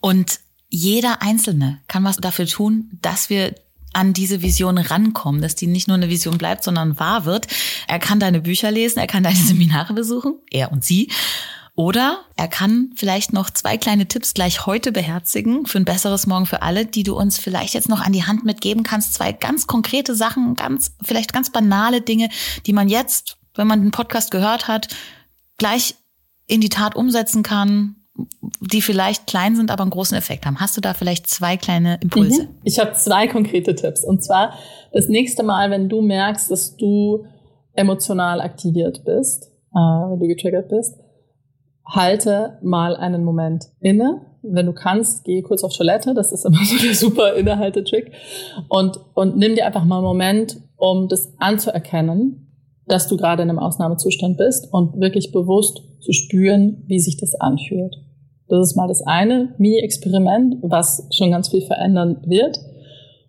Und 0.00 0.40
jeder 0.70 1.22
Einzelne 1.22 1.78
kann 1.86 2.04
was 2.04 2.16
dafür 2.16 2.46
tun, 2.46 2.90
dass 3.00 3.30
wir 3.30 3.54
an 3.92 4.12
diese 4.12 4.42
Vision 4.42 4.78
rankommen, 4.78 5.40
dass 5.40 5.54
die 5.54 5.66
nicht 5.66 5.88
nur 5.88 5.96
eine 5.96 6.08
Vision 6.08 6.38
bleibt, 6.38 6.64
sondern 6.64 6.98
wahr 6.98 7.24
wird. 7.24 7.46
Er 7.86 7.98
kann 7.98 8.20
deine 8.20 8.40
Bücher 8.40 8.70
lesen, 8.70 8.98
er 8.98 9.06
kann 9.06 9.22
deine 9.22 9.36
Seminare 9.44 9.94
besuchen, 9.94 10.34
er 10.50 10.72
und 10.72 10.84
sie. 10.84 11.10
Oder 11.74 12.24
er 12.34 12.48
kann 12.48 12.90
vielleicht 12.96 13.32
noch 13.32 13.50
zwei 13.50 13.78
kleine 13.78 14.08
Tipps 14.08 14.34
gleich 14.34 14.66
heute 14.66 14.90
beherzigen 14.90 15.64
für 15.64 15.78
ein 15.78 15.84
besseres 15.84 16.26
Morgen 16.26 16.46
für 16.46 16.62
alle, 16.62 16.86
die 16.86 17.04
du 17.04 17.16
uns 17.16 17.38
vielleicht 17.38 17.72
jetzt 17.72 17.88
noch 17.88 18.00
an 18.00 18.12
die 18.12 18.24
Hand 18.24 18.44
mitgeben 18.44 18.82
kannst. 18.82 19.14
Zwei 19.14 19.30
ganz 19.30 19.68
konkrete 19.68 20.16
Sachen, 20.16 20.56
ganz, 20.56 20.90
vielleicht 21.04 21.32
ganz 21.32 21.50
banale 21.50 22.00
Dinge, 22.00 22.30
die 22.66 22.72
man 22.72 22.88
jetzt, 22.88 23.36
wenn 23.54 23.68
man 23.68 23.80
den 23.80 23.92
Podcast 23.92 24.32
gehört 24.32 24.66
hat, 24.66 24.88
gleich 25.56 25.94
in 26.48 26.60
die 26.60 26.68
Tat 26.68 26.96
umsetzen 26.96 27.44
kann, 27.44 27.97
die 28.60 28.82
vielleicht 28.82 29.26
klein 29.26 29.54
sind, 29.54 29.70
aber 29.70 29.82
einen 29.82 29.90
großen 29.90 30.16
Effekt 30.16 30.44
haben. 30.44 30.60
Hast 30.60 30.76
du 30.76 30.80
da 30.80 30.94
vielleicht 30.94 31.28
zwei 31.28 31.56
kleine 31.56 31.98
Impulse? 32.02 32.44
Mhm. 32.44 32.48
Ich 32.64 32.78
habe 32.78 32.92
zwei 32.92 33.28
konkrete 33.28 33.74
Tipps. 33.74 34.04
Und 34.04 34.22
zwar 34.24 34.54
das 34.92 35.08
nächste 35.08 35.42
Mal, 35.42 35.70
wenn 35.70 35.88
du 35.88 36.02
merkst, 36.02 36.50
dass 36.50 36.76
du 36.76 37.24
emotional 37.74 38.40
aktiviert 38.40 39.04
bist, 39.04 39.44
äh, 39.72 39.78
wenn 39.78 40.18
du 40.18 40.26
getriggert 40.26 40.68
bist, 40.68 40.98
halte 41.86 42.58
mal 42.62 42.96
einen 42.96 43.24
Moment 43.24 43.66
inne. 43.80 44.26
Wenn 44.42 44.66
du 44.66 44.72
kannst, 44.72 45.24
geh 45.24 45.42
kurz 45.42 45.62
auf 45.62 45.74
Toilette. 45.76 46.14
Das 46.14 46.32
ist 46.32 46.44
immer 46.44 46.58
so 46.64 46.76
der 46.84 46.94
super 46.94 47.34
Innehalte-Trick. 47.34 48.12
Und, 48.68 48.98
und 49.14 49.36
nimm 49.36 49.54
dir 49.54 49.66
einfach 49.66 49.84
mal 49.84 49.98
einen 49.98 50.06
Moment, 50.06 50.60
um 50.76 51.08
das 51.08 51.32
anzuerkennen, 51.38 52.46
dass 52.86 53.06
du 53.06 53.16
gerade 53.16 53.42
in 53.42 53.50
einem 53.50 53.58
Ausnahmezustand 53.58 54.36
bist 54.36 54.72
und 54.72 54.98
wirklich 55.00 55.30
bewusst 55.30 55.82
zu 56.00 56.12
spüren, 56.12 56.82
wie 56.86 56.98
sich 56.98 57.16
das 57.16 57.34
anfühlt. 57.34 57.96
Das 58.48 58.70
ist 58.70 58.76
mal 58.76 58.88
das 58.88 59.02
eine 59.02 59.54
Mini-Experiment, 59.58 60.56
was 60.62 61.06
schon 61.10 61.30
ganz 61.30 61.48
viel 61.48 61.62
verändern 61.62 62.22
wird. 62.26 62.58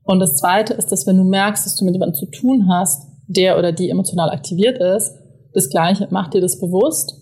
Und 0.03 0.19
das 0.19 0.35
zweite 0.37 0.73
ist, 0.73 0.91
dass 0.91 1.05
wenn 1.05 1.17
du 1.17 1.23
merkst, 1.23 1.65
dass 1.65 1.75
du 1.75 1.85
mit 1.85 1.93
jemandem 1.93 2.15
zu 2.15 2.25
tun 2.25 2.67
hast, 2.69 3.07
der 3.27 3.59
oder 3.59 3.71
die 3.71 3.89
emotional 3.89 4.29
aktiviert 4.29 4.79
ist, 4.79 5.13
das 5.53 5.69
gleiche, 5.69 6.07
mach 6.09 6.29
dir 6.29 6.41
das 6.41 6.59
bewusst 6.59 7.15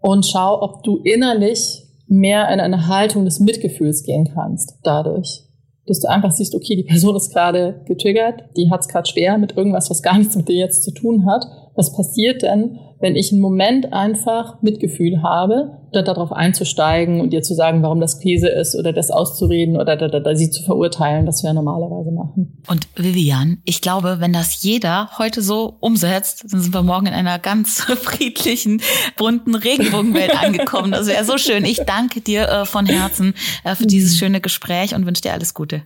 und 0.00 0.24
schau, 0.24 0.62
ob 0.62 0.82
du 0.82 0.98
innerlich 0.98 1.82
mehr 2.06 2.48
in 2.50 2.60
eine 2.60 2.88
Haltung 2.88 3.24
des 3.24 3.40
Mitgefühls 3.40 4.02
gehen 4.02 4.30
kannst 4.34 4.78
dadurch. 4.82 5.42
Dass 5.86 6.00
du 6.00 6.08
einfach 6.08 6.30
siehst, 6.30 6.54
okay, 6.54 6.76
die 6.76 6.84
Person 6.84 7.16
ist 7.16 7.32
gerade 7.32 7.82
getriggert, 7.86 8.44
die 8.56 8.70
hat 8.70 8.80
es 8.80 8.88
gerade 8.88 9.08
schwer 9.08 9.36
mit 9.36 9.56
irgendwas, 9.56 9.90
was 9.90 10.02
gar 10.02 10.16
nichts 10.16 10.36
mit 10.36 10.48
dir 10.48 10.56
jetzt 10.56 10.84
zu 10.84 10.92
tun 10.92 11.26
hat. 11.26 11.46
Was 11.74 11.92
passiert 11.92 12.42
denn, 12.42 12.78
wenn 13.04 13.16
ich 13.16 13.32
einen 13.32 13.42
Moment 13.42 13.92
einfach 13.92 14.62
Mitgefühl 14.62 15.22
habe, 15.22 15.76
da 15.92 16.00
darauf 16.00 16.32
einzusteigen 16.32 17.20
und 17.20 17.34
ihr 17.34 17.42
zu 17.42 17.52
sagen, 17.52 17.82
warum 17.82 18.00
das 18.00 18.18
Käse 18.18 18.48
ist 18.48 18.74
oder 18.74 18.94
das 18.94 19.10
auszureden 19.10 19.76
oder 19.76 19.98
da, 19.98 20.08
da, 20.08 20.20
da, 20.20 20.34
sie 20.34 20.48
zu 20.48 20.62
verurteilen, 20.62 21.26
das 21.26 21.42
wir 21.42 21.52
normalerweise 21.52 22.10
machen. 22.12 22.62
Und 22.66 22.88
Vivian, 22.96 23.58
ich 23.66 23.82
glaube, 23.82 24.16
wenn 24.20 24.32
das 24.32 24.62
jeder 24.62 25.10
heute 25.18 25.42
so 25.42 25.76
umsetzt, 25.80 26.46
dann 26.50 26.62
sind 26.62 26.72
wir 26.72 26.82
morgen 26.82 27.04
in 27.04 27.12
einer 27.12 27.38
ganz 27.38 27.82
friedlichen, 27.82 28.80
bunten 29.18 29.54
Regenbogenwelt 29.54 30.42
angekommen. 30.42 30.90
Das 30.92 31.06
wäre 31.06 31.26
so 31.26 31.36
schön. 31.36 31.66
Ich 31.66 31.82
danke 31.84 32.22
dir 32.22 32.48
äh, 32.48 32.64
von 32.64 32.86
Herzen 32.86 33.34
äh, 33.64 33.74
für 33.74 33.86
dieses 33.86 34.16
schöne 34.16 34.40
Gespräch 34.40 34.94
und 34.94 35.04
wünsche 35.04 35.20
dir 35.20 35.34
alles 35.34 35.52
Gute. 35.52 35.82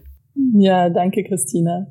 Ja, 0.54 0.88
danke, 0.88 1.24
Christina. 1.24 1.88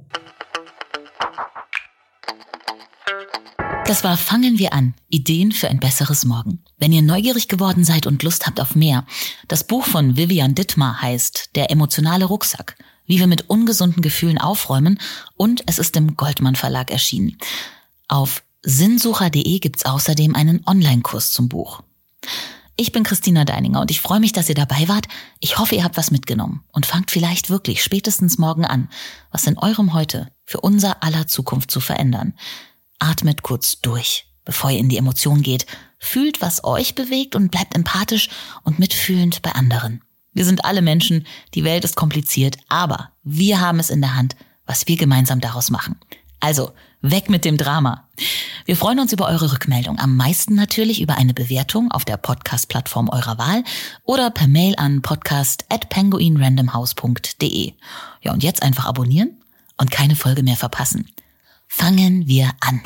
Das 3.87 4.03
war 4.03 4.17
Fangen 4.17 4.59
wir 4.59 4.73
an. 4.73 4.95
Ideen 5.07 5.53
für 5.53 5.69
ein 5.69 5.79
besseres 5.79 6.25
Morgen. 6.25 6.61
Wenn 6.77 6.91
ihr 6.91 7.01
neugierig 7.01 7.47
geworden 7.47 7.85
seid 7.85 8.05
und 8.05 8.21
Lust 8.21 8.45
habt 8.45 8.59
auf 8.59 8.75
mehr, 8.75 9.05
das 9.47 9.63
Buch 9.63 9.85
von 9.85 10.17
Vivian 10.17 10.55
Dittmar 10.55 11.01
heißt 11.01 11.51
Der 11.55 11.71
emotionale 11.71 12.25
Rucksack. 12.25 12.75
Wie 13.05 13.19
wir 13.19 13.27
mit 13.27 13.49
ungesunden 13.49 14.01
Gefühlen 14.01 14.39
aufräumen 14.39 14.99
und 15.37 15.63
es 15.67 15.79
ist 15.79 15.95
im 15.95 16.17
Goldmann 16.17 16.57
Verlag 16.57 16.91
erschienen. 16.91 17.37
Auf 18.09 18.43
sinnsucher.de 18.61 19.59
gibt's 19.59 19.85
außerdem 19.85 20.35
einen 20.35 20.67
Online-Kurs 20.67 21.31
zum 21.31 21.47
Buch. 21.47 21.81
Ich 22.75 22.91
bin 22.91 23.03
Christina 23.03 23.45
Deininger 23.45 23.79
und 23.79 23.89
ich 23.89 24.01
freue 24.01 24.19
mich, 24.19 24.33
dass 24.33 24.49
ihr 24.49 24.55
dabei 24.55 24.89
wart. 24.89 25.07
Ich 25.39 25.59
hoffe, 25.59 25.75
ihr 25.75 25.85
habt 25.85 25.95
was 25.95 26.11
mitgenommen 26.11 26.61
und 26.73 26.85
fangt 26.85 27.09
vielleicht 27.09 27.49
wirklich 27.49 27.81
spätestens 27.81 28.37
morgen 28.37 28.65
an, 28.65 28.89
was 29.31 29.47
in 29.47 29.57
eurem 29.57 29.93
Heute 29.93 30.29
für 30.43 30.59
unser 30.59 31.01
aller 31.03 31.27
Zukunft 31.27 31.71
zu 31.71 31.79
verändern. 31.79 32.33
Atmet 32.99 33.43
kurz 33.43 33.79
durch, 33.81 34.27
bevor 34.45 34.71
ihr 34.71 34.79
in 34.79 34.89
die 34.89 34.97
Emotion 34.97 35.41
geht. 35.41 35.65
Fühlt, 35.99 36.41
was 36.41 36.63
euch 36.63 36.95
bewegt 36.95 37.35
und 37.35 37.51
bleibt 37.51 37.75
empathisch 37.75 38.29
und 38.63 38.79
mitfühlend 38.79 39.41
bei 39.41 39.51
anderen. 39.51 40.01
Wir 40.33 40.45
sind 40.45 40.65
alle 40.65 40.81
Menschen, 40.81 41.25
die 41.55 41.63
Welt 41.63 41.83
ist 41.83 41.95
kompliziert, 41.95 42.57
aber 42.69 43.11
wir 43.23 43.59
haben 43.59 43.79
es 43.79 43.89
in 43.89 44.01
der 44.01 44.15
Hand, 44.15 44.35
was 44.65 44.87
wir 44.87 44.95
gemeinsam 44.95 45.41
daraus 45.41 45.71
machen. 45.71 45.95
Also, 46.39 46.73
weg 47.01 47.29
mit 47.29 47.45
dem 47.45 47.57
Drama. 47.57 48.07
Wir 48.65 48.75
freuen 48.75 48.99
uns 48.99 49.13
über 49.13 49.27
eure 49.27 49.51
Rückmeldung. 49.51 49.97
Am 49.97 50.15
meisten 50.15 50.53
natürlich 50.53 51.01
über 51.01 51.17
eine 51.17 51.33
Bewertung 51.33 51.91
auf 51.91 52.05
der 52.05 52.17
Podcast-Plattform 52.17 53.09
eurer 53.09 53.39
Wahl 53.39 53.63
oder 54.03 54.29
per 54.29 54.47
Mail 54.47 54.75
an 54.77 55.01
podcast 55.01 55.65
at 55.69 55.89
penguinrandomhouse.de. 55.89 57.73
Ja, 58.21 58.33
und 58.33 58.43
jetzt 58.43 58.61
einfach 58.61 58.85
abonnieren 58.85 59.41
und 59.77 59.89
keine 59.89 60.15
Folge 60.15 60.43
mehr 60.43 60.57
verpassen 60.57 61.09
Fangen 61.67 62.27
wir 62.27 62.51
an. 62.61 62.81